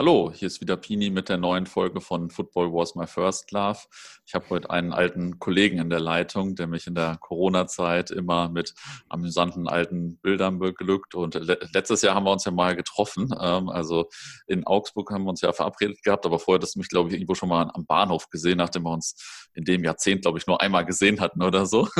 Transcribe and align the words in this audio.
Hallo, 0.00 0.32
hier 0.34 0.46
ist 0.46 0.62
wieder 0.62 0.78
Pini 0.78 1.10
mit 1.10 1.28
der 1.28 1.36
neuen 1.36 1.66
Folge 1.66 2.00
von 2.00 2.30
Football 2.30 2.72
Was 2.72 2.94
My 2.94 3.06
First 3.06 3.50
Love. 3.50 3.80
Ich 4.24 4.34
habe 4.34 4.48
heute 4.48 4.70
einen 4.70 4.94
alten 4.94 5.38
Kollegen 5.38 5.76
in 5.76 5.90
der 5.90 6.00
Leitung, 6.00 6.54
der 6.54 6.68
mich 6.68 6.86
in 6.86 6.94
der 6.94 7.18
Corona-Zeit 7.20 8.10
immer 8.10 8.48
mit 8.48 8.72
amüsanten 9.10 9.68
alten 9.68 10.16
Bildern 10.16 10.58
beglückt. 10.58 11.14
Und 11.14 11.34
letztes 11.74 12.00
Jahr 12.00 12.14
haben 12.14 12.24
wir 12.24 12.32
uns 12.32 12.46
ja 12.46 12.50
mal 12.50 12.74
getroffen. 12.76 13.28
Ähm, 13.38 13.68
also 13.68 14.08
in 14.46 14.66
Augsburg 14.66 15.10
haben 15.10 15.24
wir 15.24 15.28
uns 15.28 15.42
ja 15.42 15.52
verabredet 15.52 16.02
gehabt, 16.02 16.24
aber 16.24 16.38
vorher 16.38 16.62
hast 16.62 16.76
du 16.76 16.78
mich, 16.78 16.88
glaube 16.88 17.10
ich, 17.10 17.16
irgendwo 17.16 17.34
schon 17.34 17.50
mal 17.50 17.70
am 17.74 17.84
Bahnhof 17.84 18.30
gesehen, 18.30 18.56
nachdem 18.56 18.84
wir 18.84 18.92
uns 18.92 19.50
in 19.52 19.66
dem 19.66 19.84
Jahrzehnt, 19.84 20.22
glaube 20.22 20.38
ich, 20.38 20.46
nur 20.46 20.62
einmal 20.62 20.86
gesehen 20.86 21.20
hatten 21.20 21.42
oder 21.42 21.66
so. 21.66 21.86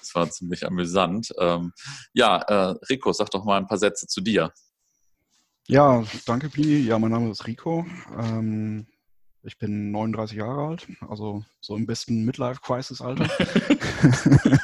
Das 0.00 0.12
war 0.16 0.28
ziemlich 0.28 0.66
amüsant. 0.66 1.32
Ähm, 1.38 1.72
ja, 2.14 2.38
äh, 2.38 2.74
Rico, 2.90 3.12
sag 3.12 3.30
doch 3.30 3.44
mal 3.44 3.58
ein 3.58 3.68
paar 3.68 3.78
Sätze 3.78 4.08
zu 4.08 4.20
dir. 4.20 4.52
Ja, 5.68 6.04
danke, 6.26 6.48
Pini. 6.48 6.78
Ja, 6.78 6.98
mein 6.98 7.12
Name 7.12 7.30
ist 7.30 7.46
Rico. 7.46 7.86
Ähm, 8.18 8.86
ich 9.42 9.58
bin 9.58 9.90
39 9.92 10.36
Jahre 10.36 10.68
alt, 10.68 10.86
also 11.08 11.44
so 11.60 11.76
im 11.76 11.86
besten 11.86 12.24
Midlife-Crisis-Alter. 12.24 13.28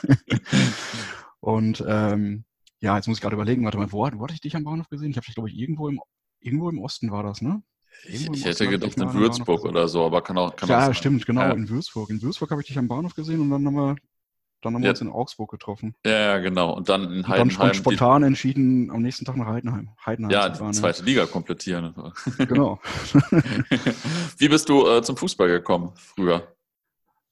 und 1.40 1.84
ähm, 1.86 2.44
ja, 2.80 2.96
jetzt 2.96 3.08
muss 3.08 3.18
ich 3.18 3.22
gerade 3.22 3.34
überlegen, 3.34 3.64
warte 3.64 3.78
mal, 3.78 3.92
wo, 3.92 3.98
wo 3.98 4.24
hatte 4.24 4.34
ich 4.34 4.40
dich 4.40 4.56
am 4.56 4.64
Bahnhof 4.64 4.88
gesehen? 4.88 5.10
Ich 5.10 5.16
habe 5.16 5.26
dich, 5.26 5.34
glaube 5.34 5.50
ich, 5.50 5.56
irgendwo 5.56 5.88
im, 5.88 6.00
irgendwo 6.40 6.68
im 6.68 6.78
Osten 6.78 7.10
war 7.10 7.22
das, 7.22 7.42
ne? 7.42 7.62
Ich, 8.04 8.28
ich 8.30 8.44
hätte 8.44 8.68
gedacht 8.68 8.96
in 8.96 9.12
Würzburg 9.12 9.64
oder 9.64 9.88
so, 9.88 10.04
aber 10.04 10.22
kann 10.22 10.38
auch. 10.38 10.54
Kann 10.54 10.68
ja, 10.68 10.88
auch 10.88 10.94
stimmt, 10.94 11.26
genau, 11.26 11.40
ja. 11.40 11.52
in 11.52 11.68
Würzburg. 11.68 12.10
In 12.10 12.22
Würzburg 12.22 12.50
habe 12.50 12.60
ich 12.60 12.68
dich 12.68 12.78
am 12.78 12.86
Bahnhof 12.86 13.14
gesehen 13.14 13.40
und 13.40 13.50
dann 13.50 13.66
haben 13.66 13.74
wir 13.74 13.96
dann 14.60 14.74
haben 14.74 14.82
wir 14.82 14.86
ja. 14.86 14.90
uns 14.90 15.00
in 15.00 15.08
Augsburg 15.08 15.50
getroffen. 15.50 15.94
Ja, 16.04 16.38
genau. 16.38 16.74
Und 16.74 16.88
dann 16.88 17.04
in 17.12 17.28
Heidenheim. 17.28 17.42
Und 17.42 17.58
dann 17.58 17.74
spontan 17.74 18.22
entschieden, 18.24 18.90
am 18.90 19.02
nächsten 19.02 19.24
Tag 19.24 19.36
nach 19.36 19.46
Heidenheim, 19.46 19.90
Heidenheim 20.04 20.30
ja, 20.30 20.48
die 20.48 20.72
zweite 20.72 21.04
Liga 21.04 21.26
komplettieren. 21.26 21.94
Genau. 22.38 22.80
Wie 24.38 24.48
bist 24.48 24.68
du 24.68 24.86
äh, 24.88 25.02
zum 25.02 25.16
Fußball 25.16 25.48
gekommen 25.48 25.92
früher? 25.94 26.54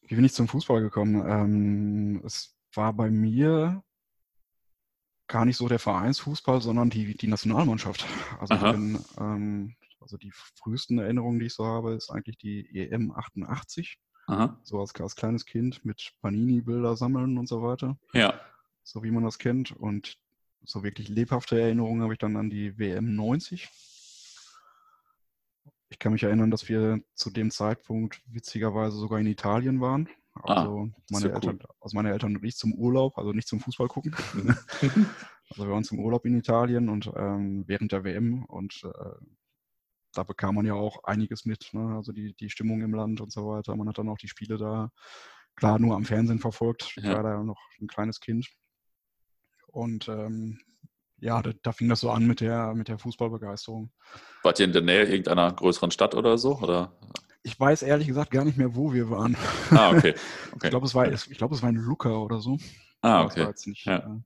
Wie 0.07 0.15
bin 0.15 0.25
ich 0.25 0.35
zum 0.35 0.47
Fußball 0.47 0.81
gekommen? 0.81 1.25
Ähm, 1.27 2.23
es 2.25 2.57
war 2.75 2.93
bei 2.93 3.11
mir 3.11 3.83
gar 5.27 5.45
nicht 5.45 5.57
so 5.57 5.69
der 5.69 5.79
Vereinsfußball, 5.79 6.61
sondern 6.61 6.91
die, 6.91 7.17
die 7.17 7.27
Nationalmannschaft. 7.27 8.07
Also, 8.39 8.57
bin, 8.73 8.99
ähm, 9.19 9.77
also 10.01 10.17
die 10.17 10.33
frühesten 10.33 10.99
Erinnerungen, 10.99 11.41
die 11.41 11.47
ich 11.47 11.55
so 11.55 11.65
habe, 11.65 11.95
ist 11.95 12.11
eigentlich 12.11 12.39
die 12.39 12.69
EM 12.73 13.13
88. 13.13 13.99
Aha. 14.27 14.59
So 14.63 14.81
als, 14.81 14.95
als 15.01 15.17
kleines 15.17 15.47
Kind 15.47 15.85
mit 15.85 16.13
Panini-Bilder 16.21 16.97
sammeln 16.97 17.39
und 17.39 17.49
so 17.49 17.63
weiter. 17.63 17.99
Ja. 18.13 18.41
So 18.83 19.03
wie 19.03 19.11
man 19.11 19.25
das 19.25 19.39
kennt. 19.39 19.73
Und 19.73 20.19
so 20.65 20.83
wirklich 20.83 21.09
lebhafte 21.09 21.61
Erinnerungen 21.61 22.03
habe 22.03 22.13
ich 22.13 22.19
dann 22.19 22.37
an 22.37 22.51
die 22.51 22.79
WM 22.79 23.15
90. 23.15 23.69
Ich 25.89 25.99
kann 25.99 26.13
mich 26.13 26.25
erinnern, 26.25 26.51
dass 26.51 26.69
wir 26.69 27.01
zu 27.15 27.31
dem 27.31 27.51
Zeitpunkt 27.51 28.21
witzigerweise 28.27 28.97
sogar 28.97 29.21
in 29.21 29.27
Italien 29.27 29.81
waren. 29.81 30.09
Ah, 30.35 30.55
also, 30.55 30.91
ah, 30.91 31.03
meine, 31.11 31.33
Eltern, 31.33 31.59
cool. 31.63 31.69
also 31.81 31.97
meine 31.97 32.11
Eltern 32.11 32.37
und 32.37 32.45
ich 32.45 32.57
zum 32.57 32.75
Urlaub, 32.75 33.17
also 33.17 33.33
nicht 33.33 33.49
zum 33.49 33.61
Fußball 33.61 33.89
gucken. 33.89 34.15
Also 35.51 35.65
wir 35.65 35.73
waren 35.73 35.85
zum 35.85 36.01
Urlaub 36.01 36.25
in 36.27 36.37
Italien 36.37 36.89
und 36.89 37.11
ähm, 37.15 37.63
während 37.69 37.93
der 37.93 38.03
WM 38.03 38.45
und 38.47 38.83
äh, 38.83 39.27
da 40.17 40.23
bekam 40.23 40.55
man 40.55 40.67
ja 40.67 40.75
auch 40.75 41.05
einiges 41.05 41.45
mit, 41.45 41.71
ne? 41.73 41.97
also 41.97 42.13
die, 42.13 42.35
die 42.35 42.51
Stimmung 42.51 42.81
im 42.81 42.95
Land 42.95 43.21
und 43.21 43.33
so 43.33 43.47
weiter. 43.49 43.77
Man 43.77 43.89
hat 43.89 43.99
dann 43.99 44.09
auch 44.09 44.19
die 44.19 44.29
Spiele 44.29 44.57
da 44.57 44.91
klar 45.57 45.79
nur 45.79 45.97
am 45.97 46.05
Fernsehen 46.05 46.39
verfolgt. 46.39 46.95
Ich 46.97 47.05
war 47.05 47.23
da 47.23 47.43
noch 47.43 47.61
ein 47.81 47.87
kleines 47.87 48.21
Kind. 48.21 48.49
Und 49.69 50.09
ähm, 50.09 50.61
ja, 51.19 51.43
da, 51.43 51.53
da, 51.63 51.73
fing 51.73 51.89
das 51.89 52.01
so 52.01 52.11
an 52.11 52.27
mit 52.27 52.41
der, 52.41 52.75
mit 52.75 52.89
der 52.89 52.99
Fußballbegeisterung. 52.99 53.91
Wart 54.43 54.59
ihr 54.59 54.67
in 54.67 54.73
der 54.73 54.83
Nähe 54.83 55.05
irgendeiner 55.05 55.53
größeren 55.53 55.91
Stadt 55.91 56.15
oder 56.15 56.39
so? 56.39 56.59
Oder? 56.59 56.93
Ich 57.43 57.59
weiß 57.59 57.83
ehrlich 57.83 58.07
gesagt 58.07 58.31
gar 58.31 58.45
nicht 58.45 58.59
mehr, 58.59 58.75
wo 58.75 58.93
wir 58.93 59.11
waren. 59.11 59.37
Ah, 59.71 59.91
okay. 59.91 60.15
okay. 60.53 60.67
ich 60.67 60.71
glaube, 60.71 60.87
es, 60.87 60.95
war, 60.95 61.07
glaub, 61.09 61.53
es 61.53 61.63
war 61.63 61.71
in 61.71 61.77
Luca 61.77 62.11
oder 62.11 62.41
so. 62.41 62.59
Ah, 63.01 63.25
okay. 63.25 63.47
Nicht, 63.67 63.87
ja. 63.87 63.99
äh, 63.99 64.21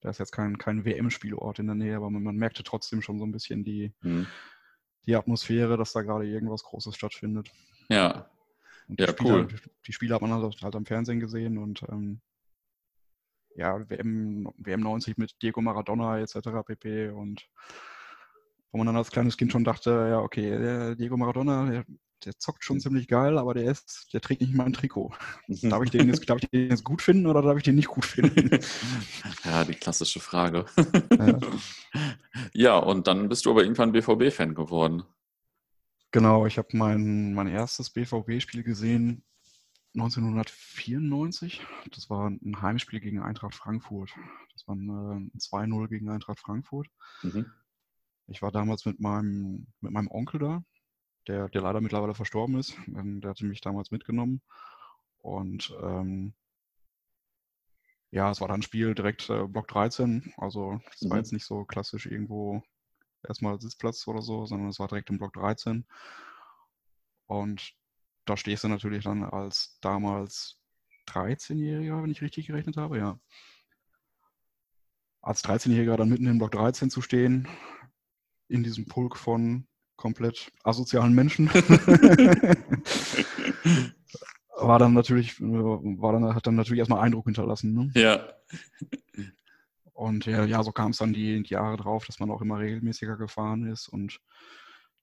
da 0.00 0.10
ist 0.10 0.18
jetzt 0.18 0.32
kein, 0.32 0.58
kein 0.58 0.84
WM-Spielort 0.84 1.58
in 1.58 1.66
der 1.66 1.76
Nähe, 1.76 1.96
aber 1.96 2.10
man, 2.10 2.22
man, 2.22 2.36
merkte 2.36 2.62
trotzdem 2.62 3.02
schon 3.02 3.18
so 3.18 3.24
ein 3.24 3.32
bisschen 3.32 3.64
die, 3.64 3.94
hm 4.00 4.26
die 5.06 5.16
Atmosphäre, 5.16 5.76
dass 5.76 5.92
da 5.92 6.02
gerade 6.02 6.26
irgendwas 6.26 6.62
Großes 6.62 6.94
stattfindet. 6.94 7.50
Ja. 7.88 8.30
Und 8.88 9.00
ja, 9.00 9.08
Spieler, 9.08 9.34
cool. 9.34 9.48
Die 9.86 9.92
Spiele 9.92 10.14
hat 10.14 10.22
man 10.22 10.32
halt, 10.32 10.62
halt 10.62 10.76
am 10.76 10.86
Fernsehen 10.86 11.20
gesehen 11.20 11.58
und 11.58 11.82
ähm, 11.90 12.20
ja, 13.54 13.88
WM, 13.88 14.52
WM 14.56 14.80
90 14.80 15.18
mit 15.18 15.40
Diego 15.42 15.60
Maradona 15.60 16.18
etc. 16.18 16.38
pp. 16.64 17.10
Und 17.10 17.48
wo 18.70 18.78
man 18.78 18.86
dann 18.86 18.96
als 18.96 19.10
kleines 19.10 19.36
Kind 19.36 19.52
schon 19.52 19.64
dachte, 19.64 19.90
ja, 20.10 20.20
okay, 20.20 20.58
der 20.58 20.94
Diego 20.94 21.16
Maradona, 21.16 21.84
der, 22.24 22.38
zockt 22.38 22.64
schon 22.64 22.80
ziemlich 22.80 23.08
geil, 23.08 23.38
aber 23.38 23.54
der 23.54 23.70
ist, 23.70 24.08
der 24.12 24.20
trägt 24.20 24.40
nicht 24.40 24.54
mal 24.54 24.66
ein 24.66 24.72
Trikot. 24.72 25.12
darf, 25.48 25.82
ich 25.82 25.90
den 25.90 26.08
jetzt, 26.08 26.28
darf 26.28 26.38
ich 26.42 26.48
den 26.50 26.70
jetzt 26.70 26.84
gut 26.84 27.02
finden 27.02 27.26
oder 27.26 27.42
darf 27.42 27.56
ich 27.56 27.62
den 27.62 27.76
nicht 27.76 27.88
gut 27.88 28.04
finden? 28.04 28.58
Ja, 29.44 29.64
die 29.64 29.74
klassische 29.74 30.20
Frage. 30.20 30.66
Ja, 31.18 31.38
ja 32.52 32.78
und 32.78 33.06
dann 33.06 33.28
bist 33.28 33.44
du 33.44 33.50
aber 33.50 33.62
irgendwann 33.62 33.92
BVB-Fan 33.92 34.54
geworden. 34.54 35.02
Genau, 36.10 36.46
ich 36.46 36.58
habe 36.58 36.68
mein, 36.72 37.34
mein 37.34 37.48
erstes 37.48 37.90
BVB-Spiel 37.90 38.62
gesehen 38.62 39.24
1994. 39.94 41.60
Das 41.90 42.08
war 42.08 42.28
ein 42.28 42.62
Heimspiel 42.62 43.00
gegen 43.00 43.20
Eintracht 43.20 43.54
Frankfurt. 43.54 44.10
Das 44.52 44.66
war 44.66 44.74
ein, 44.74 44.88
ein 44.88 45.38
2-0 45.38 45.88
gegen 45.88 46.08
Eintracht 46.08 46.38
Frankfurt. 46.38 46.88
Mhm. 47.22 47.46
Ich 48.28 48.40
war 48.40 48.52
damals 48.52 48.86
mit 48.86 49.00
meinem, 49.00 49.66
mit 49.80 49.92
meinem 49.92 50.08
Onkel 50.08 50.40
da, 50.40 50.64
der, 51.26 51.48
der 51.48 51.62
leider 51.62 51.80
mittlerweile 51.80 52.14
verstorben 52.14 52.58
ist. 52.58 52.76
Ähm, 52.88 53.20
der 53.20 53.30
hatte 53.30 53.44
mich 53.44 53.60
damals 53.60 53.90
mitgenommen. 53.90 54.42
Und 55.18 55.74
ähm, 55.82 56.34
ja, 58.10 58.30
es 58.30 58.40
war 58.40 58.48
dann 58.48 58.60
ein 58.60 58.62
Spiel 58.62 58.94
direkt 58.94 59.30
äh, 59.30 59.46
Block 59.46 59.68
13. 59.68 60.34
Also 60.36 60.80
es 60.94 61.02
mhm. 61.02 61.10
war 61.10 61.18
jetzt 61.18 61.32
nicht 61.32 61.46
so 61.46 61.64
klassisch 61.64 62.06
irgendwo 62.06 62.62
erstmal 63.26 63.60
Sitzplatz 63.60 64.06
oder 64.06 64.22
so, 64.22 64.46
sondern 64.46 64.68
es 64.68 64.78
war 64.78 64.88
direkt 64.88 65.10
im 65.10 65.18
Block 65.18 65.32
13. 65.34 65.86
Und 67.26 67.72
da 68.26 68.36
stehst 68.36 68.64
du 68.64 68.68
natürlich 68.68 69.04
dann 69.04 69.24
als 69.24 69.78
damals 69.80 70.58
13-Jähriger, 71.08 72.02
wenn 72.02 72.10
ich 72.10 72.22
richtig 72.22 72.46
gerechnet 72.46 72.76
habe, 72.76 72.98
ja. 72.98 73.18
Als 75.20 75.44
13-Jähriger 75.44 75.96
dann 75.96 76.08
mitten 76.08 76.26
im 76.26 76.38
Block 76.38 76.52
13 76.52 76.90
zu 76.90 77.00
stehen, 77.00 77.48
in 78.48 78.62
diesem 78.62 78.86
Pulk 78.86 79.16
von 79.16 79.66
komplett 80.02 80.50
asozialen 80.64 81.14
Menschen. 81.14 81.46
war 84.56 84.80
dann 84.80 84.94
natürlich, 84.94 85.40
war 85.40 86.12
dann, 86.12 86.34
hat 86.34 86.44
dann 86.44 86.56
natürlich 86.56 86.80
erstmal 86.80 87.04
Eindruck 87.04 87.26
hinterlassen. 87.26 87.72
Ne? 87.72 87.92
Ja. 87.94 88.28
Und 89.92 90.26
ja, 90.26 90.44
ja 90.44 90.60
so 90.64 90.72
kam 90.72 90.90
es 90.90 90.98
dann 90.98 91.12
die, 91.12 91.40
die, 91.44 91.54
Jahre 91.54 91.76
drauf, 91.76 92.04
dass 92.06 92.18
man 92.18 92.32
auch 92.32 92.42
immer 92.42 92.58
regelmäßiger 92.58 93.16
gefahren 93.16 93.64
ist. 93.68 93.86
Und 93.86 94.18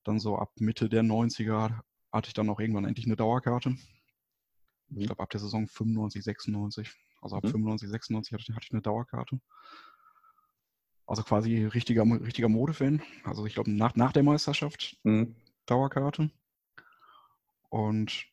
dann 0.03 0.19
so 0.19 0.37
ab 0.37 0.51
Mitte 0.59 0.89
der 0.89 1.03
90er 1.03 1.79
hatte 2.11 2.27
ich 2.27 2.33
dann 2.33 2.49
auch 2.49 2.59
irgendwann 2.59 2.83
endlich 2.83 3.05
eine 3.05 3.15
Dauerkarte. 3.15 3.77
Ich 4.89 4.97
mhm. 4.97 5.03
glaube 5.05 5.23
ab 5.23 5.29
der 5.29 5.39
Saison 5.39 5.65
95, 5.65 6.25
96. 6.25 6.91
Also 7.21 7.37
ab 7.37 7.45
mhm. 7.45 7.51
95, 7.51 7.89
96 7.89 8.33
hatte, 8.33 8.53
hatte 8.53 8.65
ich 8.65 8.73
eine 8.73 8.81
Dauerkarte. 8.81 9.39
Also 11.09 11.23
quasi 11.23 11.65
richtiger, 11.65 12.03
richtiger 12.03 12.49
Modefan. 12.49 13.01
Also 13.23 13.47
ich 13.47 13.55
glaube 13.55 13.71
nach, 13.71 13.95
nach 13.95 14.13
der 14.13 14.21
Meisterschaft 14.21 14.95
mhm. 15.01 15.35
Dauerkarte. 15.65 16.29
Und 17.69 18.27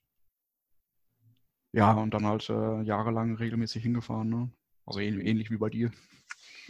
ja, 1.72 1.94
und 1.94 2.12
dann 2.12 2.26
halt 2.26 2.50
äh, 2.50 2.82
jahrelang 2.82 3.36
regelmäßig 3.36 3.82
hingefahren. 3.82 4.28
Ne? 4.28 4.50
Also 4.84 5.00
ähnlich, 5.00 5.26
ähnlich 5.26 5.50
wie 5.50 5.56
bei 5.56 5.70
dir. 5.70 5.90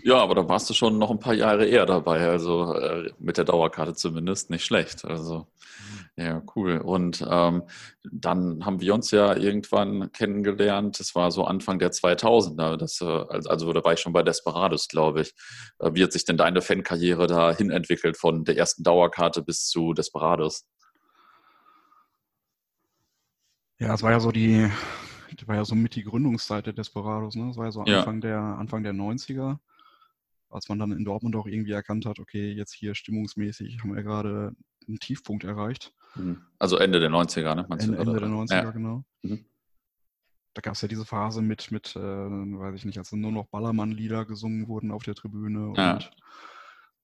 Ja, 0.02 0.18
aber 0.18 0.34
da 0.34 0.48
warst 0.48 0.68
du 0.70 0.74
schon 0.74 0.98
noch 0.98 1.10
ein 1.10 1.18
paar 1.18 1.34
Jahre 1.34 1.66
eher 1.66 1.86
dabei, 1.86 2.28
also 2.28 2.74
äh, 2.74 3.10
mit 3.18 3.38
der 3.38 3.44
Dauerkarte 3.44 3.94
zumindest 3.94 4.50
nicht 4.50 4.64
schlecht. 4.64 5.04
Also 5.04 5.46
ja, 6.18 6.42
cool. 6.54 6.78
Und 6.78 7.26
ähm, 7.28 7.64
dann 8.02 8.64
haben 8.64 8.80
wir 8.80 8.94
uns 8.94 9.10
ja 9.10 9.36
irgendwann 9.36 10.10
kennengelernt. 10.12 10.98
Das 10.98 11.14
war 11.14 11.30
so 11.30 11.44
Anfang 11.44 11.78
der 11.78 11.90
2000er. 11.90 12.76
Das, 12.76 13.00
äh, 13.02 13.04
also 13.48 13.72
da 13.72 13.84
war 13.84 13.92
ich 13.92 14.00
schon 14.00 14.14
bei 14.14 14.22
Desperados, 14.22 14.88
glaube 14.88 15.22
ich. 15.22 15.34
Äh, 15.78 15.90
wie 15.92 16.02
hat 16.02 16.12
sich 16.12 16.24
denn 16.24 16.38
deine 16.38 16.62
Fankarriere 16.62 17.26
dahin 17.26 17.70
entwickelt 17.70 18.16
von 18.16 18.44
der 18.44 18.56
ersten 18.56 18.82
Dauerkarte 18.82 19.42
bis 19.42 19.66
zu 19.68 19.92
Desperados? 19.92 20.66
Ja, 23.78 23.92
es 23.92 24.02
war 24.02 24.10
ja 24.10 24.20
so 24.20 24.32
die, 24.32 24.70
das 25.36 25.48
war 25.48 25.56
ja 25.56 25.64
so 25.64 25.74
mit 25.74 25.94
die 25.94 26.04
Gründungszeit 26.04 26.66
der 26.66 26.72
Desperados, 26.72 27.34
ne? 27.34 27.48
Das 27.48 27.56
war 27.56 27.66
ja 27.66 27.72
so 27.72 27.80
Anfang, 27.82 28.16
ja. 28.16 28.20
Der, 28.20 28.40
Anfang 28.40 28.82
der 28.82 28.92
90er, 28.92 29.58
als 30.50 30.68
man 30.68 30.78
dann 30.78 30.92
in 30.92 31.04
Dortmund 31.04 31.36
auch 31.36 31.46
irgendwie 31.46 31.72
erkannt 31.72 32.06
hat, 32.06 32.18
okay, 32.18 32.52
jetzt 32.52 32.72
hier 32.72 32.94
stimmungsmäßig 32.94 33.80
haben 33.82 33.94
wir 33.94 34.02
gerade 34.02 34.52
einen 34.86 34.98
Tiefpunkt 34.98 35.44
erreicht. 35.44 35.92
Mhm. 36.14 36.42
Also 36.58 36.78
Ende 36.78 37.00
der 37.00 37.10
90er, 37.10 37.54
ne? 37.54 37.66
Ende, 37.70 37.98
Ende 37.98 38.20
der 38.20 38.28
90er, 38.28 38.52
ja. 38.52 38.70
genau. 38.70 39.04
Mhm. 39.22 39.44
Da 40.54 40.62
gab 40.62 40.72
es 40.72 40.80
ja 40.80 40.88
diese 40.88 41.04
Phase 41.04 41.42
mit, 41.42 41.70
mit 41.70 41.94
äh, 41.96 42.00
weiß 42.00 42.76
ich 42.76 42.86
nicht, 42.86 42.96
als 42.96 43.12
nur 43.12 43.30
noch 43.30 43.46
Ballermann-Lieder 43.48 44.24
gesungen 44.24 44.68
wurden 44.68 44.90
auf 44.90 45.02
der 45.02 45.14
Tribüne. 45.14 45.74
Ja. 45.76 45.94
Und 45.94 46.10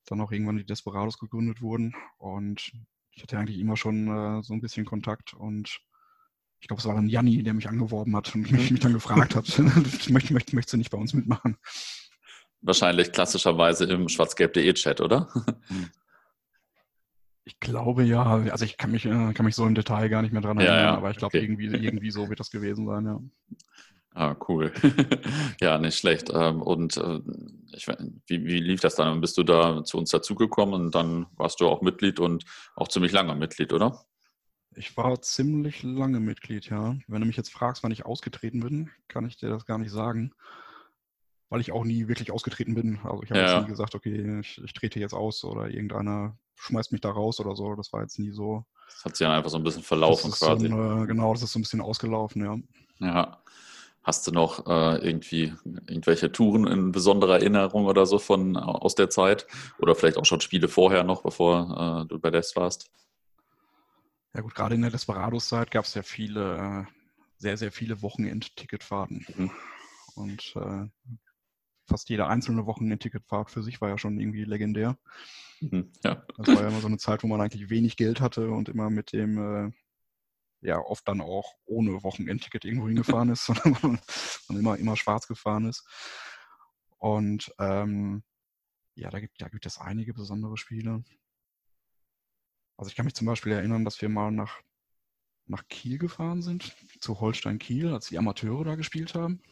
dann 0.06 0.20
auch 0.22 0.32
irgendwann 0.32 0.56
die 0.56 0.64
Desperados 0.64 1.18
gegründet 1.18 1.60
wurden. 1.60 1.94
Und 2.16 2.72
ich 3.10 3.22
hatte 3.22 3.38
eigentlich 3.38 3.58
immer 3.58 3.76
schon 3.76 4.08
äh, 4.08 4.42
so 4.42 4.54
ein 4.54 4.62
bisschen 4.62 4.86
Kontakt 4.86 5.34
und 5.34 5.80
ich 6.62 6.68
glaube, 6.68 6.78
es 6.78 6.86
war 6.86 6.94
dann 6.94 7.08
Janni, 7.08 7.42
der 7.42 7.54
mich 7.54 7.68
angeworben 7.68 8.14
hat 8.14 8.32
und 8.36 8.50
mich, 8.52 8.70
mich 8.70 8.80
dann 8.80 8.92
gefragt 8.92 9.34
hat, 9.34 9.58
möchte, 10.08 10.32
möchte, 10.32 10.54
möchtest 10.54 10.72
du 10.72 10.76
nicht 10.76 10.90
bei 10.90 10.96
uns 10.98 11.12
mitmachen? 11.12 11.56
Wahrscheinlich 12.60 13.10
klassischerweise 13.10 13.84
im 13.86 14.08
schwarzgelb.de 14.08 14.72
Chat, 14.74 15.00
oder? 15.00 15.28
Ich 17.42 17.58
glaube 17.58 18.04
ja, 18.04 18.22
also 18.22 18.64
ich 18.64 18.76
kann 18.76 18.92
mich, 18.92 19.04
äh, 19.06 19.32
kann 19.32 19.44
mich 19.44 19.56
so 19.56 19.66
im 19.66 19.74
Detail 19.74 20.08
gar 20.08 20.22
nicht 20.22 20.30
mehr 20.30 20.40
dran 20.40 20.58
erinnern, 20.58 20.76
ja, 20.76 20.84
ja. 20.84 20.96
aber 20.96 21.10
ich 21.10 21.16
glaube, 21.16 21.36
okay. 21.36 21.44
irgendwie, 21.44 21.66
irgendwie 21.66 22.12
so 22.12 22.28
wird 22.28 22.38
das 22.38 22.52
gewesen 22.52 22.86
sein, 22.86 23.06
ja. 23.06 23.20
Ah, 24.14 24.36
cool. 24.48 24.72
ja, 25.60 25.78
nicht 25.78 25.98
schlecht. 25.98 26.30
Ähm, 26.32 26.62
und 26.62 26.96
äh, 26.96 27.20
ich, 27.72 27.88
wie, 27.88 28.44
wie 28.44 28.60
lief 28.60 28.80
das 28.80 28.94
dann? 28.94 29.20
Bist 29.20 29.36
du 29.36 29.42
da 29.42 29.82
zu 29.82 29.98
uns 29.98 30.10
dazugekommen 30.10 30.74
und 30.74 30.94
dann 30.94 31.26
warst 31.36 31.60
du 31.60 31.66
auch 31.66 31.82
Mitglied 31.82 32.20
und 32.20 32.44
auch 32.76 32.86
ziemlich 32.86 33.10
lange 33.10 33.34
Mitglied, 33.34 33.72
oder? 33.72 34.04
Ich 34.74 34.96
war 34.96 35.20
ziemlich 35.20 35.82
lange 35.82 36.20
Mitglied, 36.20 36.70
ja. 36.70 36.96
Wenn 37.06 37.20
du 37.20 37.26
mich 37.26 37.36
jetzt 37.36 37.52
fragst, 37.52 37.82
wann 37.82 37.92
ich 37.92 38.06
ausgetreten 38.06 38.60
bin, 38.60 38.90
kann 39.08 39.26
ich 39.26 39.36
dir 39.36 39.50
das 39.50 39.66
gar 39.66 39.78
nicht 39.78 39.90
sagen. 39.90 40.32
Weil 41.50 41.60
ich 41.60 41.72
auch 41.72 41.84
nie 41.84 42.08
wirklich 42.08 42.30
ausgetreten 42.30 42.74
bin. 42.74 42.98
Also 43.04 43.22
ich 43.22 43.30
habe 43.30 43.40
ja. 43.40 43.60
nie 43.60 43.66
gesagt, 43.66 43.94
okay, 43.94 44.40
ich, 44.40 44.62
ich, 44.62 44.72
trete 44.72 44.98
jetzt 44.98 45.12
aus 45.12 45.44
oder 45.44 45.68
irgendeiner 45.68 46.36
schmeißt 46.56 46.92
mich 46.92 47.02
da 47.02 47.10
raus 47.10 47.40
oder 47.40 47.54
so. 47.54 47.74
Das 47.74 47.92
war 47.92 48.00
jetzt 48.00 48.18
nie 48.18 48.30
so. 48.30 48.64
Das 48.86 49.04
hat 49.04 49.16
sich 49.16 49.26
dann 49.26 49.36
einfach 49.36 49.50
so 49.50 49.58
ein 49.58 49.64
bisschen 49.64 49.82
verlaufen 49.82 50.30
quasi. 50.30 50.68
So 50.68 50.74
ein, 50.74 51.06
genau, 51.06 51.32
das 51.34 51.42
ist 51.42 51.52
so 51.52 51.58
ein 51.58 51.62
bisschen 51.62 51.80
ausgelaufen, 51.80 52.44
ja. 52.44 52.56
Ja. 53.06 53.42
Hast 54.02 54.26
du 54.26 54.32
noch 54.32 54.66
äh, 54.66 54.96
irgendwie 55.06 55.52
irgendwelche 55.86 56.32
Touren 56.32 56.66
in 56.66 56.90
besonderer 56.90 57.34
Erinnerung 57.34 57.86
oder 57.86 58.04
so 58.04 58.18
von 58.18 58.56
aus 58.56 58.96
der 58.96 59.10
Zeit? 59.10 59.46
Oder 59.78 59.94
vielleicht 59.94 60.16
auch 60.16 60.24
schon 60.24 60.40
Spiele 60.40 60.66
vorher 60.66 61.04
noch, 61.04 61.22
bevor 61.22 62.02
äh, 62.02 62.08
du 62.08 62.18
bei 62.18 62.30
Des 62.30 62.56
warst? 62.56 62.90
Ja 64.34 64.40
gut, 64.40 64.54
gerade 64.54 64.74
in 64.74 64.82
der 64.82 64.90
Desperados-Zeit 64.90 65.70
gab 65.70 65.84
es 65.84 65.94
ja 65.94 66.02
viele, 66.02 66.86
äh, 66.88 66.92
sehr, 67.36 67.56
sehr 67.56 67.72
viele 67.72 68.00
Wochenend-Ticketfahrten. 68.00 69.26
Mhm. 69.36 69.50
Und 70.14 70.56
äh, 70.56 70.88
fast 71.86 72.08
jede 72.08 72.26
einzelne 72.26 72.66
Wochenend-Ticketfahrt 72.66 73.50
für 73.50 73.62
sich 73.62 73.80
war 73.80 73.90
ja 73.90 73.98
schon 73.98 74.18
irgendwie 74.18 74.44
legendär. 74.44 74.98
Mhm, 75.60 75.92
ja. 76.02 76.24
Das 76.38 76.48
war 76.48 76.62
ja 76.62 76.68
immer 76.68 76.80
so 76.80 76.86
eine 76.86 76.98
Zeit, 76.98 77.22
wo 77.22 77.26
man 77.26 77.40
eigentlich 77.40 77.68
wenig 77.68 77.96
Geld 77.96 78.20
hatte 78.20 78.50
und 78.50 78.68
immer 78.68 78.88
mit 78.88 79.12
dem, 79.12 79.38
äh, 79.38 79.70
ja, 80.62 80.78
oft 80.78 81.06
dann 81.06 81.20
auch 81.20 81.54
ohne 81.66 82.02
Wochenendticket 82.02 82.64
irgendwo 82.64 82.86
hingefahren 82.86 83.28
ist, 83.32 83.44
sondern 83.44 84.00
man 84.48 84.58
immer, 84.58 84.78
immer 84.78 84.96
schwarz 84.96 85.26
gefahren 85.26 85.66
ist. 85.66 85.86
Und 86.98 87.52
ähm, 87.58 88.22
ja, 88.94 89.10
da 89.10 89.20
gibt, 89.20 89.40
da 89.40 89.48
gibt 89.48 89.66
es 89.66 89.78
einige 89.78 90.14
besondere 90.14 90.56
Spiele. 90.56 91.04
Also 92.76 92.88
ich 92.88 92.96
kann 92.96 93.04
mich 93.04 93.14
zum 93.14 93.26
Beispiel 93.26 93.52
erinnern, 93.52 93.84
dass 93.84 94.00
wir 94.00 94.08
mal 94.08 94.30
nach, 94.30 94.60
nach 95.46 95.66
Kiel 95.68 95.98
gefahren 95.98 96.42
sind, 96.42 96.74
zu 97.00 97.20
Holstein 97.20 97.58
Kiel, 97.58 97.92
als 97.92 98.08
die 98.08 98.18
Amateure 98.18 98.64
da 98.64 98.74
gespielt 98.74 99.14
haben. 99.14 99.42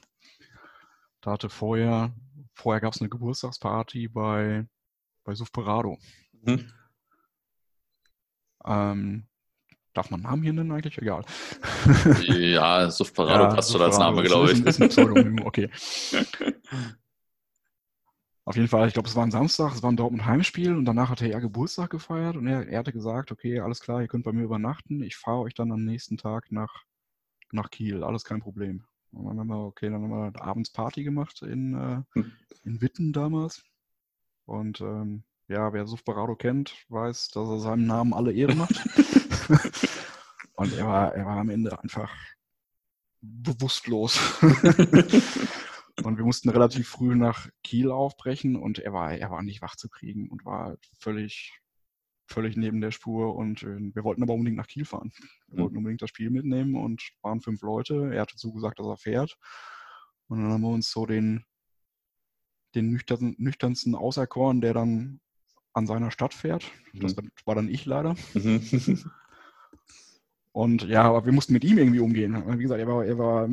Da 1.20 1.32
hatte 1.32 1.50
vorher, 1.50 2.12
vorher 2.55 2.81
gab 2.81 2.94
es 2.94 3.00
eine 3.00 3.11
Geburtstagsparty 3.11 4.08
bei, 4.08 4.67
bei 5.25 5.34
Sufperado. 5.34 5.99
Mhm. 6.43 6.72
Ähm, 8.64 9.26
darf 9.93 10.11
man 10.11 10.23
Namen 10.23 10.43
hier 10.43 10.52
nennen 10.52 10.73
eigentlich? 10.73 10.99
Egal. 10.99 11.25
Ja, 12.23 12.90
Sufperado 12.90 13.44
ja, 13.49 13.55
passt 13.55 13.73
schon 13.73 13.82
als 13.82 13.99
Name, 13.99 14.23
glaube 14.23 14.52
ich. 14.52 14.64
Ist 14.64 14.81
ein 14.81 14.88
Pseudonym, 14.88 15.40
okay. 15.44 15.70
Auf 18.50 18.56
jeden 18.56 18.67
Fall, 18.67 18.88
ich 18.88 18.94
glaube, 18.94 19.08
es 19.08 19.14
war 19.14 19.23
ein 19.23 19.31
Samstag, 19.31 19.76
es 19.76 19.82
war 19.85 19.93
ein 19.93 19.97
Dortmund-Heimspiel 19.97 20.75
und 20.75 20.85
danach 20.85 21.08
hatte 21.08 21.25
er 21.25 21.41
Geburtstag 21.41 21.88
gefeiert 21.88 22.37
und 22.37 22.49
er, 22.49 22.67
er 22.67 22.81
hatte 22.81 22.93
gesagt, 22.93 23.31
okay, 23.31 23.61
alles 23.61 23.79
klar, 23.79 24.02
ihr 24.02 24.08
könnt 24.08 24.25
bei 24.25 24.32
mir 24.32 24.43
übernachten, 24.43 25.05
ich 25.05 25.17
fahre 25.17 25.43
euch 25.43 25.55
dann 25.55 25.70
am 25.70 25.85
nächsten 25.85 26.17
Tag 26.17 26.50
nach, 26.50 26.82
nach 27.52 27.70
Kiel, 27.70 28.02
alles 28.02 28.25
kein 28.25 28.41
Problem. 28.41 28.82
Und 29.12 29.26
dann 29.26 29.38
haben 29.38 29.47
wir, 29.47 29.67
okay, 29.67 29.88
dann 29.88 30.02
haben 30.02 30.32
wir 30.32 30.43
abends 30.43 30.73
Party 30.73 31.05
gemacht 31.05 31.43
in, 31.43 31.75
äh, 31.75 32.02
hm. 32.19 32.32
in 32.64 32.81
Witten 32.81 33.12
damals. 33.12 33.62
Und 34.47 34.81
ähm, 34.81 35.23
ja, 35.47 35.73
wer 35.73 35.87
Sufberado 35.87 36.35
kennt, 36.35 36.75
weiß, 36.88 37.29
dass 37.29 37.49
er 37.49 37.61
seinem 37.61 37.87
Namen 37.87 38.12
alle 38.12 38.32
Ehre 38.32 38.56
macht. 38.56 38.75
und 40.55 40.76
er 40.76 40.88
war, 40.88 41.14
er 41.14 41.25
war 41.25 41.37
am 41.37 41.50
Ende 41.50 41.81
einfach 41.81 42.11
bewusstlos. 43.20 44.19
Und 46.05 46.17
wir 46.17 46.25
mussten 46.25 46.49
relativ 46.49 46.88
früh 46.88 47.14
nach 47.14 47.49
Kiel 47.62 47.91
aufbrechen 47.91 48.56
und 48.56 48.79
er 48.79 48.93
war, 48.93 49.12
er 49.12 49.31
war 49.31 49.43
nicht 49.43 49.62
wach 49.62 49.76
zu 49.76 49.88
kriegen 49.88 50.29
und 50.29 50.44
war 50.44 50.76
völlig, 50.99 51.58
völlig 52.26 52.56
neben 52.56 52.81
der 52.81 52.91
Spur. 52.91 53.35
Und 53.35 53.62
äh, 53.62 53.79
wir 53.94 54.05
wollten 54.05 54.23
aber 54.23 54.35
unbedingt 54.35 54.56
nach 54.56 54.67
Kiel 54.67 54.85
fahren. 54.85 55.12
Wir 55.49 55.58
mhm. 55.58 55.62
wollten 55.62 55.76
unbedingt 55.79 56.02
das 56.02 56.11
Spiel 56.11 56.31
mitnehmen 56.31 56.75
und 56.75 57.02
waren 57.23 57.41
fünf 57.41 57.62
Leute. 57.62 58.11
Er 58.12 58.23
hatte 58.23 58.37
zugesagt, 58.37 58.79
dass 58.79 58.87
er 58.87 58.97
fährt. 58.97 59.37
Und 60.29 60.43
dann 60.43 60.52
haben 60.52 60.62
wir 60.62 60.69
uns 60.69 60.91
so 60.91 61.06
den, 61.06 61.44
den 62.75 62.91
nüchtern, 62.91 63.35
nüchternsten 63.38 63.94
auserkoren, 63.94 64.61
der 64.61 64.75
dann 64.75 65.20
an 65.73 65.87
seiner 65.87 66.11
Stadt 66.11 66.35
fährt. 66.35 66.70
Mhm. 66.93 67.00
Das 67.00 67.17
war 67.44 67.55
dann 67.55 67.69
ich 67.69 67.85
leider. 67.85 68.14
Und 70.61 70.83
ja, 70.83 71.05
aber 71.05 71.25
wir 71.25 71.33
mussten 71.33 71.55
mit 71.55 71.65
ihm 71.65 71.79
irgendwie 71.79 72.01
umgehen. 72.01 72.45
Wie 72.59 72.62
gesagt, 72.65 72.79
er 72.79 72.87
war, 72.87 73.03
er 73.03 73.17
war 73.17 73.49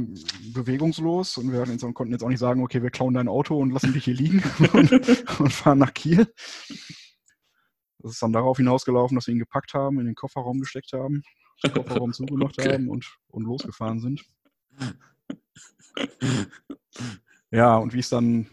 bewegungslos 0.53 1.37
und 1.37 1.53
wir 1.53 1.63
jetzt, 1.63 1.81
konnten 1.93 2.11
jetzt 2.11 2.21
auch 2.21 2.27
nicht 2.27 2.37
sagen, 2.37 2.61
okay, 2.61 2.83
wir 2.83 2.89
klauen 2.89 3.13
dein 3.13 3.29
Auto 3.29 3.57
und 3.57 3.71
lassen 3.71 3.93
dich 3.93 4.03
hier 4.03 4.13
liegen 4.13 4.43
und, 4.73 4.91
und, 5.39 5.53
fahren 5.53 5.77
nach 5.77 5.93
Kiel. 5.93 6.27
Das 7.99 8.11
ist 8.11 8.21
dann 8.21 8.33
darauf 8.33 8.57
hinausgelaufen, 8.57 9.15
dass 9.15 9.27
wir 9.27 9.33
ihn 9.33 9.39
gepackt 9.39 9.73
haben, 9.73 10.01
in 10.01 10.05
den 10.05 10.15
Kofferraum 10.15 10.59
gesteckt 10.59 10.91
haben, 10.91 11.23
den 11.63 11.71
Kofferraum 11.71 12.11
zugemacht 12.11 12.55
okay. 12.59 12.73
haben 12.73 12.89
und, 12.89 13.17
und 13.29 13.45
losgefahren 13.45 14.01
sind. 14.01 14.25
Ja, 17.51 17.77
und 17.77 17.93
wie 17.93 17.99
es 17.99 18.09
dann, 18.09 18.47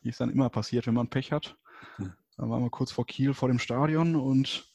wie 0.00 0.08
es 0.08 0.16
dann 0.16 0.30
immer 0.30 0.48
passiert, 0.48 0.86
wenn 0.86 0.94
man 0.94 1.10
Pech 1.10 1.30
hat, 1.30 1.58
dann 1.98 2.48
waren 2.48 2.62
wir 2.62 2.70
kurz 2.70 2.90
vor 2.90 3.04
Kiel 3.04 3.34
vor 3.34 3.48
dem 3.48 3.58
Stadion 3.58 4.16
und 4.16 4.66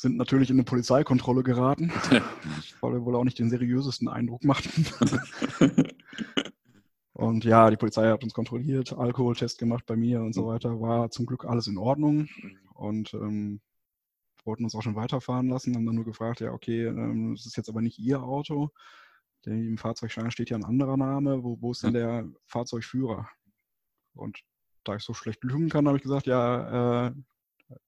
sind 0.00 0.16
natürlich 0.16 0.48
in 0.48 0.56
eine 0.56 0.64
Polizeikontrolle 0.64 1.42
geraten, 1.42 1.92
weil 2.80 2.92
wir 2.94 3.04
wohl 3.04 3.16
auch 3.16 3.24
nicht 3.24 3.38
den 3.38 3.50
seriösesten 3.50 4.08
Eindruck 4.08 4.44
machten. 4.44 4.86
und 7.12 7.44
ja, 7.44 7.68
die 7.68 7.76
Polizei 7.76 8.08
hat 8.08 8.24
uns 8.24 8.32
kontrolliert, 8.32 8.94
Alkoholtest 8.94 9.58
gemacht 9.58 9.84
bei 9.84 9.96
mir 9.96 10.22
und 10.22 10.32
so 10.32 10.46
weiter. 10.46 10.80
War 10.80 11.10
zum 11.10 11.26
Glück 11.26 11.44
alles 11.44 11.66
in 11.66 11.76
Ordnung 11.76 12.28
und 12.72 13.12
ähm, 13.12 13.60
wollten 14.44 14.64
uns 14.64 14.74
auch 14.74 14.82
schon 14.82 14.96
weiterfahren 14.96 15.50
lassen, 15.50 15.74
haben 15.74 15.84
dann 15.84 15.96
nur 15.96 16.06
gefragt, 16.06 16.40
ja, 16.40 16.52
okay, 16.52 16.86
ähm, 16.86 17.34
das 17.34 17.44
ist 17.44 17.58
jetzt 17.58 17.68
aber 17.68 17.82
nicht 17.82 17.98
Ihr 17.98 18.22
Auto. 18.22 18.70
Denn 19.44 19.68
Im 19.68 19.76
Fahrzeugschein 19.76 20.30
steht 20.30 20.48
ja 20.48 20.56
ein 20.56 20.64
anderer 20.64 20.96
Name. 20.96 21.44
Wo, 21.44 21.58
wo 21.60 21.72
ist 21.72 21.82
denn 21.82 21.92
der 21.92 22.26
Fahrzeugführer? 22.46 23.28
Und 24.14 24.38
da 24.84 24.96
ich 24.96 25.02
so 25.02 25.12
schlecht 25.12 25.44
lügen 25.44 25.68
kann, 25.68 25.86
habe 25.86 25.98
ich 25.98 26.02
gesagt, 26.02 26.26
ja, 26.26 27.08
äh, 27.08 27.12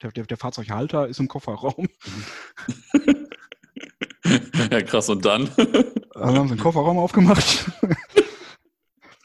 der, 0.03 0.13
der, 0.13 0.25
der 0.25 0.37
Fahrzeughalter 0.37 1.09
ist 1.09 1.21
im 1.21 1.29
Kofferraum. 1.29 1.89
ja, 4.71 4.83
krass. 4.83 5.09
Und 5.09 5.25
dann? 5.25 5.51
Dann 5.57 6.37
haben 6.37 6.49
sie 6.49 6.55
den 6.57 6.63
Kofferraum 6.63 6.99
aufgemacht. 6.99 7.71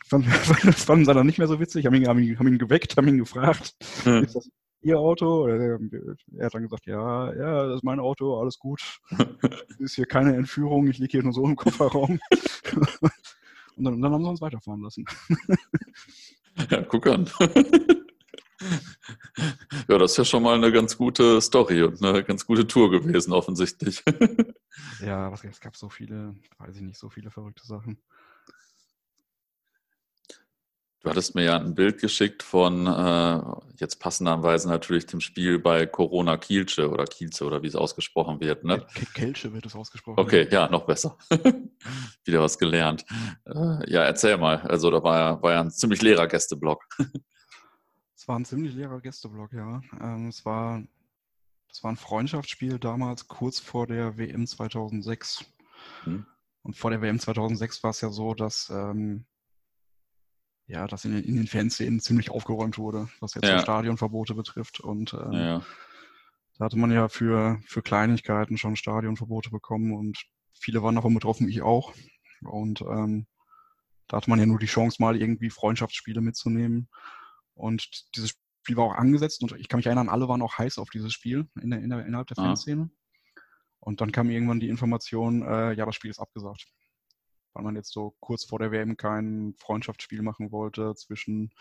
Das 0.09 0.85
fanden 0.85 1.03
sie 1.03 1.13
dann 1.13 1.25
nicht 1.25 1.37
mehr 1.37 1.49
so 1.49 1.59
witzig. 1.59 1.85
Haben 1.85 1.95
ihn, 1.95 2.07
haben 2.07 2.19
ihn, 2.19 2.39
haben 2.39 2.47
ihn 2.47 2.57
geweckt, 2.57 2.95
haben 2.95 3.09
ihn 3.09 3.17
gefragt, 3.17 3.75
hm. 4.05 4.23
ist 4.23 4.37
das 4.37 4.49
Ihr 4.81 4.99
Auto? 4.99 5.47
Er 5.47 5.79
hat 6.45 6.53
dann 6.53 6.63
gesagt, 6.63 6.85
ja, 6.85 7.33
ja, 7.33 7.67
das 7.67 7.77
ist 7.77 7.83
mein 7.83 7.99
Auto, 7.99 8.39
alles 8.39 8.59
gut. 8.59 8.99
Ist 9.79 9.95
hier 9.95 10.05
keine 10.05 10.35
Entführung, 10.35 10.87
ich 10.87 10.99
liege 10.99 11.11
hier 11.11 11.23
nur 11.23 11.33
so 11.33 11.43
im 11.45 11.55
Kofferraum. 11.55 12.19
Und 13.75 13.83
dann, 13.83 14.01
dann 14.01 14.13
haben 14.13 14.23
sie 14.23 14.29
uns 14.29 14.41
weiterfahren 14.41 14.81
lassen. 14.81 15.05
Ja, 16.69 16.81
guck 16.83 17.07
an. 17.07 17.29
Ja, 19.87 19.97
das 19.97 20.11
ist 20.11 20.17
ja 20.17 20.25
schon 20.25 20.43
mal 20.43 20.55
eine 20.55 20.71
ganz 20.71 20.97
gute 20.97 21.39
Story 21.41 21.83
und 21.83 22.03
eine 22.03 22.23
ganz 22.23 22.45
gute 22.45 22.65
Tour 22.67 22.91
gewesen, 22.91 23.33
offensichtlich. 23.33 24.03
Ja, 25.01 25.33
es 25.33 25.59
gab 25.59 25.75
so 25.75 25.89
viele, 25.89 26.35
weiß 26.59 26.75
ich 26.75 26.81
nicht, 26.81 26.99
so 26.99 27.09
viele 27.09 27.31
verrückte 27.31 27.65
Sachen. 27.65 27.99
Du 31.01 31.09
hattest 31.09 31.35
mir 31.35 31.43
ja 31.43 31.57
ein 31.57 31.73
Bild 31.73 31.99
geschickt 31.99 32.43
von, 32.43 32.85
äh, 32.85 33.41
jetzt 33.79 33.99
passenderweise 33.99 34.67
natürlich 34.67 35.05
dem 35.05 35.21
Spiel 35.21 35.57
bei 35.57 35.85
Corona 35.85 36.37
Kielce 36.37 36.89
oder 36.89 37.05
Kielce 37.05 37.43
oder 37.43 37.63
wie 37.63 37.67
es 37.67 37.75
ausgesprochen 37.75 38.39
wird. 38.39 38.63
Ne? 38.63 38.85
Kelce 39.13 39.53
wird 39.53 39.65
es 39.65 39.75
ausgesprochen. 39.75 40.19
Okay, 40.19 40.47
ja, 40.51 40.67
noch 40.67 40.85
besser. 40.85 41.17
Wieder 42.25 42.41
was 42.41 42.57
gelernt. 42.57 43.05
Äh, 43.45 43.91
ja, 43.91 44.03
erzähl 44.03 44.37
mal. 44.37 44.57
Also 44.61 44.91
da 44.91 45.01
war 45.01 45.17
ja, 45.17 45.41
war 45.41 45.53
ja 45.53 45.61
ein 45.61 45.71
ziemlich 45.71 46.01
leerer 46.01 46.27
Gästeblock. 46.27 46.83
Es 48.27 48.29
war 48.29 48.39
ein 48.39 48.43
ziemlich 48.43 48.73
leerer 48.73 48.99
Gästeblock, 48.99 49.53
ja. 49.53 49.81
Ähm, 50.01 50.27
es 50.27 50.43
war, 50.43 50.83
das 51.69 51.81
war 51.81 51.93
ein 51.93 51.95
Freundschaftsspiel 51.95 52.77
damals, 52.77 53.29
kurz 53.29 53.57
vor 53.57 53.87
der 53.87 54.17
WM 54.17 54.45
2006. 54.45 55.45
Mhm. 56.05 56.25
Und 56.61 56.75
vor 56.75 56.91
der 56.91 57.01
WM 57.01 57.21
2006 57.21 57.83
war 57.83 57.91
es 57.91 58.01
ja 58.01 58.09
so, 58.09 58.33
dass, 58.33 58.69
ähm, 58.69 59.25
ja, 60.65 60.87
dass 60.87 61.05
in, 61.05 61.23
in 61.23 61.37
den 61.37 61.47
Fanszenen 61.47 62.01
ziemlich 62.01 62.29
aufgeräumt 62.29 62.77
wurde, 62.77 63.07
was 63.21 63.33
jetzt 63.35 63.47
ja. 63.47 63.61
Stadionverbote 63.61 64.35
betrifft. 64.35 64.81
Und 64.81 65.13
ähm, 65.13 65.31
ja. 65.31 65.65
da 66.57 66.65
hatte 66.65 66.77
man 66.77 66.91
ja 66.91 67.07
für, 67.07 67.61
für 67.65 67.81
Kleinigkeiten 67.81 68.57
schon 68.57 68.75
Stadionverbote 68.75 69.51
bekommen 69.51 69.93
und 69.93 70.21
viele 70.51 70.83
waren 70.83 70.95
davon 70.95 71.13
betroffen, 71.13 71.47
ich 71.47 71.61
auch. 71.61 71.93
Und 72.41 72.81
ähm, 72.81 73.25
da 74.09 74.17
hatte 74.17 74.29
man 74.29 74.39
ja 74.39 74.45
nur 74.45 74.59
die 74.59 74.65
Chance, 74.65 75.01
mal 75.01 75.15
irgendwie 75.15 75.49
Freundschaftsspiele 75.49 76.19
mitzunehmen. 76.19 76.89
Und 77.57 78.15
dieses 78.15 78.35
Spiel 78.61 78.77
war 78.77 78.85
auch 78.85 78.95
angesetzt 78.95 79.41
und 79.43 79.53
ich 79.57 79.67
kann 79.67 79.79
mich 79.79 79.87
erinnern, 79.87 80.09
alle 80.09 80.27
waren 80.27 80.41
auch 80.41 80.57
heiß 80.57 80.77
auf 80.77 80.89
dieses 80.89 81.13
Spiel 81.13 81.47
in 81.61 81.71
der, 81.71 81.81
in 81.81 81.89
der, 81.89 82.05
innerhalb 82.05 82.27
der 82.27 82.39
ah. 82.39 82.43
Fanszene. 82.43 82.89
Und 83.79 84.01
dann 84.01 84.11
kam 84.11 84.29
irgendwann 84.29 84.59
die 84.59 84.69
Information, 84.69 85.41
äh, 85.43 85.73
ja, 85.73 85.85
das 85.85 85.95
Spiel 85.95 86.11
ist 86.11 86.19
abgesagt. 86.19 86.67
Weil 87.53 87.63
man 87.63 87.75
jetzt 87.75 87.91
so 87.91 88.15
kurz 88.19 88.43
vor 88.43 88.59
der 88.59 88.71
WM 88.71 88.97
kein 88.97 89.55
Freundschaftsspiel 89.57 90.21
machen 90.21 90.51
wollte 90.51 90.93
zwischen 90.95 91.51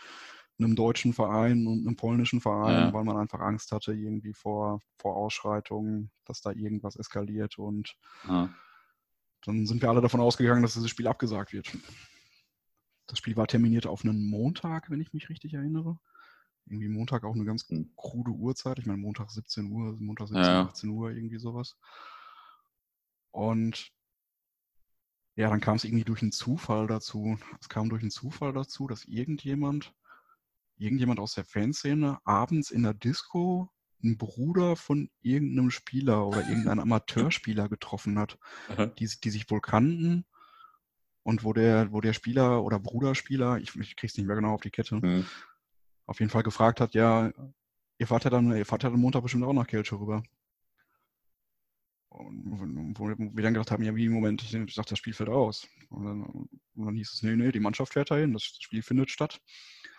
einem 0.59 0.75
deutschen 0.75 1.13
Verein 1.13 1.67
und 1.67 1.87
einem 1.87 1.95
polnischen 1.95 2.41
Verein, 2.41 2.87
ja. 2.87 2.93
weil 2.93 3.03
man 3.03 3.17
einfach 3.17 3.39
Angst 3.39 3.71
hatte 3.71 3.93
irgendwie 3.93 4.33
vor, 4.33 4.81
vor 4.97 5.15
Ausschreitungen, 5.15 6.11
dass 6.25 6.41
da 6.41 6.51
irgendwas 6.51 6.95
eskaliert 6.95 7.57
und 7.57 7.95
ja. 8.27 8.49
dann 9.45 9.65
sind 9.67 9.81
wir 9.81 9.89
alle 9.89 10.01
davon 10.01 10.19
ausgegangen, 10.19 10.63
dass 10.63 10.73
dieses 10.73 10.89
Spiel 10.89 11.07
abgesagt 11.07 11.53
wird. 11.53 11.71
Das 13.07 13.19
Spiel 13.19 13.37
war 13.37 13.47
terminiert 13.47 13.87
auf 13.87 14.03
einen 14.03 14.29
Montag, 14.29 14.89
wenn 14.89 15.01
ich 15.01 15.13
mich 15.13 15.29
richtig 15.29 15.53
erinnere. 15.53 15.97
Irgendwie 16.65 16.89
Montag 16.89 17.23
auch 17.23 17.33
eine 17.33 17.45
ganz 17.45 17.67
hm. 17.69 17.93
krude 17.95 18.31
Uhrzeit. 18.31 18.79
Ich 18.79 18.85
meine, 18.85 18.99
Montag 18.99 19.31
17 19.31 19.71
Uhr, 19.71 19.95
Montag 19.99 20.27
17, 20.27 20.43
ja. 20.43 20.63
18 20.63 20.89
Uhr, 20.89 21.11
irgendwie 21.11 21.39
sowas. 21.39 21.77
Und 23.31 23.91
ja, 25.35 25.49
dann 25.49 25.61
kam 25.61 25.77
es 25.77 25.85
irgendwie 25.85 26.03
durch 26.03 26.21
einen 26.21 26.31
Zufall 26.31 26.87
dazu. 26.87 27.37
Es 27.61 27.69
kam 27.69 27.89
durch 27.89 28.01
einen 28.01 28.11
Zufall 28.11 28.51
dazu, 28.51 28.87
dass 28.87 29.05
irgendjemand, 29.05 29.93
irgendjemand 30.77 31.19
aus 31.19 31.35
der 31.35 31.45
Fanszene 31.45 32.19
abends 32.25 32.71
in 32.71 32.83
der 32.83 32.93
Disco 32.93 33.71
einen 34.03 34.17
Bruder 34.17 34.75
von 34.75 35.09
irgendeinem 35.21 35.71
Spieler 35.71 36.27
oder 36.27 36.39
irgendeinem 36.47 36.79
Amateurspieler 36.81 37.69
getroffen 37.69 38.19
hat, 38.19 38.37
die, 38.99 39.07
die 39.23 39.29
sich 39.29 39.49
wohl 39.49 39.61
kannten 39.61 40.25
und 41.27 41.43
wo 41.43 41.51
der, 41.51 41.91
wo 41.91 41.99
der 41.99 42.13
Spieler 42.13 42.63
oder 42.63 42.79
Bruderspieler, 42.79 43.57
ich, 43.57 43.75
ich 43.75 43.97
krieg's 43.97 44.15
nicht 44.15 44.27
mehr 44.27 44.37
genau 44.37 44.53
auf 44.53 44.61
die 44.61 44.71
Kette, 44.71 44.95
mhm. 44.95 45.25
auf 46.05 46.21
jeden 46.21 46.29
Fall 46.29 46.41
gefragt 46.41 46.79
hat, 46.79 46.93
ja, 46.93 47.33
ihr 47.97 48.07
fahrt 48.07 48.23
ja 48.23 48.29
dann, 48.29 48.55
ihr 48.55 48.65
fahrt 48.65 48.83
ja 48.83 48.89
dann 48.89 49.01
Montag 49.01 49.23
bestimmt 49.23 49.43
auch 49.43 49.51
nach 49.51 49.67
Kelce 49.67 49.91
rüber. 49.91 50.23
Und 52.07 52.97
wo, 52.97 53.07
wir 53.09 53.43
dann 53.43 53.53
gedacht 53.53 53.71
haben, 53.71 53.83
ja, 53.83 53.93
wie 53.93 54.05
im 54.05 54.13
Moment, 54.13 54.41
ich 54.41 54.51
dachte, 54.73 54.91
das 54.91 54.99
Spiel 54.99 55.11
fällt 55.11 55.27
aus. 55.27 55.67
Und 55.89 56.05
dann, 56.05 56.23
und 56.23 56.85
dann, 56.85 56.95
hieß 56.95 57.11
es, 57.11 57.23
nee, 57.23 57.35
nee, 57.35 57.51
die 57.51 57.59
Mannschaft 57.59 57.91
fährt 57.91 58.09
dahin, 58.09 58.31
das 58.31 58.43
Spiel 58.43 58.81
findet 58.81 59.11
statt. 59.11 59.41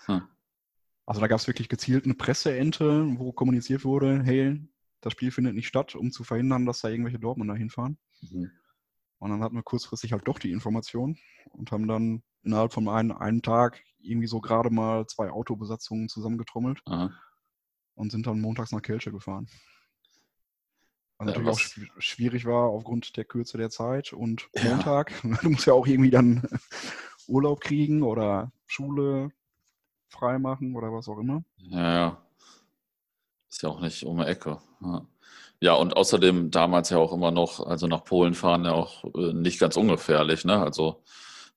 Hm. 0.07 0.23
Also 1.05 1.21
da 1.21 1.27
gab 1.27 1.41
es 1.41 1.47
wirklich 1.47 1.69
gezielt 1.69 2.07
eine 2.07 2.15
Presseente, 2.15 3.07
wo 3.19 3.33
kommuniziert 3.33 3.85
wurde, 3.85 4.23
hey, 4.23 4.67
das 5.03 5.13
Spiel 5.13 5.31
findet 5.31 5.55
nicht 5.55 5.69
statt, 5.69 5.95
um 5.95 6.11
zu 6.11 6.25
verhindern, 6.25 6.65
dass 6.65 6.81
da 6.81 6.89
irgendwelche 6.89 7.19
Dortmunder 7.19 7.55
hinfahren. 7.55 7.99
Mhm. 8.23 8.51
Und 9.19 9.31
dann 9.31 9.43
hatten 9.43 9.57
wir 9.57 9.63
kurzfristig 9.63 10.13
halt 10.13 10.27
doch 10.29 10.39
die 10.39 10.53
Information 10.53 11.19
und 11.51 11.73
haben 11.73 11.89
dann 11.89 12.23
innerhalb 12.43 12.73
von 12.73 12.89
einem, 12.89 13.13
einem 13.13 13.43
Tag 13.43 13.83
irgendwie 14.01 14.29
so 14.29 14.41
gerade 14.41 14.71
mal 14.71 15.07
zwei 15.07 15.31
Autobesatzungen 15.31 16.09
zusammengetrommelt 16.09 16.81
Aha. 16.87 17.11
und 17.95 18.13
sind 18.13 18.27
dann 18.27 18.41
montags 18.41 18.73
nach 18.73 18.83
Kelce 18.83 19.11
gefahren. 19.11 19.49
Was 21.19 21.27
ja, 21.27 21.33
natürlich 21.33 21.49
was? 21.49 21.97
auch 21.97 22.01
schwierig 22.01 22.47
war 22.47 22.69
aufgrund 22.69 23.17
der 23.17 23.25
Kürze 23.25 23.59
der 23.59 23.71
Zeit 23.71 24.13
und 24.13 24.49
ja. 24.55 24.65
Montag. 24.65 25.13
Du 25.43 25.51
musst 25.51 25.67
ja 25.67 25.73
auch 25.73 25.87
irgendwie 25.87 26.11
dann 26.11 26.49
Urlaub 27.27 27.61
kriegen 27.61 28.03
oder 28.03 28.53
Schule 28.67 29.31
freimachen 30.09 30.77
oder 30.77 30.93
was 30.93 31.09
auch 31.09 31.19
immer. 31.19 31.43
Ja, 31.57 31.95
ja. 31.95 32.28
Ist 33.49 33.63
ja 33.63 33.69
auch 33.69 33.81
nicht 33.81 34.05
um 34.05 34.19
die 34.19 34.25
Ecke. 34.25 34.59
Ja. 34.83 35.07
ja. 35.61 35.75
und 35.75 35.97
außerdem 35.97 36.51
damals 36.51 36.91
ja 36.91 36.99
auch 36.99 37.13
immer 37.13 37.31
noch, 37.31 37.67
also 37.67 37.87
nach 37.87 38.05
Polen 38.05 38.35
fahren 38.35 38.65
ja 38.65 38.73
auch 38.73 39.05
äh, 39.15 39.33
nicht 39.33 39.59
ganz 39.59 39.77
ungefährlich. 39.77 40.45
Ne? 40.45 40.61
Also 40.61 41.03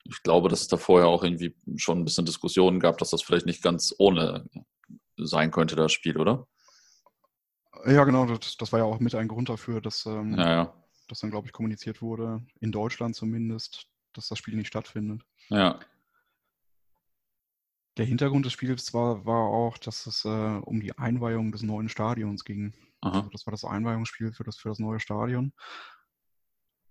ich 0.03 0.23
glaube, 0.23 0.49
dass 0.49 0.61
es 0.61 0.67
da 0.67 0.77
vorher 0.77 1.07
auch 1.07 1.23
irgendwie 1.23 1.55
schon 1.75 1.99
ein 1.99 2.05
bisschen 2.05 2.25
Diskussionen 2.25 2.79
gab, 2.79 2.97
dass 2.97 3.11
das 3.11 3.21
vielleicht 3.21 3.45
nicht 3.45 3.61
ganz 3.61 3.93
ohne 3.97 4.45
sein 5.17 5.51
könnte, 5.51 5.75
das 5.75 5.91
Spiel, 5.91 6.17
oder? 6.17 6.47
Ja, 7.85 8.03
genau, 8.03 8.25
das, 8.25 8.57
das 8.57 8.71
war 8.71 8.79
ja 8.79 8.85
auch 8.85 8.99
mit 8.99 9.15
ein 9.15 9.27
Grund 9.27 9.49
dafür, 9.49 9.81
dass, 9.81 10.05
ähm, 10.05 10.37
ja, 10.37 10.49
ja. 10.49 10.73
dass 11.07 11.19
dann, 11.19 11.31
glaube 11.31 11.47
ich, 11.47 11.53
kommuniziert 11.53 12.01
wurde, 12.01 12.41
in 12.59 12.71
Deutschland 12.71 13.15
zumindest, 13.15 13.87
dass 14.13 14.27
das 14.27 14.37
Spiel 14.37 14.55
nicht 14.55 14.67
stattfindet. 14.67 15.23
Ja. 15.49 15.79
Der 17.97 18.05
Hintergrund 18.05 18.45
des 18.45 18.53
Spiels 18.53 18.93
war, 18.93 19.25
war 19.25 19.47
auch, 19.47 19.77
dass 19.77 20.05
es 20.05 20.23
äh, 20.25 20.27
um 20.27 20.79
die 20.79 20.97
Einweihung 20.97 21.51
des 21.51 21.61
neuen 21.61 21.89
Stadions 21.89 22.45
ging. 22.45 22.73
Also 23.01 23.21
das 23.29 23.45
war 23.47 23.51
das 23.51 23.65
Einweihungsspiel 23.65 24.31
für 24.31 24.43
das, 24.43 24.57
für 24.57 24.69
das 24.69 24.79
neue 24.79 24.99
Stadion. 24.99 25.53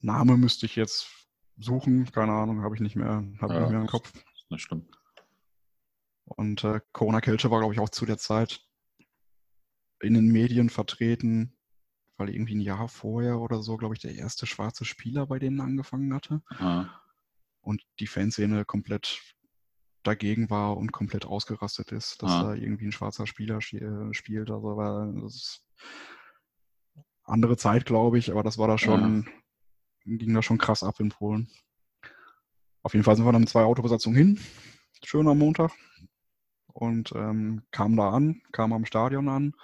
Name 0.00 0.36
müsste 0.36 0.66
ich 0.66 0.76
jetzt 0.76 1.08
suchen, 1.56 2.10
keine 2.10 2.32
Ahnung, 2.32 2.62
habe 2.62 2.74
ich 2.74 2.80
nicht 2.80 2.96
mehr, 2.96 3.24
habe 3.40 3.54
ja, 3.54 3.60
nicht 3.60 3.70
mehr 3.70 3.80
im 3.80 3.86
Kopf. 3.86 4.12
Das 4.48 4.60
stimmt. 4.60 4.90
Und 6.24 6.64
äh, 6.64 6.80
Corona 6.92 7.20
Kelce 7.20 7.50
war, 7.50 7.60
glaube 7.60 7.74
ich, 7.74 7.80
auch 7.80 7.88
zu 7.88 8.06
der 8.06 8.18
Zeit 8.18 8.60
in 10.00 10.14
den 10.14 10.28
Medien 10.28 10.70
vertreten, 10.70 11.56
weil 12.16 12.30
irgendwie 12.30 12.54
ein 12.54 12.60
Jahr 12.60 12.88
vorher 12.88 13.38
oder 13.38 13.62
so, 13.62 13.76
glaube 13.76 13.94
ich, 13.94 14.00
der 14.00 14.14
erste 14.14 14.46
schwarze 14.46 14.84
Spieler 14.84 15.26
bei 15.26 15.38
denen 15.38 15.60
angefangen 15.60 16.12
hatte. 16.14 16.42
Aha. 16.48 17.02
Und 17.60 17.82
die 17.98 18.06
Fanszene 18.06 18.64
komplett 18.64 19.20
dagegen 20.02 20.50
war 20.50 20.76
und 20.76 20.92
komplett 20.92 21.24
ausgerastet 21.24 21.92
ist, 21.92 22.22
dass 22.22 22.30
Aha. 22.30 22.42
da 22.42 22.54
irgendwie 22.54 22.86
ein 22.86 22.92
schwarzer 22.92 23.26
Spieler 23.26 23.58
äh, 23.58 24.14
spielt. 24.14 24.50
Also 24.50 24.76
war 24.76 25.12
das 25.22 25.62
andere 27.24 27.56
Zeit, 27.56 27.86
glaube 27.86 28.18
ich, 28.18 28.30
aber 28.30 28.42
das 28.42 28.58
war 28.58 28.68
da 28.68 28.78
schon, 28.78 29.26
ja. 30.04 30.16
ging 30.16 30.34
da 30.34 30.42
schon 30.42 30.58
krass 30.58 30.82
ab 30.82 31.00
in 31.00 31.10
Polen. 31.10 31.50
Auf 32.82 32.94
jeden 32.94 33.04
Fall 33.04 33.16
sind 33.16 33.24
wir 33.26 33.32
dann 33.32 33.42
mit 33.42 33.50
zwei 33.50 33.64
Autobesatzungen 33.64 34.16
hin. 34.16 34.40
Schön 35.04 35.28
am 35.28 35.38
Montag. 35.38 35.72
Und 36.72 37.12
ähm, 37.14 37.62
kamen 37.72 37.96
da 37.96 38.10
an, 38.10 38.42
kamen 38.52 38.72
am 38.72 38.86
Stadion 38.86 39.28
an 39.28 39.54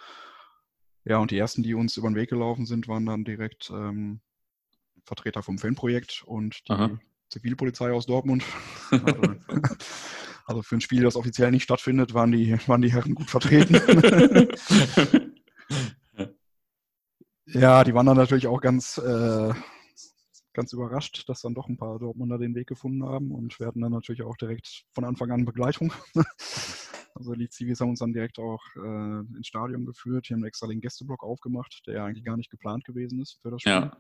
ja, 1.06 1.18
und 1.18 1.30
die 1.30 1.38
ersten, 1.38 1.62
die 1.62 1.74
uns 1.74 1.96
über 1.96 2.08
den 2.08 2.16
Weg 2.16 2.30
gelaufen 2.30 2.66
sind, 2.66 2.88
waren 2.88 3.06
dann 3.06 3.24
direkt 3.24 3.70
ähm, 3.70 4.20
Vertreter 5.04 5.40
vom 5.44 5.56
Fanprojekt 5.56 6.24
und 6.26 6.68
die 6.68 6.72
Aha. 6.72 6.98
Zivilpolizei 7.28 7.92
aus 7.92 8.06
Dortmund. 8.06 8.45
also, 10.47 10.62
für 10.62 10.76
ein 10.76 10.80
Spiel, 10.80 11.02
das 11.02 11.16
offiziell 11.16 11.50
nicht 11.50 11.64
stattfindet, 11.64 12.14
waren 12.14 12.33
die, 12.33 12.56
waren 12.66 12.83
die 12.83 12.92
Herren 12.92 13.14
gut 13.14 13.30
vertreten. 13.30 13.75
ja, 17.47 17.85
die 17.85 17.95
waren 17.95 18.06
dann 18.06 18.16
natürlich 18.16 18.47
auch 18.47 18.61
ganz, 18.61 18.99
äh, 18.99 19.52
ganz 20.52 20.73
überrascht, 20.73 21.28
dass 21.28 21.42
dann 21.42 21.54
doch 21.54 21.68
ein 21.68 21.76
paar 21.76 21.99
Dortmunder 21.99 22.38
den 22.38 22.54
Weg 22.54 22.68
gefunden 22.68 23.04
haben 23.04 23.30
und 23.33 23.59
wir 23.61 23.66
hatten 23.66 23.80
dann 23.80 23.92
natürlich 23.92 24.23
auch 24.23 24.37
direkt 24.37 24.85
von 24.92 25.04
Anfang 25.04 25.30
an 25.30 25.45
Begleitung. 25.45 25.92
Also 27.18 27.35
die 27.35 27.49
Zivis 27.49 27.80
haben 27.80 27.90
uns 27.90 28.00
dann 28.00 28.12
direkt 28.12 28.38
auch 28.38 28.62
äh, 28.76 29.21
ins 29.37 29.47
Stadion 29.47 29.87
geführt. 29.87 30.28
Die 30.28 30.35
haben 30.35 30.45
extra 30.45 30.66
den 30.66 30.80
Gästeblock 30.83 31.23
aufgemacht, 31.25 31.83
der 31.87 31.95
ja 31.95 32.04
eigentlich 32.04 32.25
gar 32.25 32.37
nicht 32.37 32.50
geplant 32.50 32.85
gewesen 32.85 33.21
ist 33.23 33.38
für 33.40 33.50
das 33.50 33.62
Spiel. 33.62 33.73
Ja. 33.73 33.97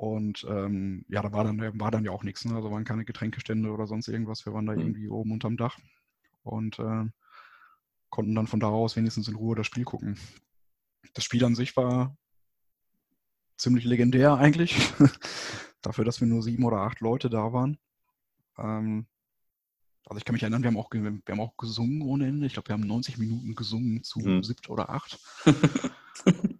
Und 0.00 0.46
ähm, 0.48 1.04
ja, 1.10 1.20
da 1.20 1.30
war 1.30 1.44
dann, 1.44 1.60
war 1.78 1.90
dann 1.90 2.06
ja 2.06 2.10
auch 2.10 2.22
nichts. 2.22 2.46
Ne? 2.46 2.54
Also 2.54 2.70
waren 2.70 2.86
keine 2.86 3.04
Getränkestände 3.04 3.70
oder 3.70 3.86
sonst 3.86 4.08
irgendwas. 4.08 4.46
Wir 4.46 4.54
waren 4.54 4.64
da 4.64 4.72
mhm. 4.72 4.80
irgendwie 4.80 5.08
oben 5.10 5.30
unterm 5.30 5.58
Dach 5.58 5.78
und 6.42 6.78
äh, 6.78 7.04
konnten 8.08 8.34
dann 8.34 8.46
von 8.46 8.60
da 8.60 8.68
aus 8.68 8.96
wenigstens 8.96 9.28
in 9.28 9.34
Ruhe 9.34 9.56
das 9.56 9.66
Spiel 9.66 9.84
gucken. 9.84 10.18
Das 11.12 11.24
Spiel 11.24 11.44
an 11.44 11.54
sich 11.54 11.76
war 11.76 12.16
ziemlich 13.58 13.84
legendär 13.84 14.36
eigentlich. 14.36 14.74
Dafür, 15.82 16.06
dass 16.06 16.18
wir 16.22 16.28
nur 16.28 16.42
sieben 16.42 16.64
oder 16.64 16.78
acht 16.78 17.00
Leute 17.00 17.28
da 17.28 17.52
waren. 17.52 17.76
Ähm, 18.56 19.06
also 20.06 20.16
ich 20.16 20.24
kann 20.24 20.32
mich 20.32 20.44
erinnern, 20.44 20.62
wir 20.62 20.68
haben 20.68 20.78
auch, 20.78 20.90
wir 20.92 21.20
haben 21.28 21.40
auch 21.40 21.58
gesungen 21.58 22.00
ohne 22.00 22.26
Ende. 22.26 22.46
Ich 22.46 22.54
glaube, 22.54 22.70
wir 22.70 22.72
haben 22.72 22.86
90 22.86 23.18
Minuten 23.18 23.54
gesungen 23.54 24.02
zu 24.02 24.20
mhm. 24.20 24.42
siebt 24.44 24.70
oder 24.70 24.88
acht. 24.88 25.20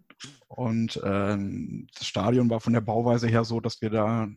Und 0.51 0.99
ähm, 1.05 1.87
das 1.95 2.05
Stadion 2.05 2.49
war 2.49 2.59
von 2.59 2.73
der 2.73 2.81
Bauweise 2.81 3.27
her 3.27 3.45
so, 3.45 3.61
dass 3.61 3.81
wir 3.81 3.89
da 3.89 4.27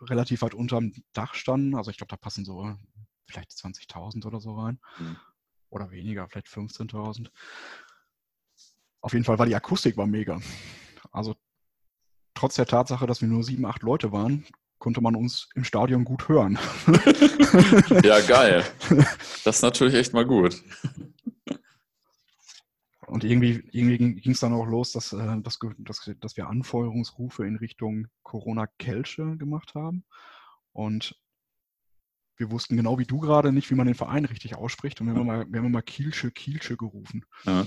relativ 0.00 0.42
weit 0.42 0.54
unterm 0.54 0.92
Dach 1.12 1.34
standen. 1.34 1.76
Also 1.76 1.92
ich 1.92 1.98
glaube, 1.98 2.10
da 2.10 2.16
passen 2.16 2.44
so 2.44 2.74
vielleicht 3.28 3.52
20.000 3.52 4.26
oder 4.26 4.40
so 4.40 4.56
rein. 4.56 4.80
Mhm. 4.98 5.16
Oder 5.68 5.92
weniger, 5.92 6.28
vielleicht 6.28 6.48
15.000. 6.48 7.30
Auf 9.02 9.12
jeden 9.12 9.24
Fall 9.24 9.38
war 9.38 9.46
die 9.46 9.54
Akustik 9.54 9.96
war 9.96 10.08
mega. 10.08 10.40
Also 11.12 11.36
trotz 12.34 12.56
der 12.56 12.66
Tatsache, 12.66 13.06
dass 13.06 13.20
wir 13.20 13.28
nur 13.28 13.44
sieben, 13.44 13.66
acht 13.66 13.82
Leute 13.82 14.10
waren, 14.10 14.44
konnte 14.78 15.00
man 15.00 15.14
uns 15.14 15.48
im 15.54 15.62
Stadion 15.62 16.04
gut 16.04 16.28
hören. 16.28 16.58
ja, 18.02 18.20
geil. 18.20 18.64
Das 19.44 19.56
ist 19.56 19.62
natürlich 19.62 19.94
echt 19.94 20.12
mal 20.12 20.26
gut. 20.26 20.60
Und 23.10 23.24
irgendwie, 23.24 23.68
irgendwie 23.72 23.98
ging 24.20 24.32
es 24.32 24.40
dann 24.40 24.52
auch 24.52 24.66
los, 24.66 24.92
dass, 24.92 25.12
äh, 25.12 25.40
dass, 25.42 25.58
dass, 25.78 26.10
dass 26.20 26.36
wir 26.36 26.48
Anfeuerungsrufe 26.48 27.44
in 27.44 27.56
Richtung 27.56 28.06
Corona-Kelche 28.22 29.36
gemacht 29.36 29.74
haben. 29.74 30.04
Und 30.72 31.20
wir 32.36 32.52
wussten 32.52 32.76
genau 32.76 32.98
wie 32.98 33.04
du 33.04 33.18
gerade 33.18 33.52
nicht, 33.52 33.68
wie 33.70 33.74
man 33.74 33.86
den 33.86 33.96
Verein 33.96 34.24
richtig 34.24 34.54
ausspricht. 34.54 35.00
Und 35.00 35.08
wir 35.08 35.14
haben 35.14 35.26
mal, 35.26 35.44
wir 35.48 35.60
haben 35.60 35.72
mal 35.72 35.82
Kielce, 35.82 36.30
Kielce 36.30 36.76
gerufen. 36.76 37.24
Ja. 37.44 37.66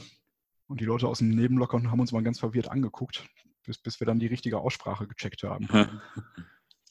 Und 0.67 0.79
die 0.79 0.85
Leute 0.85 1.09
aus 1.09 1.19
dem 1.19 1.29
Nebenlocker 1.29 1.83
haben 1.83 1.99
uns 1.99 2.13
mal 2.13 2.23
ganz 2.23 2.39
verwirrt 2.39 2.71
angeguckt, 2.71 3.27
bis, 3.65 3.77
bis 3.77 3.99
wir 3.99 4.07
dann 4.07 4.19
die 4.19 4.27
richtige 4.27 4.59
Aussprache 4.59 5.07
gecheckt 5.07 5.43
haben. 5.43 5.67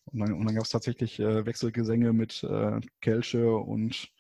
und 0.05 0.21
dann, 0.21 0.35
und 0.35 0.45
dann 0.45 0.55
gab 0.55 0.65
es 0.65 0.71
tatsächlich 0.71 1.19
äh, 1.21 1.47
Wechselgesänge 1.47 2.13
mit 2.13 2.45
äh, 2.45 2.81
Kelche 3.01 3.51
und, 3.51 4.13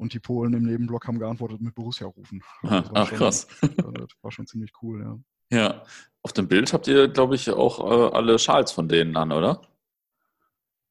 und 0.00 0.14
die 0.14 0.18
Polen 0.18 0.54
im 0.54 0.64
Nebenblock 0.64 1.06
haben 1.06 1.18
geantwortet 1.18 1.60
mit 1.60 1.74
Borussia 1.74 2.06
rufen. 2.06 2.42
Also 2.62 2.90
Ach, 2.94 3.08
schon, 3.08 3.18
krass. 3.18 3.46
das 3.60 4.08
war 4.22 4.32
schon 4.32 4.46
ziemlich 4.46 4.72
cool, 4.82 5.02
ja. 5.02 5.18
Ja, 5.52 5.84
auf 6.22 6.32
dem 6.32 6.48
Bild 6.48 6.72
habt 6.72 6.88
ihr, 6.88 7.08
glaube 7.08 7.34
ich, 7.34 7.50
auch 7.50 7.80
äh, 7.80 8.16
alle 8.16 8.38
Schals 8.38 8.72
von 8.72 8.88
denen 8.88 9.16
an, 9.16 9.30
oder? 9.32 9.60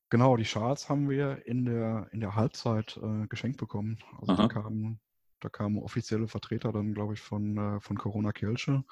Genau, 0.10 0.38
die 0.38 0.46
Schals 0.46 0.90
haben 0.90 1.10
wir 1.10 1.48
in 1.48 1.66
der, 1.66 2.08
in 2.12 2.20
der 2.20 2.36
Halbzeit 2.36 3.00
äh, 3.02 3.26
geschenkt 3.28 3.58
bekommen. 3.58 3.98
Also 4.20 4.36
da 4.36 4.48
kamen, 4.48 5.00
da 5.40 5.50
kamen 5.50 5.80
offizielle 5.80 6.28
Vertreter 6.28 6.72
dann, 6.72 6.94
glaube 6.94 7.14
ich, 7.14 7.22
von, 7.22 7.58
äh, 7.58 7.80
von 7.80 7.98
Corona 7.98 8.32
Kirche 8.32 8.84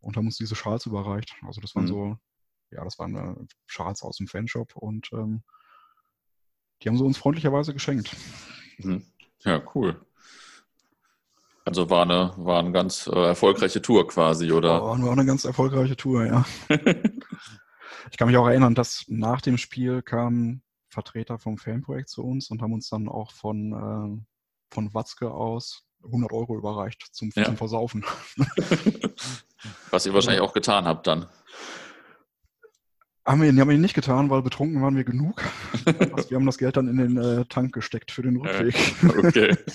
und 0.00 0.16
haben 0.16 0.26
uns 0.26 0.38
diese 0.38 0.56
Schals 0.56 0.86
überreicht. 0.86 1.36
Also 1.46 1.60
das 1.60 1.74
waren 1.74 1.84
mhm. 1.84 1.88
so, 1.88 2.18
ja, 2.70 2.82
das 2.82 2.98
waren 2.98 3.14
äh, 3.14 3.46
Schals 3.66 4.02
aus 4.02 4.16
dem 4.16 4.26
Fanshop 4.26 4.74
und 4.74 5.10
ähm, 5.12 5.42
die 6.82 6.88
haben 6.88 6.96
sie 6.96 7.04
uns 7.04 7.18
freundlicherweise 7.18 7.72
geschenkt. 7.72 8.16
Mhm. 8.78 9.04
Ja, 9.44 9.62
cool. 9.74 10.00
Also 11.64 11.88
war 11.88 12.02
eine, 12.02 12.32
war 12.36 12.58
eine 12.58 12.72
ganz 12.72 13.06
äh, 13.06 13.26
erfolgreiche 13.28 13.80
Tour 13.80 14.06
quasi, 14.06 14.52
oder? 14.52 14.82
Oh, 14.82 14.88
war 14.88 15.12
eine 15.12 15.24
ganz 15.24 15.44
erfolgreiche 15.44 15.96
Tour, 15.96 16.26
ja. 16.26 16.44
ich 18.10 18.18
kann 18.18 18.28
mich 18.28 18.36
auch 18.36 18.46
erinnern, 18.46 18.74
dass 18.74 19.04
nach 19.08 19.40
dem 19.40 19.56
Spiel 19.56 20.02
kamen 20.02 20.62
Vertreter 20.90 21.38
vom 21.38 21.56
Fanprojekt 21.56 22.10
zu 22.10 22.22
uns 22.22 22.50
und 22.50 22.60
haben 22.60 22.74
uns 22.74 22.88
dann 22.88 23.08
auch 23.08 23.32
von, 23.32 23.72
äh, 23.72 24.74
von 24.74 24.94
Watzke 24.94 25.30
aus 25.30 25.86
100 26.04 26.32
Euro 26.32 26.56
überreicht 26.56 27.08
zum, 27.12 27.30
ja. 27.34 27.44
zum 27.44 27.56
Versaufen. 27.56 28.04
Was 29.90 30.04
ihr 30.04 30.12
wahrscheinlich 30.12 30.42
auch 30.42 30.52
getan 30.52 30.84
habt 30.84 31.06
dann. 31.06 31.26
Haben 33.26 33.42
wir, 33.42 33.60
haben 33.60 33.70
wir 33.70 33.78
nicht 33.78 33.94
getan, 33.94 34.28
weil 34.28 34.42
betrunken 34.42 34.82
waren 34.82 34.96
wir 34.96 35.04
genug. 35.04 35.42
Also 36.12 36.30
wir 36.30 36.36
haben 36.36 36.46
das 36.46 36.58
Geld 36.58 36.76
dann 36.76 36.88
in 36.88 36.98
den 36.98 37.16
äh, 37.16 37.44
Tank 37.46 37.72
gesteckt 37.72 38.10
für 38.10 38.22
den 38.22 38.36
Rückweg. 38.36 38.74
okay. 39.24 39.56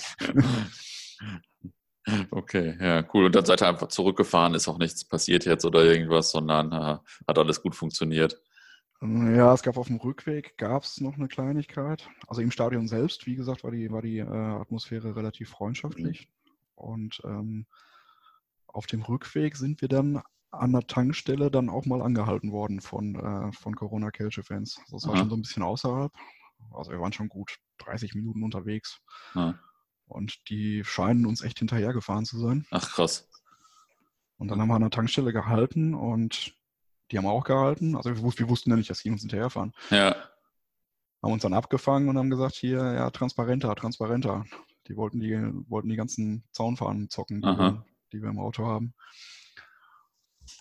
Okay, 2.30 2.76
ja, 2.80 3.04
cool. 3.12 3.26
Und 3.26 3.34
dann 3.34 3.44
seid 3.44 3.62
ihr 3.62 3.68
einfach 3.68 3.88
zurückgefahren, 3.88 4.54
ist 4.54 4.68
auch 4.68 4.78
nichts 4.78 5.04
passiert 5.04 5.44
jetzt 5.44 5.64
oder 5.64 5.84
irgendwas, 5.84 6.30
sondern 6.30 6.72
äh, 6.72 6.98
hat 7.28 7.38
alles 7.38 7.62
gut 7.62 7.76
funktioniert. 7.76 8.40
Ja, 9.02 9.54
es 9.54 9.62
gab 9.62 9.76
auf 9.76 9.86
dem 9.86 9.96
Rückweg 9.96 10.58
gab 10.58 10.82
es 10.82 11.00
noch 11.00 11.14
eine 11.14 11.28
Kleinigkeit. 11.28 12.08
Also 12.26 12.42
im 12.42 12.50
Stadion 12.50 12.86
selbst, 12.86 13.26
wie 13.26 13.34
gesagt, 13.34 13.64
war 13.64 13.70
die, 13.70 13.90
war 13.90 14.02
die 14.02 14.18
äh, 14.18 14.26
Atmosphäre 14.26 15.16
relativ 15.16 15.50
freundschaftlich. 15.50 16.28
Mhm. 16.28 16.52
Und 16.74 17.20
ähm, 17.24 17.66
auf 18.66 18.86
dem 18.86 19.02
Rückweg 19.02 19.56
sind 19.56 19.80
wir 19.80 19.88
dann 19.88 20.22
an 20.50 20.72
der 20.72 20.86
Tankstelle 20.86 21.50
dann 21.50 21.68
auch 21.68 21.86
mal 21.86 22.02
angehalten 22.02 22.52
worden 22.52 22.80
von, 22.80 23.14
äh, 23.14 23.52
von 23.52 23.76
Corona-Kelche-Fans. 23.76 24.80
Das 24.90 25.04
war 25.06 25.14
Aha. 25.14 25.20
schon 25.20 25.30
so 25.30 25.36
ein 25.36 25.42
bisschen 25.42 25.62
außerhalb. 25.62 26.12
Also 26.72 26.90
wir 26.90 27.00
waren 27.00 27.12
schon 27.12 27.28
gut 27.28 27.56
30 27.78 28.14
Minuten 28.14 28.42
unterwegs. 28.42 29.00
Aha. 29.34 29.58
Und 30.06 30.48
die 30.48 30.82
scheinen 30.84 31.24
uns 31.26 31.42
echt 31.42 31.60
hinterhergefahren 31.60 32.24
zu 32.24 32.38
sein. 32.38 32.66
Ach, 32.70 32.90
krass. 32.90 33.28
Und 34.38 34.48
dann 34.48 34.60
haben 34.60 34.68
wir 34.68 34.74
an 34.74 34.82
der 34.82 34.90
Tankstelle 34.90 35.32
gehalten 35.32 35.94
und 35.94 36.54
die 37.10 37.18
haben 37.18 37.26
auch 37.26 37.44
gehalten. 37.44 37.96
Also 37.96 38.10
wir, 38.10 38.22
wir 38.22 38.48
wussten 38.48 38.70
ja 38.70 38.76
nicht, 38.76 38.90
dass 38.90 39.02
die 39.02 39.10
uns 39.10 39.20
hinterherfahren. 39.20 39.72
Ja. 39.90 40.16
Haben 41.22 41.32
uns 41.32 41.42
dann 41.42 41.52
abgefangen 41.52 42.08
und 42.08 42.16
haben 42.16 42.30
gesagt, 42.30 42.54
hier, 42.54 42.78
ja, 42.78 43.10
transparenter, 43.10 43.74
transparenter. 43.76 44.46
Die 44.88 44.96
wollten 44.96 45.20
die, 45.20 45.36
wollten 45.68 45.88
die 45.88 45.96
ganzen 45.96 46.44
Zaunfahnen 46.52 47.10
zocken, 47.10 47.42
die, 47.42 47.46
wir, 47.46 47.84
die 48.12 48.22
wir, 48.22 48.30
im 48.30 48.38
Auto 48.38 48.66
haben. 48.66 48.94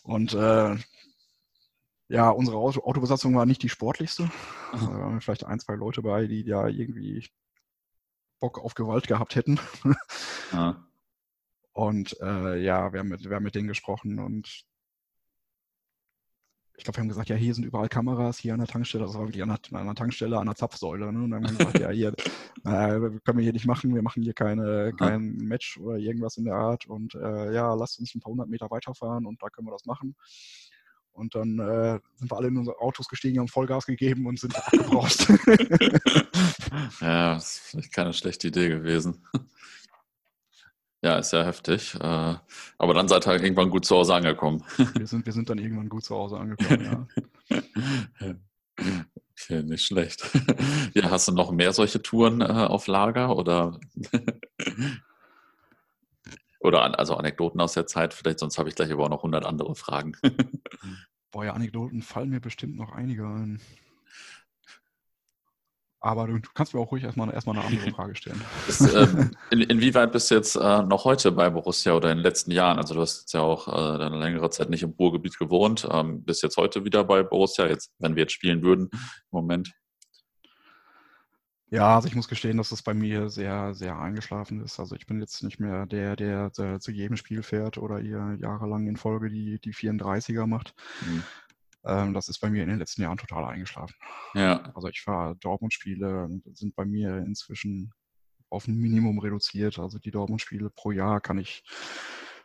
Und 0.10 0.34
äh, 0.34 0.76
ja, 2.08 2.32
unsere 2.32 2.58
Auto 2.58 2.82
Autobesatzung 2.82 3.36
war 3.36 3.45
nicht 3.45 3.62
die 3.62 3.69
sportlichste. 3.69 4.32
Da 4.72 4.88
waren 4.88 5.22
vielleicht 5.22 5.45
ein, 5.45 5.60
zwei 5.60 5.76
Leute 5.76 6.02
bei, 6.02 6.26
die 6.26 6.41
ja 6.41 6.67
irgendwie 6.67 7.28
Bock 8.39 8.58
auf 8.58 8.74
Gewalt 8.74 9.08
gehabt 9.08 9.36
hätten. 9.36 9.60
Ja. 10.52 10.84
Und 11.74 12.19
äh, 12.22 12.58
ja, 12.58 12.91
wir 12.91 13.02
haben, 13.02 13.10
mit, 13.10 13.24
wir 13.24 13.36
haben 13.36 13.43
mit 13.43 13.54
denen 13.54 13.67
gesprochen 13.67 14.17
und 14.17 14.65
ich 16.80 16.86
glaube, 16.86 16.98
wir 16.98 17.02
haben 17.02 17.10
gesagt, 17.10 17.28
ja, 17.28 17.36
hier 17.36 17.54
sind 17.54 17.65
überall 17.65 17.89
Kameras, 17.89 18.38
hier 18.38 18.54
an 18.54 18.60
der 18.60 18.68
Tankstelle, 18.68 19.04
das 19.04 19.13
war 19.13 19.26
wirklich 19.26 19.44
an 19.44 19.50
der, 19.50 19.80
an 19.80 19.86
der 19.86 19.96
Tankstelle, 19.96 20.39
an 20.39 20.46
der 20.46 20.56
Zapfsäule. 20.56 21.12
Ne? 21.12 21.24
Und 21.24 21.32
dann 21.32 21.46
haben 21.46 21.58
wir 21.58 21.65
gesagt, 21.65 21.80
ja, 21.80 21.89
hier, 21.89 22.08
äh, 22.63 23.20
können 23.26 23.38
wir 23.38 23.44
hier 23.44 23.52
nicht 23.52 23.65
machen, 23.65 23.94
wir 23.94 24.02
machen 24.02 24.24
hier 24.24 24.34
keine, 24.34 24.94
kein 24.98 25.36
Match 25.36 25.78
oder 25.78 25.98
irgendwas 25.98 26.38
in 26.38 26.46
der 26.46 26.56
Art. 26.56 26.88
Und 26.88 27.15
äh, 27.15 27.54
ja, 27.54 27.74
lasst 27.74 28.00
uns 28.00 28.15
ein 28.15 28.22
paar 28.22 28.32
hundert 28.32 28.48
Meter 28.48 28.72
weiterfahren 28.72 29.26
und 29.26 29.44
da 29.44 29.50
können 29.50 29.68
wir 29.68 29.74
das 29.74 29.86
machen. 29.86 30.15
Und 31.12 31.36
dann 31.36 31.60
äh, 31.60 32.00
sind 32.15 32.32
wir 32.32 32.38
alle 32.38 32.48
in 32.48 32.56
unsere 32.56 32.80
Autos 32.80 33.10
gestiegen, 33.10 33.39
haben 33.39 33.50
Vollgas 33.50 33.86
gegeben 33.86 34.26
und 34.26 34.39
sind 34.39 34.56
abgebraust. 34.56 35.28
ja, 37.02 37.34
das 37.34 37.56
ist 37.56 37.60
vielleicht 37.60 37.92
keine 37.92 38.13
schlechte 38.13 38.48
Idee 38.48 38.70
gewesen. 38.70 39.22
Ja, 41.01 41.17
ist 41.17 41.31
ja 41.31 41.43
heftig. 41.45 41.95
Äh, 41.95 42.35
aber 42.77 42.93
dann 42.93 43.07
seid 43.07 43.25
ihr 43.25 43.31
halt 43.31 43.43
irgendwann 43.43 43.69
gut 43.69 43.85
zu 43.85 43.95
Hause 43.95 44.15
angekommen. 44.15 44.63
Wir 44.95 45.07
sind, 45.07 45.25
wir 45.25 45.33
sind 45.33 45.49
dann 45.49 45.57
irgendwann 45.57 45.89
gut 45.89 46.03
zu 46.03 46.15
Hause 46.15 46.38
angekommen, 46.38 47.07
ja. 47.49 47.59
Okay, 49.41 49.63
nicht 49.63 49.85
schlecht. 49.85 50.29
Ja, 50.93 51.09
hast 51.12 51.27
du 51.27 51.31
noch 51.31 51.51
mehr 51.51 51.71
solche 51.73 52.01
Touren 52.01 52.41
äh, 52.41 52.45
auf 52.45 52.88
Lager 52.88 53.35
oder? 53.35 53.79
Oder 56.59 56.99
also 56.99 57.15
Anekdoten 57.15 57.62
aus 57.62 57.73
der 57.73 57.88
Zeit 57.88 58.13
vielleicht, 58.13 58.39
sonst 58.39 58.57
habe 58.57 58.67
ich 58.69 58.75
gleich 58.75 58.91
aber 58.91 59.05
auch 59.05 59.09
noch 59.09 59.19
100 59.19 59.45
andere 59.45 59.75
Fragen. 59.75 60.17
Boah, 61.31 61.45
ja, 61.45 61.53
Anekdoten 61.53 62.01
fallen 62.01 62.29
mir 62.29 62.41
bestimmt 62.41 62.75
noch 62.75 62.91
einige 62.91 63.25
ein. 63.25 63.62
Aber 66.01 66.27
du, 66.27 66.39
kannst 66.53 66.73
mir 66.73 66.79
auch 66.79 66.91
ruhig 66.91 67.03
erstmal, 67.03 67.33
erstmal 67.33 67.57
eine 67.57 67.65
andere 67.65 67.91
Frage 67.95 68.15
stellen. 68.15 68.41
Ist, 68.67 68.81
ähm, 68.81 69.31
in, 69.51 69.62
inwieweit 69.62 70.12
bist 70.12 70.31
du 70.31 70.35
jetzt 70.35 70.55
äh, 70.55 70.83
noch 70.83 71.03
heute 71.03 71.31
bei 71.31 71.49
Borussia 71.49 71.93
oder 71.93 72.12
in 72.12 72.19
den 72.19 72.23
letzten 72.23 72.51
Jahren? 72.51 72.77
Also 72.77 72.93
du 72.93 73.01
hast 73.01 73.21
jetzt 73.21 73.33
ja 73.33 73.41
auch 73.41 73.67
äh, 73.67 74.05
eine 74.05 74.17
längere 74.17 74.49
Zeit 74.49 74.69
nicht 74.69 74.83
im 74.83 74.91
Ruhrgebiet 74.91 75.38
gewohnt, 75.38 75.88
ähm, 75.91 76.23
bist 76.23 76.41
jetzt 76.41 76.57
heute 76.57 76.85
wieder 76.85 77.03
bei 77.03 77.23
Borussia, 77.23 77.67
jetzt, 77.67 77.91
wenn 77.99 78.15
wir 78.15 78.23
jetzt 78.23 78.33
spielen 78.33 78.62
würden 78.62 78.89
im 78.91 78.99
Moment. 79.31 79.73
Ja, 81.71 81.95
also 81.95 82.07
ich 82.07 82.15
muss 82.15 82.27
gestehen, 82.27 82.57
dass 82.57 82.71
es 82.71 82.81
bei 82.81 82.95
mir 82.95 83.29
sehr, 83.29 83.75
sehr 83.75 83.99
eingeschlafen 83.99 84.63
ist. 84.63 84.79
Also 84.79 84.95
ich 84.95 85.05
bin 85.05 85.19
jetzt 85.19 85.43
nicht 85.43 85.59
mehr 85.59 85.85
der, 85.85 86.15
der, 86.15 86.49
der 86.49 86.79
zu 86.79 86.91
jedem 86.91 87.15
Spiel 87.15 87.43
fährt 87.43 87.77
oder 87.77 87.99
ihr 87.99 88.38
jahrelang 88.39 88.88
in 88.88 88.97
Folge 88.97 89.29
die, 89.29 89.59
die 89.59 89.73
34er 89.73 90.47
macht. 90.47 90.73
Mhm. 91.05 91.23
Ähm, 91.86 92.13
das 92.13 92.28
ist 92.28 92.39
bei 92.39 92.50
mir 92.50 92.63
in 92.63 92.70
den 92.70 92.80
letzten 92.80 93.02
Jahren 93.02 93.18
total 93.18 93.46
eingeschlafen. 93.46 93.96
Ja. 94.34 94.72
Also 94.76 94.88
ich 94.89 95.02
fahre 95.02 95.36
Dortmund-Spiele, 95.38 96.42
sind 96.54 96.76
bei 96.76 96.86
mir 96.86 97.18
inzwischen 97.18 97.94
auf 98.50 98.68
ein 98.68 98.76
Minimum 98.76 99.20
reduziert. 99.20 99.80
Also 99.80 100.00
die 100.00 100.12
Dortmund-Spiele 100.12 100.70
pro 100.70 100.92
Jahr 100.92 101.22
kann 101.22 101.38
ich, 101.38 101.63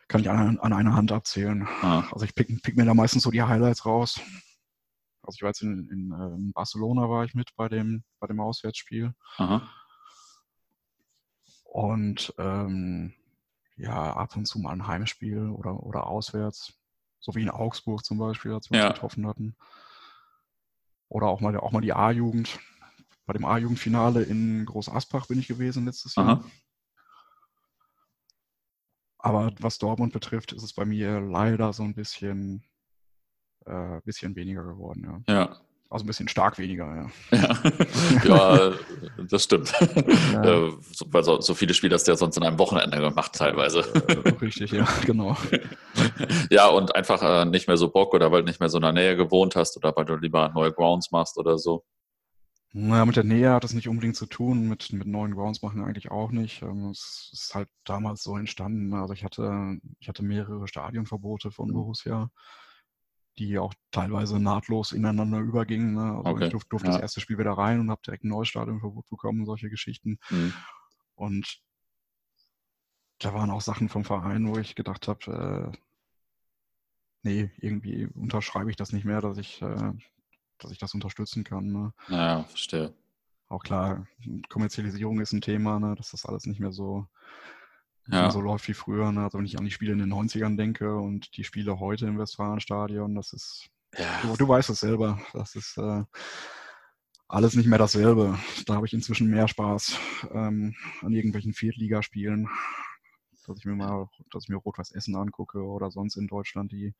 kann 0.07 0.21
ich 0.21 0.29
an, 0.29 0.59
an 0.59 0.73
einer 0.73 0.95
Hand 0.95 1.11
abzählen. 1.11 1.67
Ah. 1.81 2.07
Also 2.11 2.25
ich 2.25 2.35
pick, 2.35 2.61
pick 2.63 2.77
mir 2.77 2.85
da 2.85 2.93
meistens 2.93 3.23
so 3.23 3.31
die 3.31 3.43
Highlights 3.43 3.85
raus. 3.85 4.19
Also 5.21 5.37
ich 5.37 5.41
war 5.41 5.49
jetzt 5.49 5.63
in, 5.63 5.89
in, 5.89 6.11
in, 6.11 6.53
Barcelona 6.53 7.09
war 7.09 7.25
ich 7.25 7.33
mit 7.33 7.55
bei 7.55 7.67
dem, 7.67 8.03
bei 8.19 8.27
dem 8.27 8.39
Auswärtsspiel. 8.39 9.13
Aha. 9.37 9.67
Und 11.63 12.33
ähm, 12.37 13.13
ja, 13.75 14.13
ab 14.13 14.35
und 14.37 14.45
zu 14.45 14.59
mal 14.59 14.71
ein 14.71 14.87
Heimspiel 14.87 15.49
oder, 15.49 15.83
oder 15.83 16.07
auswärts. 16.07 16.73
So 17.19 17.33
wie 17.35 17.41
in 17.41 17.49
Augsburg 17.49 18.05
zum 18.05 18.17
Beispiel, 18.17 18.53
als 18.53 18.69
wir 18.69 18.77
ja. 18.77 18.87
uns 18.87 18.93
getroffen 18.93 19.27
hatten. 19.27 19.55
Oder 21.09 21.27
auch 21.27 21.41
mal, 21.41 21.57
auch 21.57 21.71
mal 21.71 21.81
die 21.81 21.93
A-Jugend. 21.93 22.59
Bei 23.25 23.33
dem 23.33 23.45
A-Jugendfinale 23.45 24.23
in 24.23 24.65
Groß 24.65 24.89
Aspach 24.89 25.27
bin 25.27 25.39
ich 25.39 25.47
gewesen 25.47 25.85
letztes 25.85 26.15
Jahr. 26.15 26.27
Aha. 26.27 26.43
Aber 29.17 29.51
was 29.59 29.79
Dortmund 29.79 30.13
betrifft, 30.13 30.51
ist 30.51 30.61
es 30.61 30.73
bei 30.73 30.85
mir 30.85 31.19
leider 31.19 31.73
so 31.73 31.81
ein 31.81 31.95
bisschen 31.95 32.63
äh, 33.65 34.01
bisschen 34.03 34.35
weniger 34.35 34.63
geworden, 34.63 35.23
ja. 35.27 35.33
Ja. 35.33 35.64
Also 35.89 36.03
ein 36.03 36.07
bisschen 36.07 36.27
stark 36.27 36.57
weniger, 36.57 37.09
ja. 37.31 37.55
Ja, 38.23 38.73
das 39.29 39.43
stimmt. 39.43 39.71
Ja. 40.33 40.43
Äh, 40.43 40.71
weil 41.05 41.23
so, 41.23 41.39
so, 41.41 41.53
viele 41.53 41.73
Spiele 41.73 41.93
hast 41.93 42.07
du 42.07 42.11
ja 42.11 42.17
sonst 42.17 42.37
in 42.37 42.43
einem 42.43 42.57
Wochenende 42.57 42.99
gemacht 42.99 43.33
teilweise. 43.33 43.79
Äh, 44.07 44.29
richtig, 44.41 44.71
ja, 44.71 44.87
genau. 45.05 45.37
Ja, 46.49 46.67
und 46.67 46.95
einfach 46.95 47.21
äh, 47.21 47.45
nicht 47.45 47.67
mehr 47.67 47.77
so 47.77 47.89
Bock 47.89 48.13
oder 48.13 48.31
weil 48.31 48.41
du 48.41 48.47
nicht 48.47 48.59
mehr 48.59 48.69
so 48.69 48.77
in 48.77 48.83
der 48.83 48.93
Nähe 48.93 49.15
gewohnt 49.15 49.55
hast 49.55 49.77
oder 49.77 49.95
weil 49.95 50.05
du 50.05 50.15
lieber 50.15 50.49
neue 50.49 50.71
Grounds 50.71 51.11
machst 51.11 51.37
oder 51.37 51.57
so. 51.57 51.83
Naja, 52.77 53.05
mit 53.05 53.15
der 53.15 53.23
Nähe 53.23 53.51
hat 53.51 53.63
das 53.63 53.73
nicht 53.73 53.87
unbedingt 53.87 54.17
zu 54.17 54.25
tun, 54.25 54.67
mit, 54.67 54.91
mit 54.91 55.07
neuen 55.07 55.33
Grounds 55.33 55.61
machen 55.61 55.81
eigentlich 55.81 56.11
auch 56.11 56.31
nicht. 56.31 56.61
Ähm, 56.61 56.89
es 56.89 57.29
ist 57.31 57.55
halt 57.55 57.69
damals 57.85 58.21
so 58.21 58.35
entstanden. 58.35 58.93
Also 58.93 59.13
ich 59.13 59.23
hatte, 59.23 59.77
ich 59.99 60.09
hatte 60.09 60.23
mehrere 60.23 60.67
Stadionverbote 60.67 61.51
von 61.51 61.69
mhm. 61.69 61.75
Die 63.37 63.57
auch 63.59 63.73
teilweise 63.91 64.39
nahtlos 64.39 64.91
ineinander 64.91 65.39
übergingen. 65.39 65.93
Ne? 65.93 66.17
Also 66.17 66.29
okay. 66.29 66.45
ich 66.45 66.51
durfte, 66.51 66.69
durfte 66.69 66.87
ja. 66.87 66.93
das 66.93 67.01
erste 67.01 67.21
Spiel 67.21 67.37
wieder 67.37 67.51
rein 67.51 67.79
und 67.79 67.89
habe 67.89 68.01
direkt 68.05 68.23
ein 68.23 68.29
neues 68.29 68.47
Stadionverbot 68.47 69.09
bekommen, 69.09 69.45
solche 69.45 69.69
Geschichten. 69.69 70.19
Mhm. 70.29 70.53
Und 71.15 71.61
da 73.19 73.33
waren 73.33 73.49
auch 73.49 73.61
Sachen 73.61 73.89
vom 73.89 74.03
Verein, 74.03 74.47
wo 74.47 74.57
ich 74.57 74.75
gedacht 74.75 75.07
habe, 75.07 75.73
äh, 75.73 75.77
nee, 77.23 77.51
irgendwie 77.57 78.07
unterschreibe 78.07 78.69
ich 78.69 78.75
das 78.75 78.91
nicht 78.91 79.05
mehr, 79.05 79.21
dass 79.21 79.37
ich, 79.37 79.61
äh, 79.61 79.91
dass 80.59 80.71
ich 80.71 80.77
das 80.77 80.93
unterstützen 80.93 81.43
kann. 81.43 81.67
Ne? 81.67 81.93
Ja, 82.09 82.43
verstehe. 82.43 82.93
Auch 83.47 83.63
klar, 83.63 84.07
Kommerzialisierung 84.49 85.19
ist 85.19 85.33
ein 85.33 85.41
Thema, 85.41 85.79
ne? 85.79 85.95
dass 85.95 86.11
das 86.11 86.25
alles 86.25 86.45
nicht 86.45 86.59
mehr 86.59 86.71
so, 86.71 87.07
ja. 88.07 88.31
so 88.31 88.41
läuft 88.41 88.67
wie 88.67 88.73
früher. 88.73 89.11
Ne? 89.11 89.23
Also 89.23 89.37
wenn 89.37 89.45
ich 89.45 89.57
an 89.57 89.65
die 89.65 89.71
Spiele 89.71 89.93
in 89.93 89.99
den 89.99 90.13
90ern 90.13 90.57
denke 90.57 90.95
und 90.95 91.35
die 91.37 91.43
Spiele 91.43 91.79
heute 91.79 92.05
im 92.05 92.17
Westfalenstadion, 92.17 93.15
das 93.15 93.33
ist, 93.33 93.69
ja. 93.97 94.21
du, 94.21 94.35
du, 94.35 94.47
weißt 94.47 94.69
es 94.69 94.79
selber, 94.79 95.19
das 95.33 95.55
ist 95.55 95.77
äh, 95.77 96.03
alles 97.27 97.55
nicht 97.55 97.67
mehr 97.67 97.79
dasselbe. 97.79 98.37
Da 98.65 98.75
habe 98.75 98.85
ich 98.85 98.93
inzwischen 98.93 99.29
mehr 99.29 99.47
Spaß 99.47 99.97
ähm, 100.31 100.75
an 101.01 101.13
irgendwelchen 101.13 101.53
Viertligaspielen 101.53 102.49
dass 103.47 103.59
ich 103.59 103.65
mir 103.65 103.75
mal, 103.75 104.09
dass 104.31 104.43
ich 104.43 104.49
mir 104.49 104.57
Rot-Weiß 104.57 104.91
Essen 104.91 105.15
angucke 105.15 105.63
oder 105.63 105.91
sonst 105.91 106.15
in 106.17 106.27
Deutschland 106.27 106.71
die, 106.71 106.93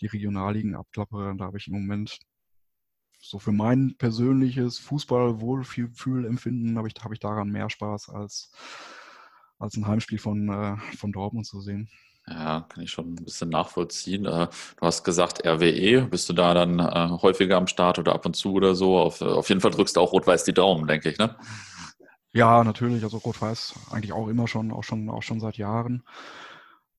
die 0.00 0.06
Regionalligen 0.06 0.74
abklappe. 0.74 1.34
Da 1.38 1.44
habe 1.46 1.58
ich 1.58 1.68
im 1.68 1.74
Moment 1.74 2.18
so 3.18 3.38
für 3.38 3.52
mein 3.52 3.96
persönliches 3.96 4.78
Fußball-Wohlfühlempfinden 4.78 6.76
habe 6.76 6.88
ich, 6.88 6.94
habe 7.02 7.14
ich 7.14 7.20
daran 7.20 7.48
mehr 7.50 7.70
Spaß 7.70 8.10
als, 8.10 8.52
als 9.58 9.76
ein 9.76 9.86
Heimspiel 9.86 10.18
von, 10.18 10.48
äh, 10.48 10.76
von 10.96 11.12
Dortmund 11.12 11.46
zu 11.46 11.60
sehen. 11.60 11.88
Ja, 12.26 12.62
kann 12.68 12.82
ich 12.82 12.90
schon 12.90 13.12
ein 13.12 13.24
bisschen 13.24 13.50
nachvollziehen. 13.50 14.24
Äh, 14.24 14.48
du 14.48 14.86
hast 14.86 15.04
gesagt 15.04 15.44
RWE, 15.44 16.06
bist 16.06 16.28
du 16.28 16.32
da 16.32 16.54
dann 16.54 16.78
äh, 16.78 17.18
häufiger 17.20 17.58
am 17.58 17.66
Start 17.66 17.98
oder 17.98 18.14
ab 18.14 18.24
und 18.24 18.34
zu 18.34 18.54
oder 18.54 18.74
so? 18.74 18.98
Auf, 18.98 19.20
auf 19.20 19.48
jeden 19.48 19.60
Fall 19.60 19.72
drückst 19.72 19.96
du 19.96 20.00
auch 20.00 20.12
Rot-Weiß 20.12 20.44
die 20.44 20.54
Daumen, 20.54 20.86
denke 20.86 21.10
ich, 21.10 21.18
ne? 21.18 21.36
Ja, 22.32 22.64
natürlich. 22.64 23.04
Also 23.04 23.18
Rot-Weiß 23.18 23.74
eigentlich 23.90 24.12
auch 24.12 24.28
immer 24.28 24.48
schon, 24.48 24.72
auch 24.72 24.84
schon, 24.84 25.10
auch 25.10 25.22
schon 25.22 25.38
seit 25.38 25.58
Jahren. 25.58 26.02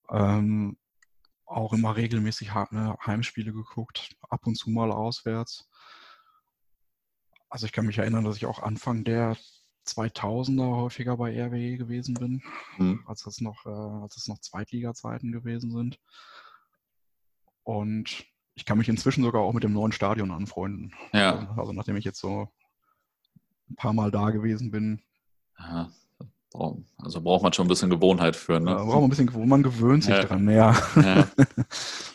Ähm, 0.10 0.78
auch 1.46 1.74
immer 1.74 1.96
regelmäßig 1.96 2.54
ne, 2.72 2.96
Heimspiele 3.06 3.52
geguckt, 3.52 4.16
ab 4.30 4.46
und 4.46 4.56
zu 4.56 4.70
mal 4.70 4.92
auswärts. 4.92 5.68
Also 7.50 7.66
ich 7.66 7.72
kann 7.72 7.86
mich 7.86 7.98
erinnern, 7.98 8.26
dass 8.26 8.38
ich 8.38 8.46
auch 8.46 8.62
Anfang 8.62 9.04
der 9.04 9.38
2000er 9.88 10.76
häufiger 10.76 11.18
bei 11.18 11.32
RWE 11.32 11.78
gewesen 11.78 12.16
bin, 12.16 12.44
mhm. 12.78 13.04
als 13.06 13.26
es 13.26 13.42
noch, 13.42 13.66
äh, 13.66 13.70
als 13.70 14.18
es 14.18 14.28
noch 14.28 14.40
Zweitliga-Zeiten 14.40 15.32
gewesen 15.32 15.72
sind. 15.72 16.00
Und 17.64 18.26
ich 18.56 18.66
kann 18.66 18.78
mich 18.78 18.90
inzwischen 18.90 19.24
sogar 19.24 19.42
auch 19.42 19.54
mit 19.54 19.64
dem 19.64 19.74
neuen 19.74 19.92
Stadion 19.92 20.32
anfreunden. 20.32 20.94
Ja. 21.14 21.40
Also, 21.40 21.62
also 21.62 21.74
nachdem 21.74 21.98
ich 21.98 22.06
jetzt 22.06 22.20
so 22.20 22.48
ein 23.70 23.76
paar 23.76 23.94
Mal 23.94 24.12
da 24.12 24.30
gewesen 24.30 24.72
bin, 24.72 25.02
ja, 25.58 25.90
also 26.98 27.22
braucht 27.22 27.44
man 27.44 27.54
schon 27.54 27.66
ein 27.66 27.70
bisschen 27.70 27.90
Gewohnheit 27.90 28.36
für. 28.36 28.60
Ne? 28.60 28.72
Ja, 28.72 28.78
braucht 28.78 29.02
man 29.02 29.04
ein 29.06 29.10
bisschen, 29.10 29.48
man 29.48 29.64
gewöhnt 29.64 30.04
sich 30.04 30.14
ja. 30.14 30.24
dran, 30.24 30.50
ja. 30.50 30.76
ja. 30.96 31.28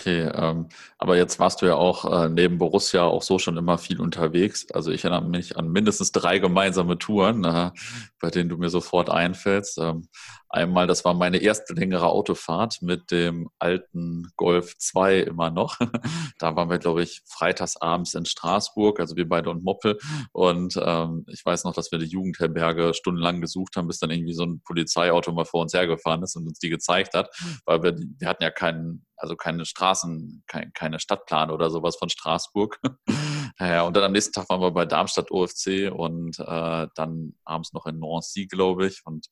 Okay, 0.00 0.30
ähm, 0.34 0.68
aber 0.96 1.18
jetzt 1.18 1.38
warst 1.38 1.60
du 1.60 1.66
ja 1.66 1.74
auch 1.74 2.10
äh, 2.24 2.28
neben 2.30 2.56
Borussia 2.56 3.02
auch 3.02 3.20
so 3.20 3.38
schon 3.38 3.58
immer 3.58 3.76
viel 3.76 4.00
unterwegs. 4.00 4.70
Also 4.72 4.90
ich 4.92 5.04
erinnere 5.04 5.28
mich 5.28 5.58
an 5.58 5.70
mindestens 5.70 6.10
drei 6.10 6.38
gemeinsame 6.38 6.96
Touren, 6.96 7.44
äh, 7.44 7.70
bei 8.18 8.30
denen 8.30 8.48
du 8.48 8.56
mir 8.56 8.70
sofort 8.70 9.10
einfällst. 9.10 9.76
Ähm, 9.76 10.08
einmal, 10.50 10.86
das 10.86 11.04
war 11.04 11.14
meine 11.14 11.38
erste 11.38 11.74
längere 11.74 12.08
Autofahrt 12.08 12.82
mit 12.82 13.10
dem 13.10 13.48
alten 13.58 14.30
Golf 14.36 14.76
2 14.78 15.20
immer 15.20 15.50
noch. 15.50 15.78
da 16.38 16.56
waren 16.56 16.68
wir, 16.68 16.78
glaube 16.78 17.02
ich, 17.02 17.22
freitags 17.26 17.76
abends 17.76 18.14
in 18.14 18.26
Straßburg, 18.26 19.00
also 19.00 19.16
wir 19.16 19.28
beide 19.28 19.50
und 19.50 19.64
Moppel. 19.64 19.98
Und 20.32 20.78
ähm, 20.82 21.24
ich 21.28 21.44
weiß 21.44 21.64
noch, 21.64 21.74
dass 21.74 21.92
wir 21.92 21.98
die 21.98 22.06
Jugendherberge 22.06 22.94
stundenlang 22.94 23.40
gesucht 23.40 23.76
haben, 23.76 23.86
bis 23.86 23.98
dann 23.98 24.10
irgendwie 24.10 24.34
so 24.34 24.44
ein 24.44 24.60
Polizeiauto 24.64 25.32
mal 25.32 25.44
vor 25.44 25.62
uns 25.62 25.72
hergefahren 25.72 26.22
ist 26.22 26.36
und 26.36 26.46
uns 26.46 26.58
die 26.58 26.68
gezeigt 26.68 27.14
hat, 27.14 27.30
weil 27.64 27.82
wir, 27.82 27.96
wir 28.18 28.28
hatten 28.28 28.42
ja 28.42 28.50
keinen 28.50 29.06
also 29.20 29.36
keine 29.36 29.66
Straßen, 29.66 30.42
kein, 30.46 30.72
keine 30.72 30.98
Stadtplan 30.98 31.50
oder 31.50 31.70
sowas 31.70 31.96
von 31.96 32.08
Straßburg. 32.08 32.80
ja, 33.60 33.82
und 33.82 33.94
dann 33.94 34.04
am 34.04 34.12
nächsten 34.12 34.32
Tag 34.32 34.48
waren 34.48 34.62
wir 34.62 34.70
bei 34.70 34.86
Darmstadt 34.86 35.30
OFC 35.30 35.92
und 35.92 36.38
äh, 36.38 36.86
dann 36.94 37.34
abends 37.44 37.72
noch 37.72 37.86
in 37.86 37.98
Nancy, 37.98 38.46
glaube 38.46 38.86
ich. 38.86 39.02
Und 39.04 39.26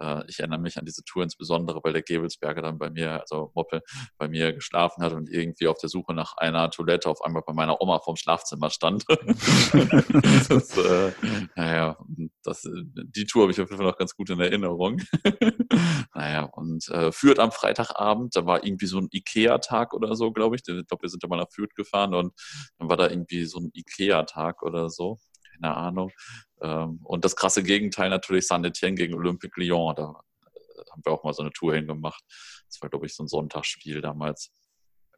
äh, 0.00 0.24
ich 0.28 0.38
erinnere 0.38 0.58
mich 0.60 0.78
an 0.78 0.84
diese 0.84 1.04
Tour 1.04 1.22
insbesondere, 1.22 1.80
weil 1.82 1.92
der 1.92 2.02
Gebelsberger 2.02 2.62
dann 2.62 2.78
bei 2.78 2.90
mir, 2.90 3.20
also 3.20 3.52
Moppel, 3.54 3.82
bei 4.18 4.28
mir 4.28 4.52
geschlafen 4.52 5.02
hat 5.02 5.12
und 5.12 5.28
irgendwie 5.28 5.68
auf 5.68 5.78
der 5.78 5.88
Suche 5.88 6.14
nach 6.14 6.36
einer 6.36 6.70
Toilette 6.70 7.08
auf 7.08 7.22
einmal 7.22 7.42
bei 7.46 7.52
meiner 7.52 7.80
Oma 7.80 7.98
vorm 8.00 8.16
Schlafzimmer 8.16 8.70
stand. 8.70 9.04
das, 10.48 10.76
äh, 10.76 11.12
naja, 11.54 11.98
das, 12.42 12.62
die 12.62 13.26
Tour 13.26 13.42
habe 13.42 13.52
ich 13.52 13.60
auf 13.60 13.68
jeden 13.68 13.78
Fall 13.78 13.90
noch 13.90 13.98
ganz 13.98 14.14
gut 14.14 14.30
in 14.30 14.40
Erinnerung. 14.40 15.00
naja, 16.14 16.44
und 16.44 16.88
äh, 16.88 17.12
Fürth 17.12 17.38
am 17.38 17.52
Freitagabend, 17.52 18.34
da 18.34 18.46
war 18.46 18.64
irgendwie 18.64 18.86
so 18.86 18.98
ein 18.98 19.08
Ikea-Tag 19.10 19.92
oder 19.92 20.16
so, 20.16 20.32
glaube 20.32 20.56
ich. 20.56 20.62
Ich 20.66 20.86
glaube, 20.86 21.02
wir 21.02 21.08
sind 21.08 21.22
da 21.22 21.28
mal 21.28 21.36
nach 21.36 21.50
Fürth 21.50 21.74
gefahren 21.74 22.14
und 22.14 22.32
dann 22.78 22.88
war 22.88 22.96
da 22.96 23.08
irgendwie 23.08 23.44
so 23.44 23.58
ein 23.58 23.70
Ikea-Tag 23.74 24.62
oder 24.62 24.88
so 24.88 25.18
keine 25.60 25.76
Ahnung. 25.76 26.12
Ähm, 26.60 27.00
und 27.04 27.24
das 27.24 27.36
krasse 27.36 27.62
Gegenteil 27.62 28.10
natürlich 28.10 28.46
Saint-Etienne 28.46 28.94
gegen 28.94 29.14
Olympique 29.14 29.60
Lyon. 29.60 29.94
Da 29.96 30.02
äh, 30.44 30.90
haben 30.90 31.02
wir 31.04 31.12
auch 31.12 31.24
mal 31.24 31.32
so 31.32 31.42
eine 31.42 31.52
Tour 31.52 31.74
hingemacht. 31.74 32.22
Das 32.66 32.80
war, 32.82 32.90
glaube 32.90 33.06
ich, 33.06 33.14
so 33.14 33.24
ein 33.24 33.28
Sonntagsspiel 33.28 34.00
damals. 34.00 34.50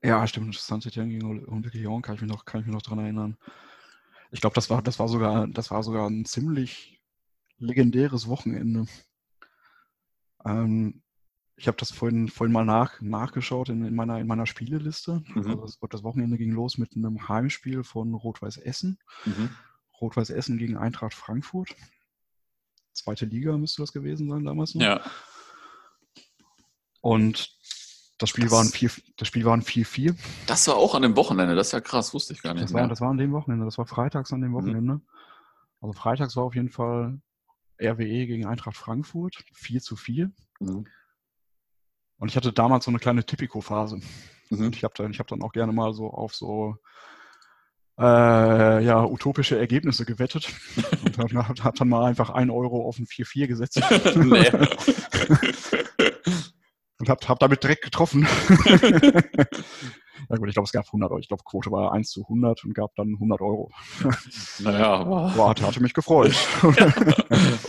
Ja, 0.02 0.26
stimmt. 0.26 0.56
Saint-Etienne 0.56 1.10
gegen 1.10 1.26
Olympique 1.26 1.78
Lyon 1.78 2.02
kann 2.02 2.16
ich 2.16 2.20
mich 2.20 2.30
noch, 2.30 2.44
kann 2.44 2.60
ich 2.60 2.66
mich 2.66 2.74
noch 2.74 2.82
dran 2.82 2.98
erinnern. 2.98 3.36
Ich 4.30 4.40
glaube, 4.40 4.54
das 4.54 4.70
war, 4.70 4.82
das 4.82 4.98
war 4.98 5.08
sogar, 5.08 5.46
das 5.46 5.70
war 5.70 5.82
sogar 5.82 6.08
ein 6.08 6.24
ziemlich 6.24 7.00
legendäres 7.58 8.26
Wochenende. 8.28 8.86
Ähm, 10.44 11.02
ich 11.56 11.68
habe 11.68 11.76
das 11.76 11.92
vorhin, 11.92 12.28
vorhin 12.28 12.52
mal 12.52 12.64
nach, 12.64 13.00
nachgeschaut 13.00 13.68
in, 13.68 13.84
in, 13.84 13.94
meiner, 13.94 14.18
in 14.18 14.26
meiner 14.26 14.46
Spieleliste. 14.46 15.22
Mhm. 15.28 15.36
Also 15.36 15.54
das, 15.56 15.78
das, 15.90 16.02
Wochenende 16.02 16.38
ging 16.38 16.50
los 16.50 16.78
mit 16.78 16.96
einem 16.96 17.28
Heimspiel 17.28 17.84
von 17.84 18.14
Rot-Weiß 18.14 18.56
Essen. 18.56 18.98
Mhm. 19.26 19.50
Rot-Weiß 20.02 20.30
Essen 20.30 20.58
gegen 20.58 20.76
Eintracht 20.76 21.14
Frankfurt. 21.14 21.74
Zweite 22.92 23.24
Liga 23.24 23.56
müsste 23.56 23.82
das 23.82 23.92
gewesen 23.92 24.28
sein 24.28 24.44
damals 24.44 24.74
noch. 24.74 24.82
Ja. 24.82 25.00
Und 27.00 27.56
das 28.18 28.30
Spiel 28.30 28.44
das, 28.44 28.52
war 28.52 28.60
ein 28.60 28.68
4, 28.68 28.90
das 29.16 29.28
Spiel 29.28 29.44
war 29.44 29.56
ein 29.56 29.62
4-4. 29.62 30.14
Das 30.46 30.68
war 30.68 30.76
auch 30.76 30.94
an 30.94 31.02
dem 31.02 31.16
Wochenende, 31.16 31.54
das 31.54 31.68
ist 31.68 31.72
ja 31.72 31.80
krass, 31.80 32.12
wusste 32.14 32.34
ich 32.34 32.42
gar 32.42 32.54
nicht. 32.54 32.64
Das 32.64 32.72
war, 32.72 32.86
das 32.86 33.00
war 33.00 33.10
an 33.10 33.16
dem 33.16 33.32
Wochenende, 33.32 33.64
das 33.64 33.78
war 33.78 33.86
freitags 33.86 34.32
an 34.32 34.40
dem 34.40 34.50
mhm. 34.50 34.54
Wochenende. 34.54 34.94
Mhm. 34.94 35.06
Also 35.80 35.92
freitags 35.94 36.36
war 36.36 36.44
auf 36.44 36.54
jeden 36.54 36.70
Fall 36.70 37.20
RWE 37.80 38.26
gegen 38.26 38.46
Eintracht 38.46 38.76
Frankfurt, 38.76 39.44
4 39.54 39.80
zu 39.80 39.96
4. 39.96 40.30
Mhm. 40.60 40.86
Und 42.18 42.28
ich 42.28 42.36
hatte 42.36 42.52
damals 42.52 42.84
so 42.84 42.90
eine 42.90 43.00
kleine 43.00 43.24
Tipico-Phase. 43.24 44.00
Mhm. 44.50 44.70
Ich 44.72 44.84
habe 44.84 44.94
dann, 44.96 45.12
hab 45.12 45.26
dann 45.26 45.42
auch 45.42 45.52
gerne 45.52 45.72
mal 45.72 45.92
so 45.92 46.08
auf 46.08 46.34
so 46.34 46.76
äh, 48.02 48.84
ja, 48.84 49.04
utopische 49.04 49.56
Ergebnisse 49.58 50.04
gewettet 50.04 50.48
und 51.18 51.34
hat, 51.34 51.62
hat, 51.62 51.80
dann 51.80 51.88
mal 51.88 52.04
einfach 52.04 52.30
1 52.30 52.50
Euro 52.50 52.88
auf 52.88 52.98
ein 52.98 53.06
4-4 53.06 53.46
gesetzt. 53.46 53.80
und 56.98 57.08
hab, 57.08 57.28
hab 57.28 57.38
damit 57.38 57.62
direkt 57.62 57.84
getroffen. 57.84 58.26
ja 60.28 60.36
gut, 60.36 60.48
ich 60.48 60.54
glaube, 60.54 60.66
es 60.66 60.72
gab 60.72 60.86
100 60.86 61.10
Euro. 61.10 61.20
Ich 61.20 61.28
glaube, 61.28 61.42
Quote 61.44 61.70
war 61.70 61.92
1 61.92 62.10
zu 62.10 62.22
100 62.22 62.64
und 62.64 62.74
gab 62.74 62.94
dann 62.94 63.14
100 63.14 63.40
Euro. 63.40 63.70
Naja. 64.60 65.02
Boah, 65.36 65.50
hatte, 65.50 65.66
hatte 65.66 65.82
mich 65.82 65.94
gefreut. 65.94 66.34
Ja, 66.76 66.92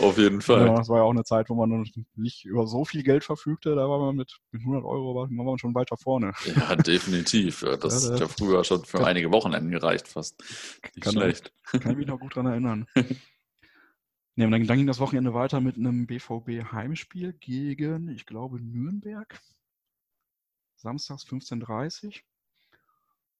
auf 0.00 0.18
jeden 0.18 0.40
Fall. 0.40 0.66
Ja, 0.66 0.76
das 0.76 0.88
war 0.88 0.98
ja 0.98 1.02
auch 1.04 1.10
eine 1.10 1.24
Zeit, 1.24 1.50
wo 1.50 1.54
man 1.54 1.84
nicht 2.16 2.44
über 2.44 2.66
so 2.66 2.84
viel 2.84 3.02
Geld 3.02 3.24
verfügte. 3.24 3.74
Da 3.74 3.88
war 3.88 3.98
man 3.98 4.16
mit, 4.16 4.38
mit 4.52 4.62
100 4.62 4.84
Euro 4.84 5.14
war 5.14 5.28
man 5.28 5.58
schon 5.58 5.74
weiter 5.74 5.96
vorne. 5.96 6.32
Ja, 6.54 6.76
definitiv. 6.76 7.64
Das 7.80 8.04
ja, 8.08 8.12
hat 8.12 8.20
ja 8.20 8.28
früher 8.28 8.64
schon 8.64 8.84
für 8.84 9.04
einige 9.04 9.32
Wochenenden 9.32 9.70
gereicht 9.70 10.08
fast. 10.08 10.40
Nicht 10.40 11.00
kann, 11.00 11.12
schlecht. 11.12 11.52
Kann 11.64 11.92
ich 11.92 11.98
mich 11.98 12.06
noch 12.06 12.20
gut 12.20 12.36
dran 12.36 12.46
erinnern. 12.46 12.86
Nee, 14.36 14.50
dann, 14.50 14.66
dann, 14.66 14.76
ging 14.76 14.86
das 14.86 14.98
Wochenende 14.98 15.32
weiter 15.32 15.60
mit 15.60 15.76
einem 15.76 16.06
BVB-Heimspiel 16.06 17.34
gegen, 17.34 18.08
ich 18.08 18.26
glaube, 18.26 18.60
Nürnberg. 18.60 19.40
Samstags 20.74 21.24
15.30 21.24 22.06
Uhr. 22.06 22.12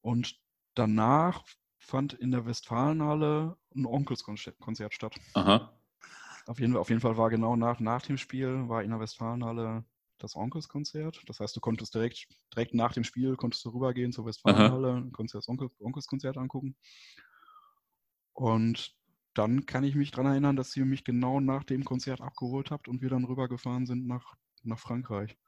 Und 0.04 0.38
danach 0.74 1.44
fand 1.78 2.12
in 2.12 2.30
der 2.30 2.44
Westfalenhalle 2.44 3.56
ein 3.74 3.86
Onkelskonzert 3.86 4.92
statt. 4.92 5.16
Aha. 5.32 5.72
Auf 6.44 6.60
jeden, 6.60 6.76
auf 6.76 6.90
jeden 6.90 7.00
Fall 7.00 7.16
war 7.16 7.30
genau 7.30 7.56
nach, 7.56 7.80
nach 7.80 8.02
dem 8.02 8.18
Spiel 8.18 8.68
war 8.68 8.82
in 8.82 8.90
der 8.90 9.00
Westfalenhalle 9.00 9.82
das 10.18 10.36
Onkelskonzert. 10.36 11.22
Das 11.26 11.40
heißt, 11.40 11.56
du 11.56 11.60
konntest 11.60 11.94
direkt, 11.94 12.28
direkt 12.54 12.74
nach 12.74 12.92
dem 12.92 13.04
Spiel 13.04 13.34
konntest 13.36 13.64
du 13.64 13.70
rübergehen 13.70 14.12
zur 14.12 14.26
Westfalenhalle, 14.26 14.92
und 14.92 15.12
konntest 15.12 15.36
das 15.36 15.48
Onkel, 15.48 15.70
Onkelskonzert 15.80 16.36
angucken. 16.36 16.76
Und 18.34 18.94
dann 19.32 19.64
kann 19.64 19.84
ich 19.84 19.94
mich 19.94 20.10
daran 20.10 20.32
erinnern, 20.32 20.56
dass 20.56 20.76
ihr 20.76 20.84
mich 20.84 21.04
genau 21.04 21.40
nach 21.40 21.64
dem 21.64 21.82
Konzert 21.82 22.20
abgeholt 22.20 22.70
habt 22.70 22.88
und 22.88 23.00
wir 23.00 23.08
dann 23.08 23.24
rübergefahren 23.24 23.86
sind 23.86 24.06
nach, 24.06 24.34
nach 24.64 24.78
Frankreich. 24.78 25.38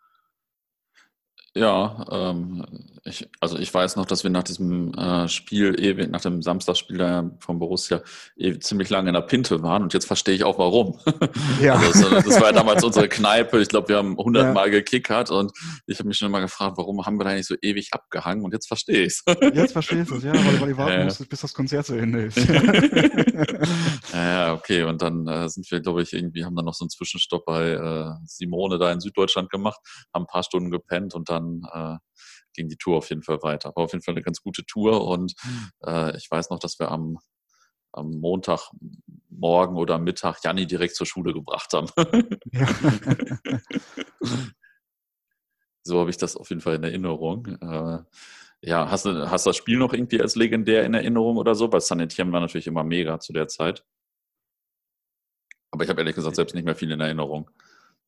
Ja, 1.57 2.05
ähm, 2.11 2.67
ich, 3.05 3.27
also 3.41 3.57
ich 3.57 3.73
weiß 3.73 3.97
noch, 3.97 4.05
dass 4.05 4.25
wir 4.25 4.31
nach 4.31 4.43
diesem 4.43 4.93
äh, 4.93 5.27
Spiel, 5.27 5.75
ewig, 5.81 6.11
nach 6.11 6.21
dem 6.21 6.43
Samstagsspiel 6.43 6.99
da 6.99 7.31
vom 7.39 7.59
Borussia 7.59 8.03
eh, 8.37 8.59
ziemlich 8.59 8.91
lange 8.91 9.09
in 9.09 9.15
der 9.15 9.23
Pinte 9.23 9.63
waren 9.63 9.83
und 9.83 9.95
jetzt 9.95 10.05
verstehe 10.05 10.35
ich 10.35 10.45
auch 10.45 10.59
warum. 10.59 10.99
Ja. 11.63 11.77
Also 11.77 12.11
das, 12.11 12.25
das, 12.25 12.41
war 12.41 12.49
ja 12.49 12.53
damals 12.53 12.85
unsere 12.85 13.09
Kneipe. 13.09 13.61
Ich 13.61 13.69
glaube, 13.69 13.89
wir 13.89 13.97
haben 13.97 14.17
hundertmal 14.17 14.67
ja. 14.67 14.73
gekickert 14.73 15.31
und 15.31 15.53
ich 15.87 15.99
habe 15.99 16.09
mich 16.09 16.19
schon 16.19 16.31
mal 16.31 16.41
gefragt, 16.41 16.77
warum 16.77 17.07
haben 17.07 17.19
wir 17.19 17.25
da 17.25 17.33
nicht 17.33 17.47
so 17.47 17.55
ewig 17.63 17.93
abgehangen 17.93 18.45
und 18.45 18.53
jetzt 18.53 18.67
verstehe 18.69 19.07
ich 19.07 19.23
es. 19.27 19.37
Jetzt 19.55 19.73
verstehe 19.73 20.03
ich 20.03 20.11
es, 20.11 20.23
ja, 20.23 20.35
weil, 20.35 20.61
weil 20.61 20.71
ich 20.71 20.77
warten 20.77 20.93
ja. 20.99 21.05
muss, 21.05 21.25
bis 21.25 21.41
das 21.41 21.55
Konzert 21.55 21.87
zu 21.87 21.95
Ende 21.95 22.25
ist. 22.25 22.37
ja, 24.13 24.53
okay. 24.53 24.83
Und 24.83 25.01
dann 25.01 25.27
äh, 25.27 25.49
sind 25.49 25.71
wir, 25.71 25.81
glaube 25.81 26.03
ich, 26.03 26.13
irgendwie, 26.13 26.45
haben 26.45 26.57
dann 26.57 26.67
noch 26.67 26.75
so 26.75 26.85
einen 26.85 26.91
Zwischenstopp 26.91 27.47
bei 27.47 27.71
äh, 27.71 28.11
Simone 28.27 28.79
da 28.79 28.93
in 28.93 29.01
Süddeutschland 29.01 29.49
gemacht, 29.51 29.81
haben 30.13 30.25
ein 30.25 30.27
paar 30.27 30.43
Stunden 30.43 30.71
gepennt 30.71 31.15
und 31.15 31.31
dann 31.31 31.46
dann 31.47 31.63
äh, 31.73 31.99
ging 32.55 32.69
die 32.69 32.77
Tour 32.77 32.99
auf 32.99 33.09
jeden 33.11 33.23
Fall 33.23 33.43
weiter. 33.43 33.73
War 33.75 33.85
auf 33.85 33.93
jeden 33.93 34.03
Fall 34.03 34.15
eine 34.15 34.23
ganz 34.23 34.41
gute 34.41 34.65
Tour 34.65 35.07
und 35.07 35.35
äh, 35.85 36.17
ich 36.17 36.31
weiß 36.31 36.51
noch, 36.51 36.59
dass 36.59 36.79
wir 36.79 36.91
am, 36.91 37.19
am 37.93 38.11
Montagmorgen 38.19 39.77
oder 39.77 39.99
Mittag 39.99 40.39
Janni 40.43 40.67
direkt 40.67 40.97
zur 40.97 41.07
Schule 41.07 41.33
gebracht 41.33 41.73
haben. 41.73 41.89
Ja. 42.53 42.69
so 45.83 46.01
habe 46.01 46.11
ich 46.11 46.17
das 46.17 46.37
auf 46.37 46.49
jeden 46.51 46.61
Fall 46.61 46.77
in 46.77 46.85
Erinnerung. 46.85 47.47
Äh, 47.47 47.99
ja, 48.63 48.91
hast 48.91 49.05
du 49.05 49.31
hast 49.31 49.47
das 49.47 49.57
Spiel 49.57 49.79
noch 49.79 49.93
irgendwie 49.93 50.21
als 50.21 50.35
legendär 50.35 50.85
in 50.85 50.95
Erinnerung 50.95 51.37
oder 51.37 51.55
so? 51.55 51.73
Weil 51.73 51.81
Sanitieren 51.81 52.33
war 52.33 52.41
natürlich 52.41 52.67
immer 52.67 52.85
mega 52.85 53.21
zu 53.21 53.33
der 53.33 53.49
Zeit. 53.49 53.85
Aber 55.71 55.85
ich 55.85 55.91
habe 55.91 56.01
ehrlich 56.01 56.15
gesagt 56.15 56.37
selbst 56.37 56.55
nicht 56.55 56.65
mehr 56.65 56.75
viel 56.75 56.91
in 56.91 57.01
Erinnerung. 57.01 57.51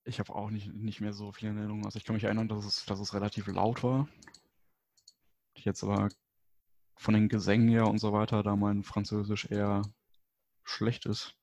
Ich 0.09 0.19
habe 0.19 0.35
auch 0.35 0.51
nicht, 0.51 0.73
nicht 0.75 1.01
mehr 1.03 1.13
so 1.13 1.33
viele 1.33 1.53
Erinnerungen. 1.53 1.85
Also 1.85 1.99
ich 1.99 2.05
kann 2.05 2.15
mich 2.15 2.25
erinnern, 2.25 2.49
dass 2.49 2.65
es, 2.65 2.87
dass 2.87 2.99
es 2.99 3.13
relativ 3.13 3.47
laut 3.47 3.83
war. 3.83 4.09
Ich 5.55 5.67
jetzt 5.67 5.85
aber 5.85 6.09
von 6.97 7.13
den 7.13 7.29
Gesängen 7.29 7.69
her 7.69 7.87
und 7.87 7.99
so 7.99 8.13
weiter, 8.13 8.43
da 8.43 8.57
mein 8.57 8.83
Französisch 8.85 9.51
eher 9.51 9.83
schlecht 10.65 11.05
ist, 11.05 11.37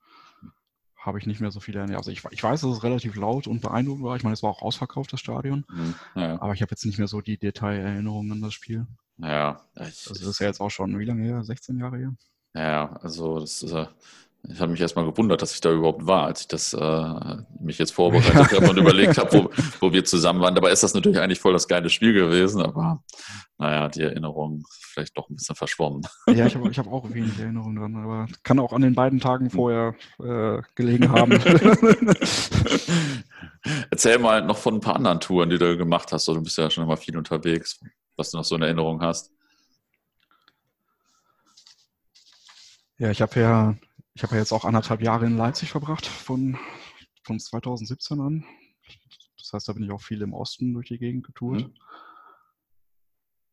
habe 0.98 1.20
ich 1.20 1.28
nicht 1.28 1.42
mehr 1.42 1.52
so 1.52 1.60
viele 1.60 1.80
Erinnerungen. 1.80 2.00
Also 2.00 2.10
ich, 2.10 2.24
ich 2.32 2.44
weiß, 2.44 2.62
dass 2.62 2.78
es 2.78 2.84
relativ 2.84 3.16
laut 3.16 3.46
und 3.46 3.62
beeindruckend 3.62 4.04
war. 4.04 4.16
Ich 4.16 4.24
meine, 4.24 4.34
es 4.34 4.42
war 4.42 4.50
auch 4.50 4.64
ausverkauft, 4.64 5.14
das 5.14 5.20
Stadion. 5.20 5.64
Mhm, 5.70 5.96
ja. 6.16 6.42
Aber 6.42 6.54
ich 6.54 6.62
habe 6.64 6.72
jetzt 6.72 6.86
nicht 6.86 6.98
mehr 6.98 7.08
so 7.08 7.22
die 7.22 7.38
Detailerinnerungen 7.38 8.32
an 8.32 8.42
das 8.42 8.56
Spiel. 8.56 8.88
Ja. 9.18 9.62
Ich, 9.76 10.06
das 10.06 10.22
ist 10.22 10.40
ja 10.40 10.48
jetzt 10.48 10.60
auch 10.60 10.72
schon, 10.72 10.98
wie 10.98 11.06
lange 11.06 11.24
her? 11.24 11.44
16 11.44 11.78
Jahre 11.78 11.98
her? 11.98 12.16
Ja, 12.56 12.94
also 12.94 13.40
das 13.40 13.62
ist 13.62 13.72
ja 13.72 13.90
ich 14.50 14.60
habe 14.60 14.72
mich 14.72 14.82
erstmal 14.82 15.06
gewundert, 15.06 15.42
dass 15.42 15.54
ich 15.54 15.62
da 15.62 15.72
überhaupt 15.72 16.06
war, 16.06 16.26
als 16.26 16.42
ich 16.42 16.48
das 16.48 16.74
äh, 16.74 17.36
mich 17.60 17.78
jetzt 17.78 17.92
vorbereitet 17.92 18.54
habe 18.54 18.70
und 18.70 18.78
überlegt 18.78 19.18
habe, 19.18 19.34
wo, 19.34 19.50
wo 19.80 19.94
wir 19.94 20.06
zusammen 20.06 20.42
waren. 20.42 20.56
Dabei 20.56 20.72
ist 20.72 20.84
das 20.84 20.94
natürlich 20.94 21.20
eigentlich 21.20 21.40
voll 21.40 21.54
das 21.54 21.68
geile 21.68 21.90
Spiel 21.90 22.14
gewesen, 22.14 22.62
aber 22.62 23.04
naja, 23.58 23.90
die 23.90 24.02
Erinnerung 24.02 24.60
ist 24.60 24.86
vielleicht 24.94 25.18
doch 25.18 25.30
ein 25.30 25.36
bisschen 25.36 25.56
verschwommen. 25.56 26.02
Ja, 26.28 26.46
ich 26.46 26.56
habe 26.56 26.70
ich 26.70 26.78
hab 26.78 26.88
auch 26.88 27.12
wenig 27.14 27.40
Erinnerungen 27.40 27.76
dran, 27.78 27.96
aber 27.96 28.28
kann 28.44 28.60
auch 28.60 28.74
an 28.74 28.82
den 28.82 28.96
beiden 28.96 29.20
Tagen 29.20 29.50
vorher 29.50 29.96
äh, 30.20 30.62
gelegen 30.76 31.12
haben. 31.12 31.32
Erzähl 33.90 34.20
mal 34.20 34.46
noch 34.46 34.58
von 34.58 34.76
ein 34.76 34.82
paar 34.82 34.96
anderen 34.96 35.20
Touren, 35.20 35.50
die 35.50 35.58
du 35.58 35.78
gemacht 35.78 36.12
hast. 36.12 36.28
Du 36.28 36.42
bist 36.42 36.58
ja 36.58 36.70
schon 36.70 36.84
immer 36.84 36.98
viel 36.98 37.18
unterwegs, 37.18 37.80
was 38.16 38.32
du 38.32 38.38
noch 38.38 38.46
so 38.46 38.56
in 38.56 38.62
Erinnerung 38.62 39.02
hast. 39.02 39.32
Ja, 42.98 43.12
ich 43.12 43.22
habe 43.22 43.40
ja 43.40 43.76
ich 44.16 44.24
habe 44.24 44.36
ja 44.36 44.40
jetzt 44.40 44.54
auch 44.54 44.64
anderthalb 44.64 45.02
Jahre 45.02 45.26
in 45.26 45.38
Leipzig 45.38 45.70
verbracht, 45.70 46.06
von, 46.08 46.58
von 47.24 47.38
2017 47.38 48.22
an. 48.22 48.46
Das 49.38 49.52
heißt, 49.52 49.68
da 49.68 49.74
bin 49.74 49.84
ich 49.84 49.92
auch 49.92 50.02
viel 50.02 50.22
im 50.22 50.34
Osten 50.34 50.74
durch 50.74 50.88
die 50.88 50.98
Gegend 50.98 51.26
getourt. 51.26 51.68
Mhm. 51.68 51.74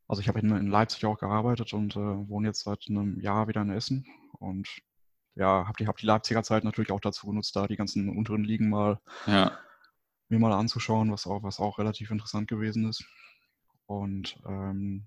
Also 0.07 0.23
ich 0.23 0.29
habe 0.29 0.39
in, 0.39 0.55
in, 0.57 0.69
Leipzig 0.69 1.05
auch 1.05 1.19
gearbeitet 1.19 1.73
und 1.73 1.97
äh, 1.97 2.29
wohne 2.29 2.49
jetzt 2.49 2.63
seit 2.63 2.85
einem 2.89 3.19
Jahr 3.21 3.49
wieder 3.49 3.63
in 3.63 3.71
Essen. 3.71 4.07
Und 4.39 4.69
ja, 5.35 5.67
habe 5.67 5.77
die, 5.79 5.89
hab 5.89 5.97
die 5.97 6.07
Leipziger 6.07 6.45
Zeit 6.45 6.63
natürlich 6.63 6.93
auch 6.93 7.01
dazu 7.01 7.27
genutzt, 7.27 7.57
da 7.57 7.67
die 7.67 7.77
ganzen 7.77 8.09
unteren 8.17 8.45
Ligen 8.45 8.69
mal 8.69 9.01
ja. 9.27 9.59
mir 10.29 10.39
mal 10.39 10.53
anzuschauen, 10.53 11.11
was 11.11 11.27
auch, 11.27 11.43
was 11.43 11.59
auch 11.59 11.79
relativ 11.79 12.11
interessant 12.11 12.47
gewesen 12.49 12.89
ist. 12.89 13.05
Und 13.87 14.39
ähm, 14.47 15.07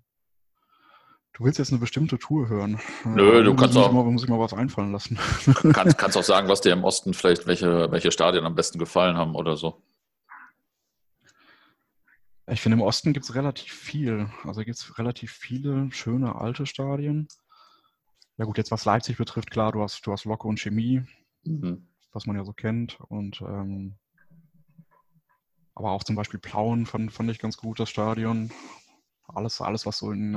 Du 1.35 1.43
willst 1.43 1.59
jetzt 1.59 1.71
eine 1.71 1.79
bestimmte 1.79 2.17
Tour 2.17 2.47
hören. 2.47 2.79
Nö, 3.03 3.43
du 3.43 3.57
kannst 3.57 3.75
auch. 3.75 3.91
Mal, 3.91 4.05
muss 4.05 4.23
ich 4.23 4.29
mal 4.29 4.39
was 4.39 4.53
einfallen 4.53 4.93
lassen. 4.93 5.19
Kannst, 5.73 5.97
kannst 5.97 6.15
auch 6.15 6.23
sagen, 6.23 6.47
was 6.47 6.61
dir 6.61 6.71
im 6.71 6.85
Osten 6.85 7.13
vielleicht, 7.13 7.45
welche, 7.45 7.91
welche 7.91 8.09
Stadien 8.13 8.45
am 8.45 8.55
besten 8.55 8.79
gefallen 8.79 9.17
haben 9.17 9.35
oder 9.35 9.57
so. 9.57 9.83
Ich 12.47 12.61
finde, 12.61 12.77
im 12.77 12.81
Osten 12.81 13.11
gibt 13.11 13.25
es 13.25 13.35
relativ 13.35 13.73
viel. 13.73 14.29
Also 14.45 14.61
gibt 14.63 14.77
es 14.77 14.97
relativ 14.97 15.33
viele 15.33 15.91
schöne 15.91 16.35
alte 16.35 16.65
Stadien. 16.65 17.27
Ja 18.37 18.45
gut, 18.45 18.57
jetzt 18.57 18.71
was 18.71 18.85
Leipzig 18.85 19.17
betrifft, 19.17 19.51
klar, 19.51 19.73
du 19.73 19.81
hast, 19.81 20.07
du 20.07 20.13
hast 20.13 20.23
Locke 20.23 20.47
und 20.47 20.57
Chemie, 20.57 21.03
mhm. 21.43 21.85
was 22.13 22.25
man 22.27 22.37
ja 22.37 22.45
so 22.45 22.53
kennt. 22.53 22.97
Und 23.09 23.41
ähm, 23.41 23.95
aber 25.73 25.91
auch 25.91 26.05
zum 26.05 26.15
Beispiel 26.15 26.39
Plauen 26.39 26.85
fand, 26.85 27.11
fand 27.11 27.29
ich 27.29 27.39
ganz 27.39 27.57
gut, 27.57 27.81
das 27.81 27.89
Stadion. 27.89 28.53
Alles, 29.27 29.59
alles, 29.59 29.85
was 29.85 29.97
so 29.97 30.11
in, 30.11 30.33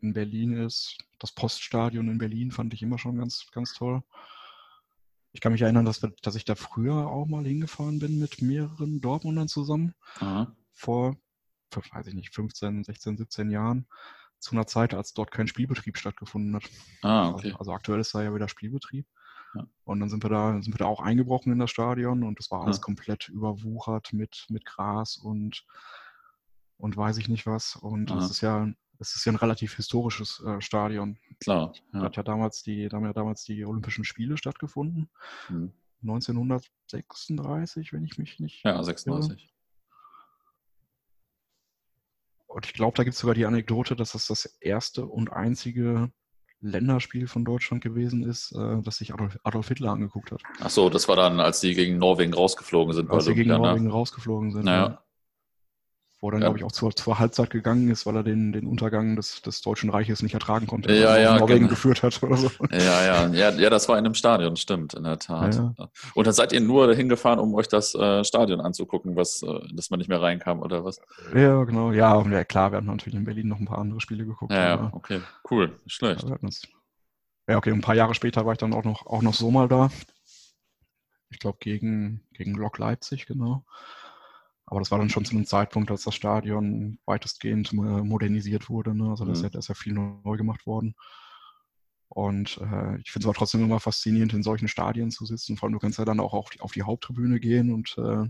in 0.00 0.12
Berlin 0.12 0.52
ist. 0.52 0.96
Das 1.18 1.32
Poststadion 1.32 2.08
in 2.08 2.18
Berlin 2.18 2.50
fand 2.50 2.74
ich 2.74 2.82
immer 2.82 2.98
schon 2.98 3.18
ganz, 3.18 3.46
ganz 3.52 3.74
toll. 3.74 4.02
Ich 5.32 5.40
kann 5.40 5.52
mich 5.52 5.62
erinnern, 5.62 5.84
dass, 5.84 6.02
wir, 6.02 6.12
dass 6.22 6.34
ich 6.34 6.44
da 6.44 6.54
früher 6.54 7.06
auch 7.06 7.26
mal 7.26 7.44
hingefahren 7.44 7.98
bin 7.98 8.18
mit 8.18 8.40
mehreren 8.40 9.00
Dortmundern 9.00 9.48
zusammen. 9.48 9.94
Aha. 10.20 10.54
Vor, 10.72 11.16
weiß 11.92 12.06
ich 12.06 12.14
nicht, 12.14 12.34
15, 12.34 12.84
16, 12.84 13.16
17 13.18 13.50
Jahren. 13.50 13.86
Zu 14.38 14.52
einer 14.52 14.66
Zeit, 14.66 14.94
als 14.94 15.14
dort 15.14 15.32
kein 15.32 15.48
Spielbetrieb 15.48 15.98
stattgefunden 15.98 16.54
hat. 16.54 16.62
Ah, 17.02 17.30
okay. 17.30 17.48
Also, 17.48 17.58
also 17.58 17.72
aktuell 17.72 18.00
ist 18.00 18.14
da 18.14 18.22
ja 18.22 18.34
wieder 18.34 18.48
Spielbetrieb. 18.48 19.06
Ja. 19.54 19.66
Und 19.84 20.00
dann 20.00 20.08
sind 20.08 20.24
wir 20.24 20.30
da, 20.30 20.60
sind 20.62 20.72
wir 20.74 20.78
da 20.78 20.86
auch 20.86 21.00
eingebrochen 21.00 21.52
in 21.52 21.58
das 21.58 21.70
Stadion 21.70 22.22
und 22.22 22.38
das 22.38 22.50
war 22.50 22.62
alles 22.62 22.76
ja. 22.76 22.82
komplett 22.82 23.28
überwuchert 23.28 24.12
mit, 24.12 24.46
mit 24.48 24.64
Gras 24.64 25.16
und, 25.16 25.64
und 26.76 26.96
weiß 26.96 27.16
ich 27.18 27.28
nicht 27.28 27.46
was. 27.46 27.74
Und 27.76 28.10
es 28.10 28.30
ist 28.30 28.40
ja 28.40 28.68
es 29.00 29.14
ist 29.14 29.24
ja 29.24 29.32
ein 29.32 29.36
relativ 29.36 29.76
historisches 29.76 30.42
äh, 30.44 30.60
Stadion. 30.60 31.18
Klar. 31.40 31.72
Ja. 31.92 32.00
Da 32.00 32.06
hat 32.06 32.16
ja 32.16 32.22
damals 32.22 32.62
die, 32.62 32.88
da 32.88 32.96
haben 32.96 33.04
ja 33.04 33.12
damals 33.12 33.44
die 33.44 33.64
Olympischen 33.64 34.04
Spiele 34.04 34.36
stattgefunden. 34.36 35.08
Hm. 35.46 35.72
1936, 36.02 37.92
wenn 37.92 38.04
ich 38.04 38.18
mich 38.18 38.38
nicht. 38.38 38.64
Ja, 38.64 38.82
36. 38.82 39.30
Irre. 39.30 39.52
Und 42.46 42.66
ich 42.66 42.72
glaube, 42.72 42.96
da 42.96 43.04
gibt 43.04 43.14
es 43.14 43.20
sogar 43.20 43.34
die 43.34 43.46
Anekdote, 43.46 43.94
dass 43.94 44.12
das 44.12 44.26
das 44.26 44.46
erste 44.60 45.06
und 45.06 45.32
einzige 45.32 46.10
Länderspiel 46.60 47.28
von 47.28 47.44
Deutschland 47.44 47.82
gewesen 47.82 48.24
ist, 48.24 48.52
äh, 48.52 48.80
das 48.82 48.96
sich 48.96 49.12
Adolf, 49.12 49.38
Adolf, 49.44 49.68
Hitler 49.68 49.90
angeguckt 49.92 50.32
hat. 50.32 50.42
Ach 50.60 50.70
so, 50.70 50.88
das 50.88 51.08
war 51.08 51.16
dann, 51.16 51.40
als 51.40 51.60
sie 51.60 51.74
gegen 51.74 51.98
Norwegen 51.98 52.34
rausgeflogen 52.34 52.94
sind. 52.94 53.10
Als 53.10 53.26
sie 53.26 53.34
gegen 53.34 53.50
ne? 53.50 53.58
Norwegen 53.58 53.90
rausgeflogen 53.90 54.50
sind. 54.52 54.64
Naja. 54.64 54.86
Ja 54.88 55.04
wo 56.20 56.28
er 56.28 56.32
dann, 56.32 56.40
ja. 56.40 56.46
glaube 56.48 56.58
ich, 56.58 56.64
auch 56.64 56.72
zur, 56.72 56.94
zur 56.94 57.18
Halbzeit 57.18 57.50
gegangen 57.50 57.88
ist, 57.90 58.04
weil 58.04 58.16
er 58.16 58.22
den, 58.24 58.52
den 58.52 58.66
Untergang 58.66 59.14
des, 59.14 59.40
des 59.42 59.60
Deutschen 59.60 59.88
Reiches 59.88 60.22
nicht 60.22 60.34
ertragen 60.34 60.66
konnte, 60.66 60.92
ja, 60.92 61.16
ja, 61.16 61.38
Norwegen 61.38 61.60
genau. 61.60 61.70
geführt 61.70 62.02
hat 62.02 62.20
oder 62.22 62.36
so. 62.36 62.50
Ja, 62.72 63.04
ja, 63.04 63.28
ja, 63.28 63.50
ja, 63.50 63.70
das 63.70 63.88
war 63.88 63.98
in 63.98 64.04
einem 64.04 64.14
Stadion, 64.14 64.56
stimmt, 64.56 64.94
in 64.94 65.04
der 65.04 65.18
Tat. 65.18 65.54
Ja. 65.54 65.74
Und 66.14 66.26
dann 66.26 66.34
seid 66.34 66.52
ihr 66.52 66.60
nur 66.60 66.92
hingefahren, 66.94 67.38
um 67.38 67.54
euch 67.54 67.68
das 67.68 67.94
äh, 67.94 68.24
Stadion 68.24 68.60
anzugucken, 68.60 69.14
was, 69.14 69.42
äh, 69.42 69.60
dass 69.72 69.90
man 69.90 69.98
nicht 69.98 70.08
mehr 70.08 70.20
reinkam, 70.20 70.60
oder 70.60 70.84
was? 70.84 71.00
Ja, 71.34 71.62
genau, 71.64 71.92
ja, 71.92 72.14
und 72.14 72.32
ja, 72.32 72.44
klar, 72.44 72.72
wir 72.72 72.78
haben 72.78 72.86
natürlich 72.86 73.16
in 73.16 73.24
Berlin 73.24 73.48
noch 73.48 73.60
ein 73.60 73.66
paar 73.66 73.78
andere 73.78 74.00
Spiele 74.00 74.24
geguckt. 74.26 74.52
Ja, 74.52 74.68
ja 74.68 74.90
okay, 74.92 75.20
cool, 75.50 75.78
schlecht. 75.86 76.26
Ja, 77.48 77.56
okay, 77.56 77.70
ein 77.70 77.80
paar 77.80 77.94
Jahre 77.94 78.14
später 78.14 78.44
war 78.44 78.52
ich 78.52 78.58
dann 78.58 78.74
auch 78.74 78.84
noch, 78.84 79.06
auch 79.06 79.22
noch 79.22 79.34
so 79.34 79.50
mal 79.50 79.68
da. 79.68 79.88
Ich 81.30 81.38
glaube, 81.38 81.58
gegen, 81.60 82.22
gegen 82.32 82.54
Lok 82.54 82.78
Leipzig, 82.78 83.26
genau. 83.26 83.64
Aber 84.70 84.80
das 84.80 84.90
war 84.90 84.98
dann 84.98 85.08
schon 85.08 85.24
zu 85.24 85.34
einem 85.34 85.46
Zeitpunkt, 85.46 85.90
als 85.90 86.04
das 86.04 86.14
Stadion 86.14 86.98
weitestgehend 87.06 87.72
modernisiert 87.72 88.68
wurde. 88.68 88.94
Ne? 88.94 89.08
Also 89.08 89.24
da 89.24 89.32
ist, 89.32 89.42
mhm. 89.42 89.50
ja, 89.52 89.58
ist 89.58 89.68
ja 89.68 89.74
viel 89.74 89.94
neu 89.94 90.36
gemacht 90.36 90.66
worden. 90.66 90.94
Und 92.08 92.58
äh, 92.58 93.00
ich 93.00 93.10
finde 93.10 93.20
es 93.20 93.26
aber 93.26 93.34
trotzdem 93.34 93.62
immer 93.62 93.80
faszinierend, 93.80 94.32
in 94.32 94.42
solchen 94.42 94.68
Stadien 94.68 95.10
zu 95.10 95.24
sitzen. 95.26 95.56
Vor 95.56 95.66
allem, 95.66 95.74
du 95.74 95.78
kannst 95.78 95.98
ja 95.98 96.04
dann 96.04 96.20
auch 96.20 96.34
auf 96.34 96.50
die, 96.50 96.60
auf 96.60 96.72
die 96.72 96.82
Haupttribüne 96.82 97.40
gehen 97.40 97.72
und 97.72 97.96
äh, 97.98 98.28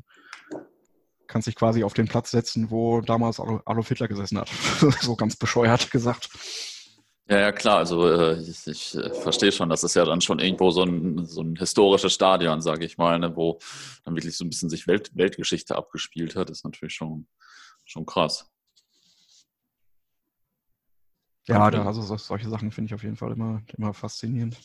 kannst 1.27 1.47
dich 1.47 1.55
quasi 1.55 1.85
auf 1.85 1.95
den 1.95 2.09
Platz 2.09 2.31
setzen, 2.31 2.71
wo 2.71 3.01
damals 3.01 3.41
Adolf 3.41 3.89
Hitler 3.89 4.09
gesessen 4.09 4.39
hat. 4.39 4.49
so 5.01 5.17
ganz 5.17 5.37
bescheuert 5.37 5.91
gesagt. 5.91 6.31
Ja, 7.31 7.39
ja, 7.41 7.53
klar. 7.53 7.79
Also 7.79 8.09
äh, 8.09 8.41
ich, 8.41 8.67
ich 8.67 8.95
äh, 8.97 9.13
verstehe 9.13 9.53
schon, 9.53 9.69
das 9.69 9.85
ist 9.85 9.95
ja 9.95 10.05
dann 10.05 10.21
schon 10.23 10.39
irgendwo 10.39 10.71
so 10.71 10.83
ein, 10.83 11.27
so 11.27 11.43
ein 11.43 11.57
historisches 11.57 12.15
Stadion, 12.15 12.63
sage 12.63 12.87
ich 12.87 12.97
mal, 12.97 13.19
ne, 13.19 13.37
wo 13.37 13.59
dann 14.05 14.15
wirklich 14.17 14.37
so 14.37 14.45
ein 14.45 14.49
bisschen 14.49 14.71
sich 14.71 14.87
Welt, 14.87 15.11
Weltgeschichte 15.15 15.77
abgespielt 15.77 16.37
hat. 16.37 16.49
Ist 16.49 16.65
natürlich 16.65 16.95
schon, 16.95 17.27
schon 17.85 18.07
krass. 18.07 18.51
Ja, 21.47 21.71
da, 21.71 21.85
also 21.87 22.03
solche 22.17 22.49
Sachen 22.49 22.71
finde 22.71 22.87
ich 22.87 22.95
auf 22.95 23.03
jeden 23.03 23.17
Fall 23.17 23.33
immer, 23.33 23.63
immer 23.77 23.93
faszinierend. 23.95 24.59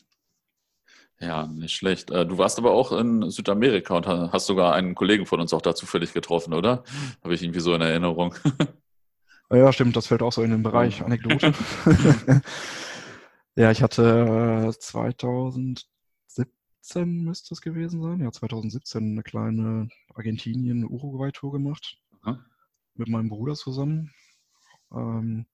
Ja, 1.20 1.48
nicht 1.48 1.76
schlecht. 1.76 2.12
Äh, 2.12 2.26
du 2.26 2.38
warst 2.38 2.58
aber 2.58 2.72
auch 2.72 2.92
in 2.92 3.30
Südamerika 3.30 3.96
und 3.96 4.08
hast 4.08 4.46
sogar 4.46 4.74
einen 4.74 4.96
Kollegen 4.96 5.26
von 5.26 5.40
uns 5.40 5.54
auch 5.54 5.62
da 5.62 5.76
zufällig 5.76 6.14
getroffen, 6.14 6.54
oder? 6.54 6.84
Habe 7.24 7.34
ich 7.34 7.44
irgendwie 7.44 7.62
so 7.62 7.74
in 7.74 7.82
Erinnerung. 7.82 8.36
Ja, 9.54 9.72
stimmt, 9.72 9.96
das 9.96 10.08
fällt 10.08 10.24
auch 10.24 10.34
so 10.34 10.42
in 10.42 10.50
den 10.50 10.64
Bereich 10.64 11.04
Anekdote. 11.04 11.54
ja, 13.56 13.70
ich 13.70 13.84
hatte 13.84 14.74
2017 14.78 15.84
äh, 16.96 17.06
müsste 17.06 17.54
es 17.54 17.62
gewesen 17.62 18.02
sein. 18.02 18.20
Ja, 18.20 18.32
2017 18.32 19.12
eine 19.12 19.22
kleine 19.22 19.90
Argentinien-Uruguay-Tour 20.16 21.52
gemacht. 21.52 22.00
Aha. 22.24 22.44
Mit 22.96 23.10
meinem 23.10 23.30
Bruder 23.30 23.54
zusammen. 23.54 24.12
Ähm, 24.92 25.46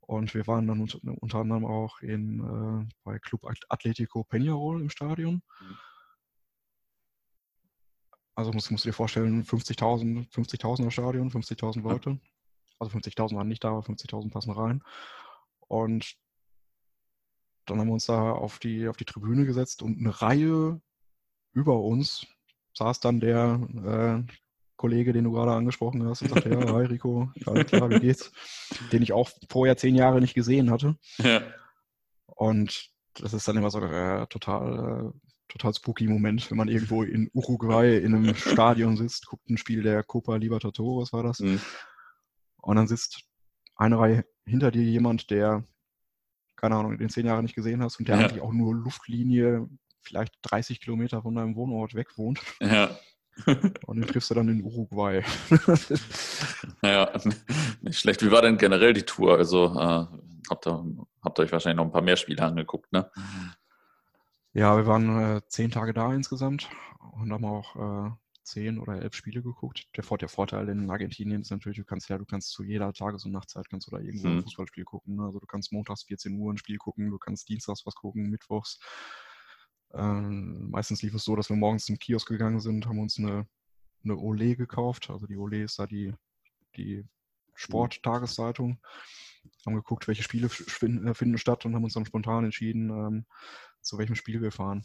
und 0.00 0.34
wir 0.34 0.46
waren 0.48 0.66
dann 0.66 0.80
unter, 0.80 0.98
unter 1.20 1.38
anderem 1.38 1.64
auch 1.64 2.00
in, 2.00 2.40
äh, 2.40 2.92
bei 3.04 3.20
Club 3.20 3.46
Atletico 3.68 4.26
Peñarol 4.28 4.80
im 4.80 4.90
Stadion. 4.90 5.42
Mhm. 5.60 5.76
Also 8.34 8.52
musst, 8.52 8.70
musst 8.70 8.84
du 8.84 8.88
dir 8.88 8.94
vorstellen, 8.94 9.44
50.000 9.44 10.28
50.000er 10.30 10.90
Stadion, 10.90 11.30
50.000 11.30 11.82
Leute. 11.82 12.18
Also 12.82 12.98
50.000 12.98 13.36
waren 13.36 13.48
nicht 13.48 13.64
da, 13.64 13.70
aber 13.70 13.80
50.000 13.80 14.30
passen 14.30 14.50
rein. 14.50 14.82
Und 15.68 16.16
dann 17.66 17.78
haben 17.78 17.86
wir 17.86 17.94
uns 17.94 18.06
da 18.06 18.32
auf 18.32 18.58
die, 18.58 18.88
auf 18.88 18.96
die 18.96 19.04
Tribüne 19.04 19.46
gesetzt 19.46 19.82
und 19.82 19.98
eine 19.98 20.20
Reihe 20.20 20.80
über 21.52 21.80
uns 21.80 22.26
saß 22.74 23.00
dann 23.00 23.20
der 23.20 24.24
äh, 24.26 24.32
Kollege, 24.76 25.12
den 25.12 25.24
du 25.24 25.32
gerade 25.32 25.52
angesprochen 25.52 26.04
hast, 26.08 26.22
und 26.22 26.30
sagte, 26.30 26.50
ja, 26.50 26.72
hi 26.72 26.86
Rico, 26.86 27.30
alles 27.46 27.66
klar, 27.66 27.88
wie 27.90 28.00
geht's? 28.00 28.32
Den 28.90 29.02
ich 29.02 29.12
auch 29.12 29.30
vorher 29.48 29.76
zehn 29.76 29.94
Jahre 29.94 30.20
nicht 30.20 30.34
gesehen 30.34 30.70
hatte. 30.70 30.96
Ja. 31.18 31.42
Und 32.26 32.90
das 33.14 33.34
ist 33.34 33.46
dann 33.46 33.56
immer 33.56 33.70
so 33.70 33.78
äh, 33.80 34.26
total, 34.26 35.12
äh, 35.12 35.18
total 35.48 35.74
spooky 35.74 36.08
Moment, 36.08 36.50
wenn 36.50 36.56
man 36.56 36.68
irgendwo 36.68 37.04
in 37.04 37.30
Uruguay 37.32 37.98
in 37.98 38.14
einem 38.14 38.34
Stadion 38.34 38.96
sitzt, 38.96 39.26
guckt 39.26 39.48
ein 39.50 39.58
Spiel 39.58 39.82
der 39.82 40.02
Copa 40.02 40.36
Libertadores, 40.36 41.12
war 41.12 41.22
das. 41.22 41.40
Mhm. 41.40 41.60
Und 42.62 42.76
dann 42.76 42.88
sitzt 42.88 43.24
eine 43.76 43.98
Reihe 43.98 44.24
hinter 44.46 44.70
dir 44.70 44.82
jemand, 44.82 45.30
der, 45.30 45.64
keine 46.56 46.76
Ahnung, 46.76 46.96
den 46.96 47.10
zehn 47.10 47.26
Jahre 47.26 47.42
nicht 47.42 47.54
gesehen 47.54 47.82
hast 47.82 47.98
und 47.98 48.08
der 48.08 48.16
ja. 48.16 48.22
eigentlich 48.22 48.42
auch 48.42 48.52
nur 48.52 48.74
Luftlinie 48.74 49.68
vielleicht 50.00 50.34
30 50.42 50.80
Kilometer 50.80 51.22
von 51.22 51.34
deinem 51.34 51.56
Wohnort 51.56 51.94
weg 51.94 52.16
wohnt. 52.16 52.40
Ja. 52.60 52.96
Und 53.86 53.96
den 53.96 54.06
triffst 54.06 54.30
du 54.30 54.34
dann 54.34 54.48
in 54.48 54.62
Uruguay. 54.62 55.22
naja, 56.82 57.10
nicht 57.80 57.98
schlecht. 57.98 58.22
Wie 58.22 58.30
war 58.30 58.42
denn 58.42 58.58
generell 58.58 58.92
die 58.92 59.04
Tour? 59.04 59.38
Also 59.38 59.66
äh, 59.68 60.06
habt, 60.50 60.66
ihr, 60.66 61.06
habt 61.22 61.38
ihr 61.38 61.44
euch 61.44 61.52
wahrscheinlich 61.52 61.78
noch 61.78 61.86
ein 61.86 61.92
paar 61.92 62.02
mehr 62.02 62.16
Spiele 62.18 62.42
angeguckt, 62.42 62.92
ne? 62.92 63.10
Ja, 64.52 64.76
wir 64.76 64.86
waren 64.86 65.36
äh, 65.36 65.40
zehn 65.48 65.70
Tage 65.70 65.94
da 65.94 66.12
insgesamt 66.12 66.68
und 67.14 67.32
haben 67.32 67.44
auch 67.46 67.76
äh, 67.76 68.10
zehn 68.42 68.78
oder 68.78 69.00
elf 69.00 69.14
Spiele 69.14 69.42
geguckt. 69.42 69.88
Der, 69.96 70.04
der, 70.16 70.28
Vorteil 70.28 70.68
in 70.68 70.90
Argentinien 70.90 71.42
ist 71.42 71.50
natürlich, 71.50 71.78
du 71.78 71.84
kannst 71.84 72.08
ja, 72.08 72.18
du 72.18 72.24
kannst 72.24 72.50
zu 72.50 72.62
jeder 72.62 72.92
Tages- 72.92 73.24
und 73.24 73.32
Nachtzeit 73.32 73.68
kannst 73.68 73.86
du 73.86 73.90
da 73.92 73.98
irgendwo 73.98 74.28
mhm. 74.28 74.38
ein 74.38 74.42
Fußballspiel 74.42 74.84
gucken. 74.84 75.16
Ne? 75.16 75.24
Also 75.24 75.38
du 75.38 75.46
kannst 75.46 75.72
montags 75.72 76.04
14 76.04 76.38
Uhr 76.38 76.52
ein 76.52 76.58
Spiel 76.58 76.78
gucken, 76.78 77.10
du 77.10 77.18
kannst 77.18 77.48
dienstags 77.48 77.86
was 77.86 77.94
gucken, 77.94 78.30
mittwochs 78.30 78.78
ähm, 79.94 80.70
meistens 80.70 81.02
lief 81.02 81.14
es 81.14 81.24
so, 81.24 81.36
dass 81.36 81.48
wir 81.50 81.56
morgens 81.56 81.84
zum 81.84 81.98
Kiosk 81.98 82.28
gegangen 82.28 82.60
sind, 82.60 82.86
haben 82.86 82.98
uns 82.98 83.18
eine, 83.18 83.46
eine 84.04 84.16
Ole 84.16 84.56
gekauft. 84.56 85.10
Also 85.10 85.26
die 85.26 85.36
Ole 85.36 85.62
ist 85.62 85.78
da 85.78 85.86
die, 85.86 86.14
die 86.76 87.04
Sporttageszeitung. 87.54 88.80
Haben 89.66 89.74
geguckt, 89.74 90.08
welche 90.08 90.22
Spiele 90.22 90.46
äh, 90.46 91.14
finden 91.14 91.38
statt 91.38 91.64
und 91.64 91.74
haben 91.74 91.84
uns 91.84 91.94
dann 91.94 92.06
spontan 92.06 92.44
entschieden, 92.44 92.90
ähm, 92.90 93.26
zu 93.80 93.98
welchem 93.98 94.14
Spiel 94.14 94.40
wir 94.40 94.52
fahren. 94.52 94.84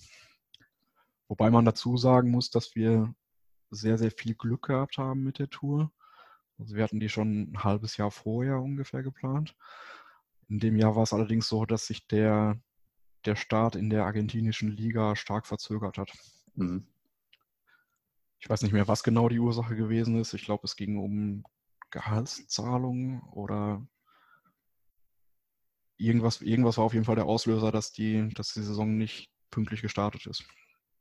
Wobei 1.27 1.49
man 1.51 1.65
dazu 1.65 1.97
sagen 1.97 2.31
muss, 2.31 2.49
dass 2.49 2.75
wir 2.75 3.13
sehr, 3.69 3.97
sehr 3.97 4.11
viel 4.11 4.35
Glück 4.35 4.67
gehabt 4.67 4.97
haben 4.97 5.23
mit 5.23 5.39
der 5.39 5.49
Tour. 5.49 5.91
Also 6.59 6.75
wir 6.75 6.83
hatten 6.83 6.99
die 6.99 7.09
schon 7.09 7.51
ein 7.51 7.63
halbes 7.63 7.97
Jahr 7.97 8.11
vorher 8.11 8.59
ungefähr 8.59 9.03
geplant. 9.03 9.55
In 10.49 10.59
dem 10.59 10.77
Jahr 10.77 10.95
war 10.95 11.03
es 11.03 11.13
allerdings 11.13 11.47
so, 11.47 11.65
dass 11.65 11.87
sich 11.87 12.07
der 12.07 12.59
der 13.27 13.35
Start 13.35 13.75
in 13.75 13.89
der 13.89 14.05
argentinischen 14.05 14.71
Liga 14.71 15.15
stark 15.15 15.45
verzögert 15.45 15.97
hat. 15.97 16.11
Mhm. 16.55 16.87
Ich 18.39 18.49
weiß 18.49 18.61
nicht 18.61 18.71
mehr, 18.71 18.87
was 18.87 19.03
genau 19.03 19.29
die 19.29 19.39
Ursache 19.39 19.75
gewesen 19.75 20.19
ist. 20.19 20.33
Ich 20.33 20.45
glaube, 20.45 20.61
es 20.65 20.75
ging 20.75 20.97
um 20.97 21.43
Gehaltszahlungen 21.89 23.21
oder 23.31 23.85
irgendwas, 25.97 26.41
irgendwas 26.41 26.77
war 26.77 26.85
auf 26.85 26.93
jeden 26.93 27.05
Fall 27.05 27.15
der 27.15 27.25
Auslöser, 27.25 27.71
dass 27.71 27.91
die, 27.91 28.29
dass 28.33 28.53
die 28.53 28.61
Saison 28.61 28.97
nicht 28.97 29.31
pünktlich 29.49 29.81
gestartet 29.81 30.27
ist. 30.27 30.45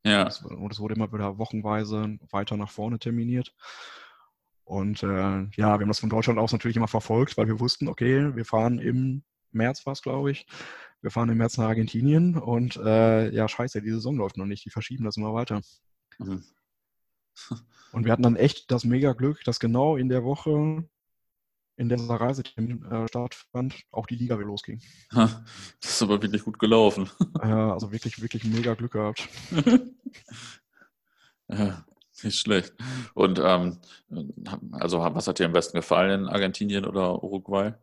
Ja. 0.06 0.30
Und 0.44 0.72
es 0.72 0.78
wurde 0.78 0.94
immer 0.94 1.12
wieder 1.12 1.38
wochenweise 1.38 2.18
weiter 2.30 2.56
nach 2.56 2.70
vorne 2.70 2.98
terminiert. 2.98 3.54
Und 4.64 5.02
äh, 5.02 5.06
ja, 5.06 5.48
wir 5.56 5.68
haben 5.68 5.88
das 5.88 6.00
von 6.00 6.10
Deutschland 6.10 6.38
aus 6.38 6.52
natürlich 6.52 6.76
immer 6.76 6.88
verfolgt, 6.88 7.36
weil 7.36 7.46
wir 7.46 7.60
wussten, 7.60 7.88
okay, 7.88 8.34
wir 8.34 8.44
fahren 8.44 8.78
im 8.78 9.22
März, 9.52 9.86
war 9.86 9.92
es, 9.92 10.02
glaube 10.02 10.30
ich, 10.30 10.46
wir 11.02 11.10
fahren 11.10 11.28
im 11.28 11.38
März 11.38 11.56
nach 11.56 11.66
Argentinien 11.66 12.36
und 12.36 12.76
äh, 12.76 13.30
ja, 13.30 13.48
scheiße, 13.48 13.82
die 13.82 13.90
Saison 13.90 14.16
läuft 14.16 14.36
noch 14.36 14.46
nicht, 14.46 14.64
die 14.64 14.70
verschieben 14.70 15.04
das 15.04 15.16
immer 15.16 15.34
weiter. 15.34 15.60
Mhm. 16.18 16.44
und 17.92 18.04
wir 18.04 18.12
hatten 18.12 18.22
dann 18.22 18.36
echt 18.36 18.70
das 18.70 18.84
mega 18.84 19.12
Glück, 19.12 19.44
dass 19.44 19.60
genau 19.60 19.96
in 19.96 20.08
der 20.08 20.24
Woche, 20.24 20.84
in 21.76 21.88
der 21.88 21.98
Reisetermin 21.98 22.84
äh, 22.90 23.06
stattfand, 23.08 23.84
auch 23.90 24.06
die 24.06 24.16
Liga 24.16 24.38
wieder 24.38 24.48
losging. 24.48 24.80
das 25.10 25.42
ist 25.80 26.02
aber 26.02 26.20
wirklich 26.22 26.42
gut 26.42 26.58
gelaufen. 26.58 27.08
Ja, 27.42 27.72
also 27.72 27.92
wirklich, 27.92 28.20
wirklich 28.20 28.44
mega 28.44 28.74
Glück 28.74 28.92
gehabt. 28.92 29.28
ja, 31.48 31.84
nicht 32.22 32.40
schlecht. 32.40 32.74
Und 33.14 33.38
ähm, 33.42 33.78
also 34.72 35.00
was 35.00 35.28
hat 35.28 35.38
dir 35.38 35.46
am 35.46 35.52
besten 35.52 35.76
gefallen 35.76 36.22
in 36.22 36.28
Argentinien 36.28 36.86
oder 36.86 37.22
Uruguay? 37.22 37.74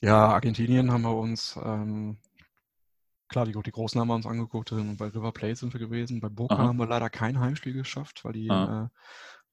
Ja, 0.00 0.28
Argentinien 0.28 0.92
haben 0.92 1.02
wir 1.02 1.16
uns, 1.16 1.58
ähm, 1.62 2.18
klar, 3.28 3.44
die, 3.44 3.52
die 3.52 3.72
großen 3.72 4.00
haben 4.00 4.08
wir 4.08 4.14
uns 4.14 4.26
angeguckt. 4.26 4.70
Bei 4.70 5.06
River 5.06 5.32
Plate 5.32 5.56
sind 5.56 5.72
wir 5.72 5.80
gewesen. 5.80 6.20
Bei 6.20 6.28
Boca 6.28 6.54
Aha. 6.54 6.68
haben 6.68 6.78
wir 6.78 6.86
leider 6.86 7.10
kein 7.10 7.40
Heimspiel 7.40 7.72
geschafft, 7.72 8.24
weil 8.24 8.34
die 8.34 8.48
äh, 8.48 8.88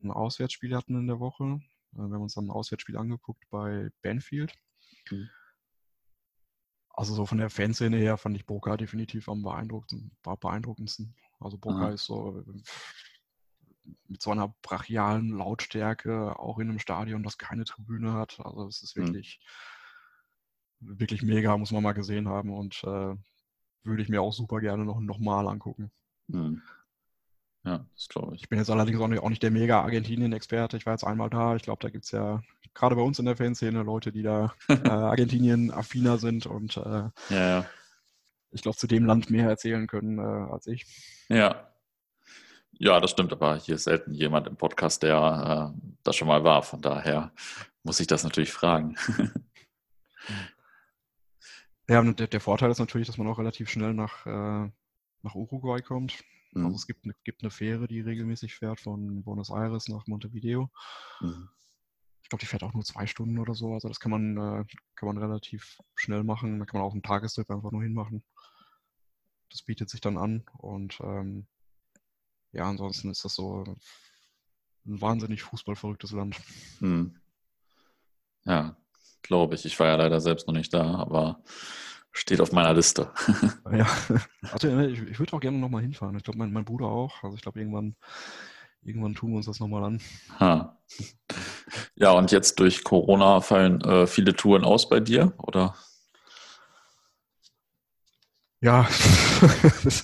ein 0.03 0.11
Auswärtsspiel 0.11 0.75
hatten 0.75 0.95
in 0.95 1.07
der 1.07 1.19
Woche. 1.19 1.59
Äh, 1.93 1.97
wir 1.97 2.15
haben 2.15 2.21
uns 2.21 2.35
dann 2.35 2.47
ein 2.47 2.51
Auswärtsspiel 2.51 2.97
angeguckt 2.97 3.43
bei 3.49 3.89
Banfield. 4.01 4.53
Mhm. 5.09 5.29
Also 6.89 7.13
so 7.13 7.25
von 7.25 7.37
der 7.37 7.49
Fanszene 7.49 7.97
her 7.97 8.17
fand 8.17 8.35
ich 8.35 8.45
Boca 8.45 8.75
definitiv 8.77 9.29
am 9.29 9.43
beeindruckendsten. 9.43 11.15
Also 11.39 11.57
Boca 11.57 11.85
Aha. 11.85 11.91
ist 11.91 12.05
so 12.05 12.43
mit 14.07 14.21
so 14.21 14.31
einer 14.31 14.53
brachialen 14.61 15.29
Lautstärke, 15.29 16.37
auch 16.37 16.59
in 16.59 16.69
einem 16.69 16.79
Stadion, 16.79 17.23
das 17.23 17.37
keine 17.37 17.63
Tribüne 17.63 18.13
hat. 18.13 18.39
Also 18.41 18.67
es 18.67 18.83
ist 18.83 18.95
mhm. 18.95 19.05
wirklich, 19.05 19.39
mhm 19.41 19.47
wirklich 20.81 21.21
mega, 21.21 21.55
muss 21.57 21.71
man 21.71 21.83
mal 21.83 21.93
gesehen 21.93 22.27
haben 22.27 22.51
und 22.51 22.83
äh, 22.83 23.15
würde 23.83 24.01
ich 24.01 24.09
mir 24.09 24.21
auch 24.21 24.33
super 24.33 24.59
gerne 24.59 24.83
noch, 24.83 24.99
noch 24.99 25.19
mal 25.19 25.47
angucken. 25.47 25.91
Mhm. 26.27 26.61
Ja, 27.63 27.85
das 27.93 28.07
glaube 28.09 28.35
ich. 28.35 28.41
Ich 28.41 28.49
bin 28.49 28.57
jetzt 28.57 28.69
allerdings 28.69 28.99
auch 28.99 29.07
nicht, 29.07 29.21
auch 29.21 29.29
nicht 29.29 29.43
der 29.43 29.51
mega 29.51 29.81
Argentinien-Experte. 29.81 30.77
Ich 30.77 30.85
war 30.85 30.93
jetzt 30.93 31.03
einmal 31.03 31.29
da. 31.29 31.55
Ich 31.55 31.61
glaube, 31.61 31.79
da 31.81 31.89
gibt 31.89 32.05
es 32.05 32.11
ja 32.11 32.41
gerade 32.73 32.95
bei 32.95 33.01
uns 33.01 33.19
in 33.19 33.25
der 33.25 33.37
Fanszene 33.37 33.83
Leute, 33.83 34.11
die 34.11 34.23
da 34.23 34.53
äh, 34.67 34.89
Argentinien-affiner 34.89 36.17
sind 36.17 36.45
und 36.45 36.77
äh, 36.77 36.81
ja, 36.81 37.11
ja. 37.29 37.65
ich 38.51 38.61
glaube, 38.61 38.77
zu 38.77 38.87
dem 38.87 39.05
Land 39.05 39.29
mehr 39.29 39.47
erzählen 39.47 39.87
können 39.87 40.17
äh, 40.17 40.51
als 40.51 40.67
ich. 40.67 40.85
Ja. 41.29 41.67
Ja, 42.73 42.99
das 42.99 43.11
stimmt, 43.11 43.31
aber 43.31 43.57
hier 43.57 43.75
ist 43.75 43.83
selten 43.83 44.11
jemand 44.13 44.47
im 44.47 44.55
Podcast, 44.55 45.03
der 45.03 45.73
äh, 45.75 45.81
da 46.03 46.13
schon 46.13 46.27
mal 46.27 46.43
war. 46.43 46.63
Von 46.63 46.81
daher 46.81 47.31
muss 47.83 47.99
ich 47.99 48.07
das 48.07 48.23
natürlich 48.23 48.51
fragen. 48.51 48.95
Ja, 51.89 52.01
der, 52.03 52.27
der, 52.27 52.39
Vorteil 52.39 52.71
ist 52.71 52.79
natürlich, 52.79 53.07
dass 53.07 53.17
man 53.17 53.27
auch 53.27 53.37
relativ 53.37 53.69
schnell 53.69 53.93
nach, 53.93 54.25
äh, 54.25 54.69
nach 55.23 55.35
Uruguay 55.35 55.81
kommt. 55.81 56.23
Mhm. 56.51 56.65
Also 56.65 56.75
es 56.75 56.87
gibt 56.87 57.05
eine, 57.05 57.13
gibt 57.23 57.43
eine 57.43 57.51
Fähre, 57.51 57.87
die 57.87 58.01
regelmäßig 58.01 58.55
fährt 58.55 58.79
von 58.79 59.23
Buenos 59.23 59.49
Aires 59.49 59.87
nach 59.87 60.07
Montevideo. 60.07 60.69
Mhm. 61.21 61.49
Ich 62.23 62.29
glaube, 62.29 62.41
die 62.41 62.45
fährt 62.45 62.63
auch 62.63 62.73
nur 62.73 62.83
zwei 62.83 63.07
Stunden 63.07 63.39
oder 63.39 63.55
so. 63.55 63.73
Also 63.73 63.87
das 63.87 63.99
kann 63.99 64.11
man, 64.11 64.37
äh, 64.37 64.65
kann 64.95 65.07
man 65.07 65.17
relativ 65.17 65.79
schnell 65.95 66.23
machen. 66.23 66.59
Da 66.59 66.65
kann 66.65 66.79
man 66.79 66.87
auch 66.87 66.93
einen 66.93 67.03
Tagestrip 67.03 67.49
einfach 67.49 67.71
nur 67.71 67.83
hinmachen. 67.83 68.23
Das 69.49 69.63
bietet 69.63 69.89
sich 69.89 69.99
dann 69.99 70.17
an. 70.17 70.43
Und 70.57 70.99
ähm, 71.01 71.47
ja, 72.53 72.69
ansonsten 72.69 73.09
ist 73.09 73.25
das 73.25 73.35
so 73.35 73.63
ein 74.85 75.01
wahnsinnig 75.01 75.43
fußballverrücktes 75.43 76.11
Land. 76.11 76.39
Mhm. 76.79 77.19
Ja, 78.45 78.77
glaube 79.21 79.55
ich. 79.55 79.65
Ich 79.65 79.79
war 79.79 79.87
ja 79.87 79.95
leider 79.95 80.19
selbst 80.19 80.47
noch 80.47 80.53
nicht 80.53 80.73
da, 80.73 80.95
aber 80.95 81.43
steht 82.11 82.41
auf 82.41 82.51
meiner 82.51 82.73
Liste. 82.73 83.11
ja, 83.71 83.87
also, 84.51 84.79
ich, 84.79 85.01
ich 85.01 85.19
würde 85.19 85.33
auch 85.33 85.39
gerne 85.39 85.57
nochmal 85.57 85.81
hinfahren. 85.81 86.15
Ich 86.17 86.23
glaube, 86.23 86.39
mein, 86.39 86.51
mein 86.51 86.65
Bruder 86.65 86.87
auch. 86.87 87.23
Also 87.23 87.35
ich 87.35 87.41
glaube, 87.41 87.59
irgendwann, 87.59 87.95
irgendwann 88.81 89.15
tun 89.15 89.31
wir 89.31 89.37
uns 89.37 89.45
das 89.45 89.59
nochmal 89.59 89.83
an. 89.83 90.01
Ha. 90.39 90.77
Ja, 91.95 92.11
und 92.11 92.31
jetzt 92.31 92.59
durch 92.59 92.83
Corona 92.83 93.41
fallen 93.41 93.81
äh, 93.81 94.07
viele 94.07 94.33
Touren 94.33 94.63
aus 94.63 94.89
bei 94.89 94.99
dir, 94.99 95.33
oder? 95.37 95.75
Ja, 98.59 98.87
ist, 99.85 100.03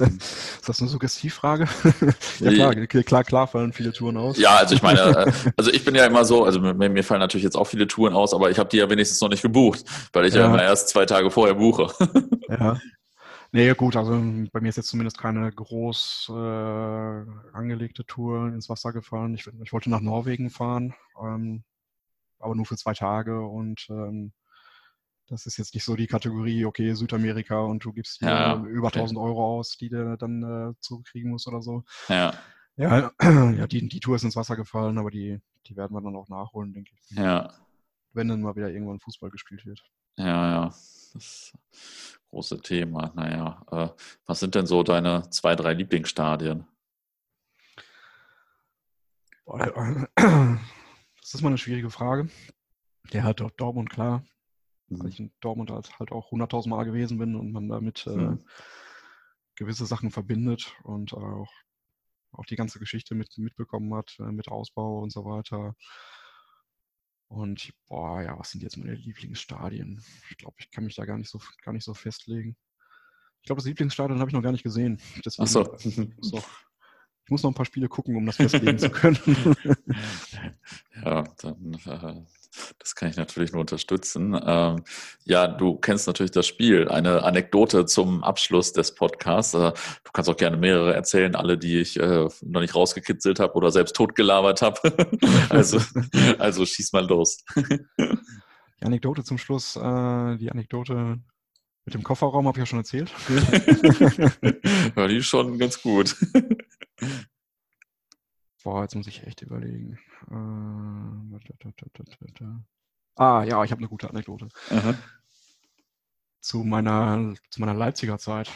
das 0.66 0.82
eine 0.82 0.90
Suggestivfrage? 0.90 1.68
ja 2.40 2.52
klar, 2.52 3.04
klar, 3.04 3.24
klar 3.24 3.48
fallen 3.48 3.74
viele 3.74 3.92
Touren 3.92 4.18
aus. 4.18 4.38
Ja, 4.38 4.58
also 4.58 4.76
ich 4.76 4.82
meine, 4.82 5.00
äh, 5.00 5.32
also 5.56 5.72
ich 5.72 5.84
bin 5.86 5.96
ja 5.96 6.06
immer 6.06 6.26
so, 6.26 6.44
also 6.44 6.60
mir, 6.60 6.90
mir 6.90 7.04
fallen 7.04 7.20
natürlich 7.20 7.44
jetzt 7.44 7.56
auch 7.56 7.66
viele 7.66 7.88
Touren 7.88 8.14
aus, 8.14 8.34
aber 8.34 8.50
ich 8.50 8.60
habe 8.60 8.70
die 8.70 8.78
ja 8.78 8.90
wenigstens 8.90 9.22
noch 9.22 9.30
nicht 9.30 9.42
gebucht, 9.42 9.84
weil 10.14 10.26
ich 10.26 10.34
ja, 10.34 10.42
ja 10.42 10.48
immer 10.48 10.62
erst 10.62 10.90
zwei 10.90 11.06
Tage 11.06 11.32
vorher 11.32 11.56
buche. 11.56 11.88
ja. 12.50 12.80
Nee, 13.54 13.74
gut, 13.76 13.96
also 13.96 14.12
bei 14.52 14.60
mir 14.60 14.70
ist 14.70 14.76
jetzt 14.76 14.90
zumindest 14.90 15.18
keine 15.18 15.50
groß 15.52 16.32
äh, 16.32 16.34
angelegte 17.54 18.06
Tour 18.06 18.50
ins 18.50 18.68
Wasser 18.68 18.92
gefallen. 18.92 19.36
Ich, 19.36 19.50
ich 19.64 19.72
wollte 19.72 19.90
nach 19.90 20.02
Norwegen 20.02 20.50
fahren, 20.50 20.94
ähm, 21.22 21.64
aber 22.40 22.56
nur 22.56 22.66
für 22.66 22.76
zwei 22.76 22.94
Tage 22.94 23.42
und 23.42 23.88
ähm, 23.90 24.34
das 25.28 25.46
ist 25.46 25.58
jetzt 25.58 25.74
nicht 25.74 25.84
so 25.84 25.96
die 25.96 26.08
Kategorie, 26.08 26.66
okay, 26.66 26.94
Südamerika 26.94 27.60
und 27.60 27.84
du 27.84 27.92
gibst 27.92 28.22
ja, 28.22 28.64
über 28.64 28.88
1000 28.88 29.20
Euro 29.20 29.58
aus, 29.58 29.78
die 29.78 29.90
du 29.90 30.18
dann 30.18 30.44
äh, 30.44 30.74
zurückkriegen 30.80 31.32
musst 31.32 31.48
oder 31.48 31.62
so. 31.62 31.84
Ja. 32.08 32.34
Ja, 32.78 33.12
ja 33.22 33.68
die, 33.68 33.88
die 33.88 34.00
Tour 34.00 34.16
ist 34.16 34.24
ins 34.24 34.36
Wasser 34.36 34.56
gefallen, 34.56 34.98
aber 34.98 35.12
die, 35.12 35.40
die 35.66 35.76
werden 35.76 35.94
wir 35.94 36.02
dann 36.02 36.16
auch 36.16 36.30
nachholen, 36.30 36.74
denke 36.74 36.92
ich. 36.94 37.18
Ja. 37.18 37.54
Wenn 38.14 38.30
dann 38.30 38.42
mal 38.42 38.56
wieder 38.56 38.70
irgendwann 38.70 39.00
Fußball 39.00 39.30
gespielt 39.30 39.66
wird. 39.66 39.84
Ja, 40.18 40.50
ja. 40.50 40.74
Das 41.14 41.54
große 42.30 42.62
Thema. 42.62 43.12
Naja, 43.16 43.66
äh, 43.72 43.90
was 44.26 44.40
sind 44.40 44.56
denn 44.56 44.66
so 44.66 44.84
deine 44.84 45.30
zwei, 45.30 45.56
drei 45.56 45.74
Lieblingsstadien? 45.74 46.66
Das 51.22 51.34
ist 51.34 51.42
mal 51.42 51.50
eine 51.50 51.58
schwierige 51.58 51.90
Frage. 51.90 52.30
Der 53.12 53.24
hat 53.24 53.42
dort 53.42 53.60
Dortmund 53.60 53.90
klar 53.90 54.24
mhm. 54.90 55.00
weil 55.00 55.10
ich 55.10 55.20
in 55.20 55.32
Dortmund 55.42 55.72
halt, 55.72 56.00
halt 56.00 56.12
auch 56.12 56.32
100.000 56.32 56.70
Mal 56.70 56.84
gewesen 56.84 57.18
bin 57.18 57.36
und 57.36 57.52
man 57.52 57.68
damit 57.68 58.06
äh, 58.08 58.16
mhm. 58.16 58.44
gewisse 59.56 59.86
Sachen 59.86 60.12
verbindet 60.12 60.76
und 60.84 61.14
auch, 61.14 61.52
auch 62.32 62.46
die 62.46 62.56
ganze 62.56 62.80
Geschichte 62.80 63.16
mit, 63.16 63.38
mitbekommen 63.38 63.94
hat, 63.94 64.16
äh, 64.20 64.32
mit 64.32 64.48
Ausbau 64.48 65.00
und 65.00 65.12
so 65.12 65.26
weiter. 65.26 65.76
Und 67.30 67.74
boah, 67.88 68.22
ja, 68.22 68.40
was 68.40 68.52
sind 68.52 68.64
jetzt 68.64 68.78
meine 68.78 68.94
Lieblingsstadien? 68.94 70.02
Ich 70.30 70.38
glaube, 70.38 70.56
ich 70.60 70.72
kann 70.72 70.86
mich 70.86 70.96
da 70.96 71.06
gar 71.06 71.18
nicht 71.18 71.30
so, 71.30 71.40
gar 71.62 71.74
nicht 71.74 71.84
so 71.84 71.94
festlegen. 71.94 72.56
Ich 73.42 73.48
glaube, 73.48 73.60
das 73.60 73.68
Lieblingsstadion 73.68 74.20
habe 74.20 74.30
ich 74.30 74.34
noch 74.34 74.44
gar 74.44 74.52
nicht 74.52 74.64
gesehen. 74.64 75.00
Deswegen, 75.26 75.44
Ach 75.44 75.48
so. 75.48 75.78
so. 76.22 76.44
Ich 77.28 77.32
muss 77.32 77.44
noch 77.44 77.52
ein 77.52 77.56
paar 77.56 77.66
Spiele 77.66 77.90
gucken, 77.90 78.16
um 78.16 78.26
das 78.26 78.38
festlegen 78.38 78.80
zu 78.80 78.90
können. 78.92 79.18
ja, 81.04 81.24
dann 81.40 81.74
äh, 81.74 82.24
das 82.80 82.96
kann 82.96 83.10
ich 83.10 83.18
natürlich 83.18 83.52
nur 83.52 83.62
unterstützen. 83.62 84.40
Ähm, 84.46 84.84
ja, 85.26 85.48
du 85.48 85.76
kennst 85.78 86.08
natürlich 86.08 86.32
das 86.32 86.48
Spiel. 86.48 86.88
Eine 86.90 87.24
Anekdote 87.24 87.86
zum 87.86 88.24
Abschluss 88.24 88.74
des 88.74 88.96
Podcasts. 88.96 89.54
Äh, 89.54 89.72
du 90.04 90.12
kannst 90.14 90.30
auch 90.30 90.38
gerne 90.38 90.58
mehrere 90.58 90.94
erzählen, 90.94 91.36
alle, 91.36 91.58
die 91.58 91.80
ich 91.80 92.00
äh, 92.00 92.28
noch 92.42 92.62
nicht 92.62 92.76
rausgekitzelt 92.76 93.40
habe 93.40 93.54
oder 93.54 93.72
selbst 93.72 93.96
totgelabert 93.96 94.62
habe. 94.62 94.80
also, 95.50 95.80
also 96.40 96.66
schieß 96.66 96.94
mal 96.94 97.06
los. 97.06 97.44
Die 98.80 98.86
Anekdote 98.86 99.24
zum 99.24 99.38
Schluss, 99.38 99.76
äh, 99.76 100.38
die 100.38 100.52
Anekdote 100.52 101.20
mit 101.86 101.94
dem 101.94 102.04
Kofferraum 102.04 102.48
habe 102.48 102.58
ich 102.58 102.64
ja 102.64 102.66
schon 102.66 102.80
erzählt. 102.80 103.12
ja, 104.96 105.08
die 105.08 105.18
ist 105.18 105.28
schon 105.28 105.58
ganz 105.58 105.82
gut. 105.82 106.18
Boah, 108.68 108.82
jetzt 108.82 108.96
muss 108.96 109.08
ich 109.08 109.26
echt 109.26 109.42
überlegen. 109.44 109.98
Äh, 110.30 110.36
ah, 113.16 113.44
ja, 113.46 113.64
ich 113.64 113.72
habe 113.72 113.80
eine 113.80 113.88
gute 113.88 114.10
Anekdote. 114.10 114.50
Zu 116.42 116.66
meiner, 116.66 117.34
zu 117.50 117.62
meiner 117.62 117.74
Leipziger 117.74 118.18
Zeit. 118.18 118.52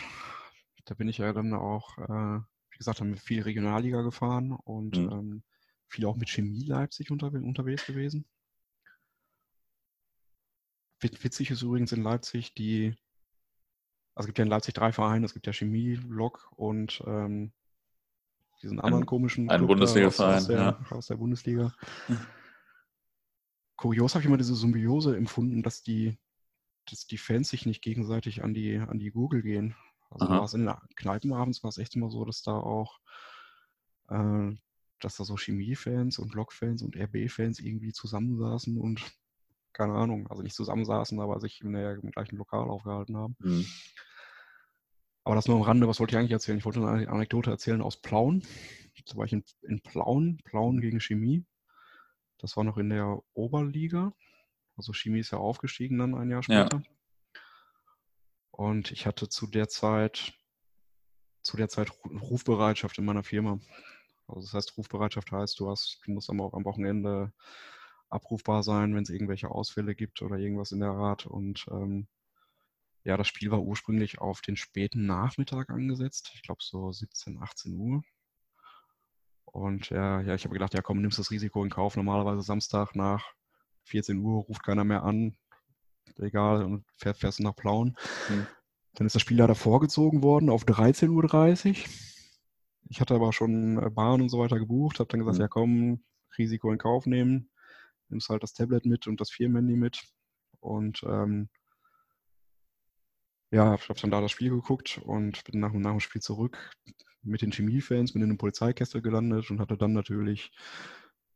Da 0.84 0.96
bin 0.96 1.08
ich 1.08 1.20
ja 1.20 1.32
dann 1.32 1.54
auch, 1.54 1.98
äh, 1.98 2.42
wie 2.72 2.78
gesagt, 2.78 3.00
haben 3.00 3.16
viel 3.16 3.42
Regionalliga 3.42 4.02
gefahren 4.02 4.52
und 4.52 4.98
mhm. 4.98 5.12
ähm, 5.14 5.44
viel 5.88 6.06
auch 6.06 6.18
mit 6.18 6.30
Chemie 6.30 6.66
Leipzig 6.66 7.10
unter, 7.10 7.28
unterwegs 7.28 7.86
gewesen. 7.86 8.26
Witzig 11.00 11.52
ist 11.52 11.62
übrigens 11.62 11.94
in 11.94 12.04
Leipzig 12.04 12.54
die, 12.54 12.98
also 14.14 14.26
es 14.26 14.28
gibt 14.28 14.40
ja 14.40 14.44
in 14.44 14.52
Leipzig 14.52 14.74
drei 14.74 14.92
Vereine, 14.92 15.26
es 15.26 15.34
gibt 15.34 15.48
ja 15.48 15.54
Chemie, 15.54 15.94
Lok 15.94 16.52
und 16.58 17.02
ähm, 17.08 17.54
diesen 18.62 18.80
anderen 18.80 19.04
ein, 19.04 19.08
komischen 19.08 19.50
ein 19.50 19.68
Bundesliga-Verein 19.68 20.38
aus, 20.38 20.48
ja. 20.48 20.86
aus, 20.90 21.08
der 21.08 21.16
Bundesliga. 21.16 21.74
Hm. 22.08 22.18
Kurios 23.76 24.14
habe 24.14 24.22
ich 24.22 24.28
immer 24.28 24.38
diese 24.38 24.56
Symbiose 24.56 25.18
empfunden, 25.18 25.64
dass 25.64 25.82
die, 25.82 26.20
dass 26.90 27.08
die 27.08 27.18
Fans 27.18 27.50
sich 27.50 27.66
nicht 27.66 27.82
gegenseitig 27.82 28.44
an 28.44 28.54
die, 28.54 28.78
an 28.78 29.00
die 29.00 29.12
Google 29.12 29.42
gehen. 29.42 29.76
Also 30.10 30.28
war 30.30 30.44
es 30.44 30.54
in 30.54 30.66
den 30.66 30.76
Kneipen 30.96 31.34
abends 31.34 31.64
war 31.64 31.70
es 31.70 31.78
echt 31.78 31.96
immer 31.96 32.10
so, 32.10 32.26
dass 32.26 32.42
da 32.42 32.52
auch 32.52 33.00
äh, 34.10 34.52
dass 35.00 35.18
da 35.18 35.24
so 35.24 35.36
Chemie-Fans 35.36 36.20
und 36.20 36.34
Lok-Fans 36.34 36.84
und 36.84 36.96
RB-Fans 36.96 37.60
irgendwie 37.60 37.92
zusammensaßen 37.92 38.78
und 38.78 39.02
keine 39.74 39.94
Ahnung, 39.94 40.28
also 40.28 40.44
nicht 40.44 40.56
zusammensaßen, 40.56 41.20
aber 41.20 41.40
sich 41.40 41.62
in 41.62 41.74
der, 41.74 41.94
im 41.94 42.12
gleichen 42.12 42.38
Lokal 42.38 42.70
aufgehalten 42.70 43.18
haben. 43.18 43.36
Mhm. 43.40 43.66
Aber 45.24 45.36
das 45.36 45.48
nur 45.48 45.58
am 45.58 45.62
Rande, 45.62 45.88
was 45.88 46.00
wollte 46.00 46.16
ich 46.16 46.20
eigentlich 46.20 46.32
erzählen? 46.32 46.58
Ich 46.58 46.66
wollte 46.66 46.86
eine 46.86 47.08
Anekdote 47.10 47.52
erzählen 47.52 47.82
aus 47.82 47.98
Plauen. 47.98 48.44
Da 49.06 49.18
war 49.18 49.26
ich 49.26 49.34
in, 49.34 49.44
in 49.62 49.82
Plauen, 49.82 50.42
Plauen 50.44 50.82
gegen 50.82 51.00
Chemie. 51.00 51.46
Das 52.40 52.58
war 52.58 52.64
noch 52.64 52.78
in 52.78 52.90
der 52.90 53.22
Oberliga. 53.34 54.14
Also 54.76 54.94
Chemie 54.94 55.20
ist 55.20 55.32
ja 55.32 55.38
aufgestiegen 55.38 56.00
dann 56.00 56.16
ein 56.16 56.30
Jahr 56.30 56.44
später. 56.44 56.78
Ja. 56.78 56.92
Und 58.52 58.92
ich 58.92 59.06
hatte 59.06 59.30
zu 59.30 59.48
der 59.48 59.70
Zeit, 59.70 60.34
zu 61.42 61.56
der 61.56 61.70
Zeit 61.70 61.92
Rufbereitschaft 62.06 62.98
in 62.98 63.06
meiner 63.06 63.24
Firma. 63.24 63.60
Also 64.28 64.42
das 64.42 64.54
heißt, 64.54 64.78
Rufbereitschaft 64.78 65.32
heißt, 65.32 65.60
du 65.60 65.70
hast, 65.70 66.00
du 66.06 66.12
musst 66.12 66.30
am, 66.30 66.42
am 66.42 66.66
Wochenende 66.66 67.32
abrufbar 68.10 68.64
sein, 68.64 68.94
wenn 68.96 69.04
es 69.04 69.10
irgendwelche 69.10 69.50
Ausfälle 69.50 69.96
gibt 69.96 70.22
oder 70.22 70.38
irgendwas 70.38 70.72
in 70.72 70.80
der 70.80 70.92
Art. 70.92 71.26
Und 71.26 71.66
ähm, 71.72 72.08
ja, 73.04 73.18
das 73.18 73.28
Spiel 73.28 73.52
war 73.52 73.62
ursprünglich 73.62 74.20
auf 74.20 74.42
den 74.42 74.56
späten 74.56 75.06
Nachmittag 75.06 75.70
angesetzt. 75.70 76.32
Ich 76.36 76.44
glaube 76.44 76.62
so 76.62 76.92
17, 76.92 77.40
18 77.42 77.76
Uhr. 77.76 78.04
Und 79.46 79.90
ja, 79.90 80.22
ja 80.22 80.36
ich 80.36 80.44
habe 80.46 80.54
gedacht, 80.54 80.74
ja 80.74 80.82
komm, 80.82 81.02
nimmst 81.02 81.20
das 81.20 81.32
Risiko 81.32 81.64
in 81.64 81.70
Kauf. 81.70 81.96
Normalerweise 81.96 82.42
Samstag 82.42 82.96
nach 82.96 83.34
14 83.86 84.20
Uhr 84.20 84.44
ruft 84.44 84.64
keiner 84.64 84.84
mehr 84.84 85.04
an. 85.04 85.36
Egal, 86.18 86.64
und 86.64 86.86
fährst, 86.96 87.22
fährst 87.22 87.40
nach 87.40 87.56
Plauen. 87.56 87.96
Mhm. 88.30 88.48
Dann 88.94 89.08
ist 89.08 89.16
das 89.16 89.22
Spiel 89.22 89.38
leider 89.38 89.56
vorgezogen 89.56 90.22
worden 90.22 90.50
auf 90.50 90.66
13.30 90.66 91.70
Uhr. 91.70 91.76
Ich 92.90 93.00
hatte 93.00 93.16
aber 93.16 93.32
schon 93.34 93.82
äh, 93.82 93.90
Bahn 93.90 94.22
und 94.22 94.30
so 94.30 94.40
weiter 94.40 94.60
gebucht, 94.60 95.00
habe 95.00 95.08
dann 95.08 95.22
gesagt, 95.22 95.38
mhm. 95.38 95.42
ja 95.42 95.48
komm, 95.48 96.04
Risiko 96.38 96.72
in 96.72 96.78
Kauf 96.78 97.06
nehmen. 97.06 97.50
Nimmst 98.10 98.30
halt 98.30 98.44
das 98.44 98.54
Tablet 98.54 98.86
mit 98.86 99.08
und 99.08 99.22
das 99.22 99.32
Firmenhandy 99.32 99.78
mit. 99.78 100.04
Und 100.60 101.02
ähm, 101.04 101.50
ja, 103.52 103.76
ich 103.76 103.90
habe 103.90 104.00
dann 104.00 104.12
da 104.12 104.22
das 104.22 104.32
Spiel 104.32 104.50
geguckt 104.50 105.02
und 105.04 105.44
bin 105.44 105.60
nach, 105.60 105.74
nach 105.74 105.92
dem 105.92 106.00
Spiel 106.00 106.22
zurück 106.22 106.58
mit 107.24 107.42
den 107.42 107.52
Chemiefans, 107.52 108.14
bin 108.14 108.22
in 108.22 108.30
einem 108.30 108.38
Polizeikessel 108.38 109.02
gelandet 109.02 109.52
und 109.52 109.60
hatte 109.60 109.78
dann 109.78 109.94
natürlich 109.94 110.52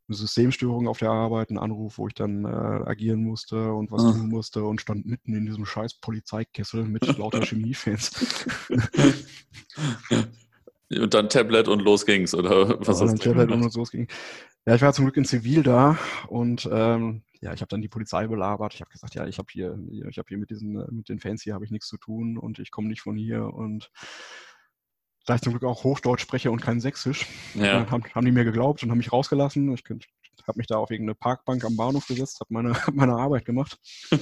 eine 0.07 0.15
Systemstörung 0.15 0.87
auf 0.87 0.99
der 0.99 1.09
Arbeit, 1.09 1.49
einen 1.49 1.57
Anruf, 1.57 1.97
wo 1.97 2.07
ich 2.07 2.13
dann 2.13 2.45
äh, 2.45 2.47
agieren 2.47 3.23
musste 3.23 3.73
und 3.73 3.91
was 3.91 4.03
ah. 4.03 4.11
tun 4.11 4.29
musste 4.29 4.63
und 4.63 4.79
stand 4.81 5.05
mitten 5.05 5.33
in 5.33 5.45
diesem 5.45 5.65
scheiß 5.65 5.95
Polizeikessel 5.95 6.85
mit 6.85 7.05
lauter 7.17 7.41
Chemiefans. 7.41 8.45
und 10.89 11.13
dann 11.13 11.29
Tablet 11.29 11.67
und 11.67 11.81
los 11.81 12.05
ging's, 12.05 12.33
oder 12.33 12.79
was 12.85 12.99
ja, 12.99 13.07
hast 13.07 13.13
du 13.13 13.29
Tablet 13.29 13.51
und 13.51 13.75
los 13.75 13.91
ging. 13.91 14.07
Ja, 14.65 14.75
ich 14.75 14.81
war 14.81 14.93
zum 14.93 15.05
Glück 15.05 15.17
in 15.17 15.25
Zivil 15.25 15.63
da 15.63 15.97
und 16.27 16.69
ähm, 16.71 17.23
ja, 17.45 17.53
ich 17.53 17.61
habe 17.61 17.69
dann 17.69 17.81
die 17.81 17.87
Polizei 17.87 18.25
belabert. 18.25 18.73
Ich 18.73 18.81
habe 18.81 18.89
gesagt, 18.89 19.13
ja, 19.13 19.27
ich 19.27 19.37
habe 19.37 19.47
hier, 19.51 19.77
ich 20.09 20.17
habe 20.17 20.27
hier 20.27 20.39
mit 20.39 20.49
diesen, 20.49 20.81
äh, 20.81 20.91
mit 20.91 21.09
den 21.09 21.19
Fans 21.19 21.43
hier 21.43 21.53
habe 21.53 21.63
ich 21.63 21.69
nichts 21.69 21.87
zu 21.87 21.97
tun 21.97 22.39
und 22.39 22.57
ich 22.57 22.71
komme 22.71 22.87
nicht 22.87 23.01
von 23.01 23.15
hier 23.15 23.53
und 23.53 23.91
da 25.27 25.35
ich 25.35 25.41
zum 25.41 25.53
Glück 25.53 25.63
auch 25.63 25.83
Hochdeutsch 25.83 26.21
spreche 26.21 26.49
und 26.49 26.61
kein 26.61 26.81
Sächsisch, 26.81 27.27
ja. 27.53 27.87
haben, 27.91 28.03
haben 28.15 28.25
die 28.25 28.31
mir 28.31 28.45
geglaubt 28.45 28.81
und 28.81 28.89
haben 28.89 28.97
mich 28.97 29.11
rausgelassen. 29.11 29.71
Ich 29.71 29.83
habe 30.47 30.57
mich 30.57 30.65
da 30.65 30.77
auf 30.77 30.89
irgendeine 30.89 31.13
Parkbank 31.13 31.63
am 31.65 31.75
Bahnhof 31.75 32.07
gesetzt, 32.07 32.39
habe 32.39 32.51
meine, 32.51 32.73
meine 32.93 33.13
Arbeit 33.13 33.45
gemacht. 33.45 33.79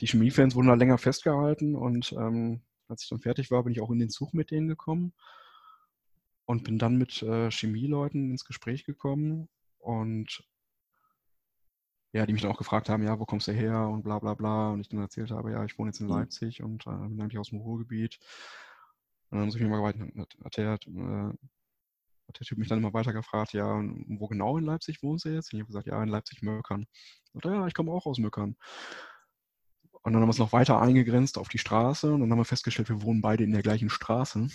die 0.00 0.06
Chemiefans 0.06 0.54
wurden 0.54 0.68
da 0.68 0.74
länger 0.74 0.98
festgehalten 0.98 1.76
und 1.76 2.12
ähm, 2.12 2.60
als 2.88 3.04
ich 3.04 3.08
dann 3.08 3.20
fertig 3.20 3.50
war, 3.50 3.64
bin 3.64 3.72
ich 3.72 3.80
auch 3.80 3.90
in 3.90 3.98
den 3.98 4.10
Zug 4.10 4.34
mit 4.34 4.50
denen 4.50 4.68
gekommen 4.68 5.14
und 6.44 6.64
bin 6.64 6.78
dann 6.78 6.96
mit 6.96 7.22
äh, 7.22 7.50
Chemieleuten 7.50 8.30
ins 8.30 8.44
Gespräch 8.44 8.84
gekommen 8.84 9.48
und 9.78 10.44
ja, 12.12 12.26
die 12.26 12.32
mich 12.32 12.42
dann 12.42 12.50
auch 12.50 12.58
gefragt 12.58 12.88
haben, 12.88 13.04
ja, 13.04 13.18
wo 13.18 13.24
kommst 13.24 13.46
du 13.46 13.52
her 13.52 13.88
und 13.88 14.02
bla 14.02 14.18
bla 14.18 14.34
bla. 14.34 14.70
Und 14.70 14.80
ich 14.80 14.88
dann 14.88 15.00
erzählt 15.00 15.30
habe, 15.30 15.52
ja, 15.52 15.64
ich 15.64 15.78
wohne 15.78 15.90
jetzt 15.90 16.00
in 16.00 16.06
mhm. 16.06 16.12
Leipzig 16.12 16.62
und 16.62 16.86
äh, 16.86 16.90
bin 16.90 17.20
eigentlich 17.20 17.38
aus 17.38 17.50
dem 17.50 17.60
Ruhrgebiet. 17.60 18.18
Und 19.30 19.38
dann 19.38 19.46
muss 19.46 19.54
ich 19.54 19.62
mir 19.62 19.68
mal 19.68 19.82
weiter, 19.82 20.06
hat 20.44 20.56
der, 20.56 20.74
äh, 20.74 21.32
hat 22.28 22.40
der 22.40 22.46
Typ 22.46 22.58
mich 22.58 22.68
dann 22.68 22.78
immer 22.78 22.92
weiter 22.92 23.12
gefragt, 23.12 23.52
ja, 23.52 23.80
wo 24.08 24.26
genau 24.26 24.58
in 24.58 24.64
Leipzig 24.64 25.02
wohnst 25.02 25.24
du 25.24 25.28
jetzt? 25.28 25.52
Und 25.52 25.58
ich 25.58 25.62
habe 25.62 25.68
gesagt, 25.68 25.86
ja, 25.86 26.02
in 26.02 26.08
Leipzig-Möckern. 26.08 26.86
Und 27.32 27.44
ja, 27.44 27.66
ich 27.66 27.74
komme 27.74 27.92
auch 27.92 28.06
aus 28.06 28.18
Möckern. 28.18 28.56
Und 30.02 30.14
dann 30.14 30.22
haben 30.22 30.28
wir 30.28 30.32
es 30.32 30.38
noch 30.38 30.52
weiter 30.52 30.80
eingegrenzt 30.80 31.36
auf 31.36 31.50
die 31.50 31.58
Straße 31.58 32.10
und 32.10 32.20
dann 32.20 32.30
haben 32.30 32.38
wir 32.38 32.46
festgestellt, 32.46 32.88
wir 32.88 33.02
wohnen 33.02 33.20
beide 33.20 33.44
in 33.44 33.52
der 33.52 33.62
gleichen 33.62 33.90
Straße. 33.90 34.38
Und 34.38 34.50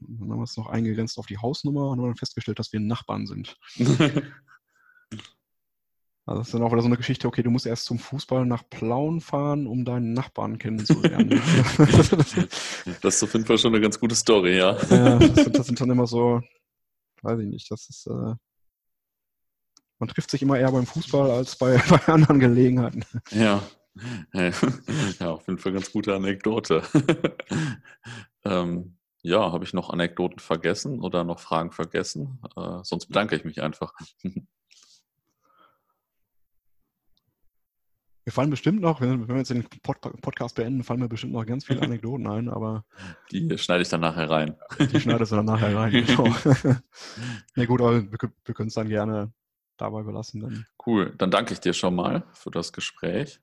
dann 0.00 0.30
haben 0.30 0.38
wir 0.38 0.44
es 0.44 0.56
noch 0.58 0.68
eingegrenzt 0.68 1.18
auf 1.18 1.26
die 1.26 1.38
Hausnummer 1.38 1.88
und 1.88 1.98
haben 1.98 2.08
dann 2.08 2.16
festgestellt, 2.16 2.58
dass 2.58 2.72
wir 2.74 2.80
Nachbarn 2.80 3.26
sind. 3.26 3.56
Also 6.24 6.38
das 6.38 6.48
ist 6.48 6.54
dann 6.54 6.62
auch 6.62 6.70
wieder 6.70 6.82
so 6.82 6.86
eine 6.86 6.96
Geschichte, 6.96 7.26
okay, 7.26 7.42
du 7.42 7.50
musst 7.50 7.66
erst 7.66 7.84
zum 7.84 7.98
Fußball 7.98 8.46
nach 8.46 8.62
Plauen 8.70 9.20
fahren, 9.20 9.66
um 9.66 9.84
deinen 9.84 10.12
Nachbarn 10.12 10.58
kennenzulernen. 10.58 11.30
das 13.02 13.16
ist 13.16 13.22
auf 13.24 13.32
jeden 13.32 13.44
Fall 13.44 13.58
schon 13.58 13.74
eine 13.74 13.82
ganz 13.82 13.98
gute 13.98 14.14
Story, 14.14 14.56
ja. 14.56 14.76
ja 14.88 15.18
das, 15.18 15.50
das 15.50 15.66
sind 15.66 15.80
dann 15.80 15.90
immer 15.90 16.06
so, 16.06 16.40
weiß 17.22 17.40
ich 17.40 17.48
nicht, 17.48 17.68
das 17.70 17.88
ist, 17.88 18.06
äh, 18.06 18.34
man 19.98 20.08
trifft 20.08 20.30
sich 20.30 20.42
immer 20.42 20.58
eher 20.58 20.70
beim 20.70 20.86
Fußball 20.86 21.30
als 21.30 21.56
bei, 21.56 21.76
bei 21.88 22.12
anderen 22.12 22.38
Gelegenheiten. 22.38 23.04
Ja. 23.30 23.62
Ja, 24.32 25.32
auf 25.32 25.46
jeden 25.46 25.58
Fall 25.58 25.72
ganz 25.72 25.92
gute 25.92 26.14
Anekdote. 26.14 26.82
ähm, 28.44 28.96
ja, 29.22 29.52
habe 29.52 29.64
ich 29.64 29.74
noch 29.74 29.90
Anekdoten 29.90 30.38
vergessen 30.38 31.00
oder 31.00 31.24
noch 31.24 31.40
Fragen 31.40 31.72
vergessen? 31.72 32.40
Äh, 32.56 32.78
sonst 32.84 33.06
bedanke 33.06 33.36
ich 33.36 33.44
mich 33.44 33.60
einfach. 33.60 33.92
Wir 38.24 38.32
fallen 38.32 38.50
bestimmt 38.50 38.80
noch, 38.80 39.00
wenn 39.00 39.26
wir 39.26 39.36
jetzt 39.36 39.50
den 39.50 39.64
Pod 39.82 40.00
Podcast 40.00 40.54
beenden, 40.54 40.84
fallen 40.84 41.00
mir 41.00 41.08
bestimmt 41.08 41.32
noch 41.32 41.44
ganz 41.44 41.64
viele 41.64 41.82
Anekdoten 41.82 42.26
ein, 42.28 42.48
aber. 42.48 42.84
Die 43.30 43.58
schneide 43.58 43.82
ich 43.82 43.88
dann 43.88 44.00
nachher 44.00 44.30
rein. 44.30 44.56
Die 44.78 45.00
schneidest 45.00 45.32
du 45.32 45.36
dann 45.36 45.46
nachher 45.46 45.74
rein, 45.74 45.90
genau. 46.06 46.26
ja 47.56 47.64
gut, 47.64 47.80
aber 47.80 48.02
wir, 48.02 48.18
wir 48.44 48.54
können 48.54 48.68
es 48.68 48.74
dann 48.74 48.88
gerne 48.88 49.32
dabei 49.76 50.02
belassen. 50.02 50.40
Dann. 50.40 50.66
Cool, 50.86 51.14
dann 51.18 51.30
danke 51.30 51.52
ich 51.52 51.60
dir 51.60 51.72
schon 51.72 51.96
mal 51.96 52.24
für 52.32 52.50
das 52.50 52.72
Gespräch. 52.72 53.40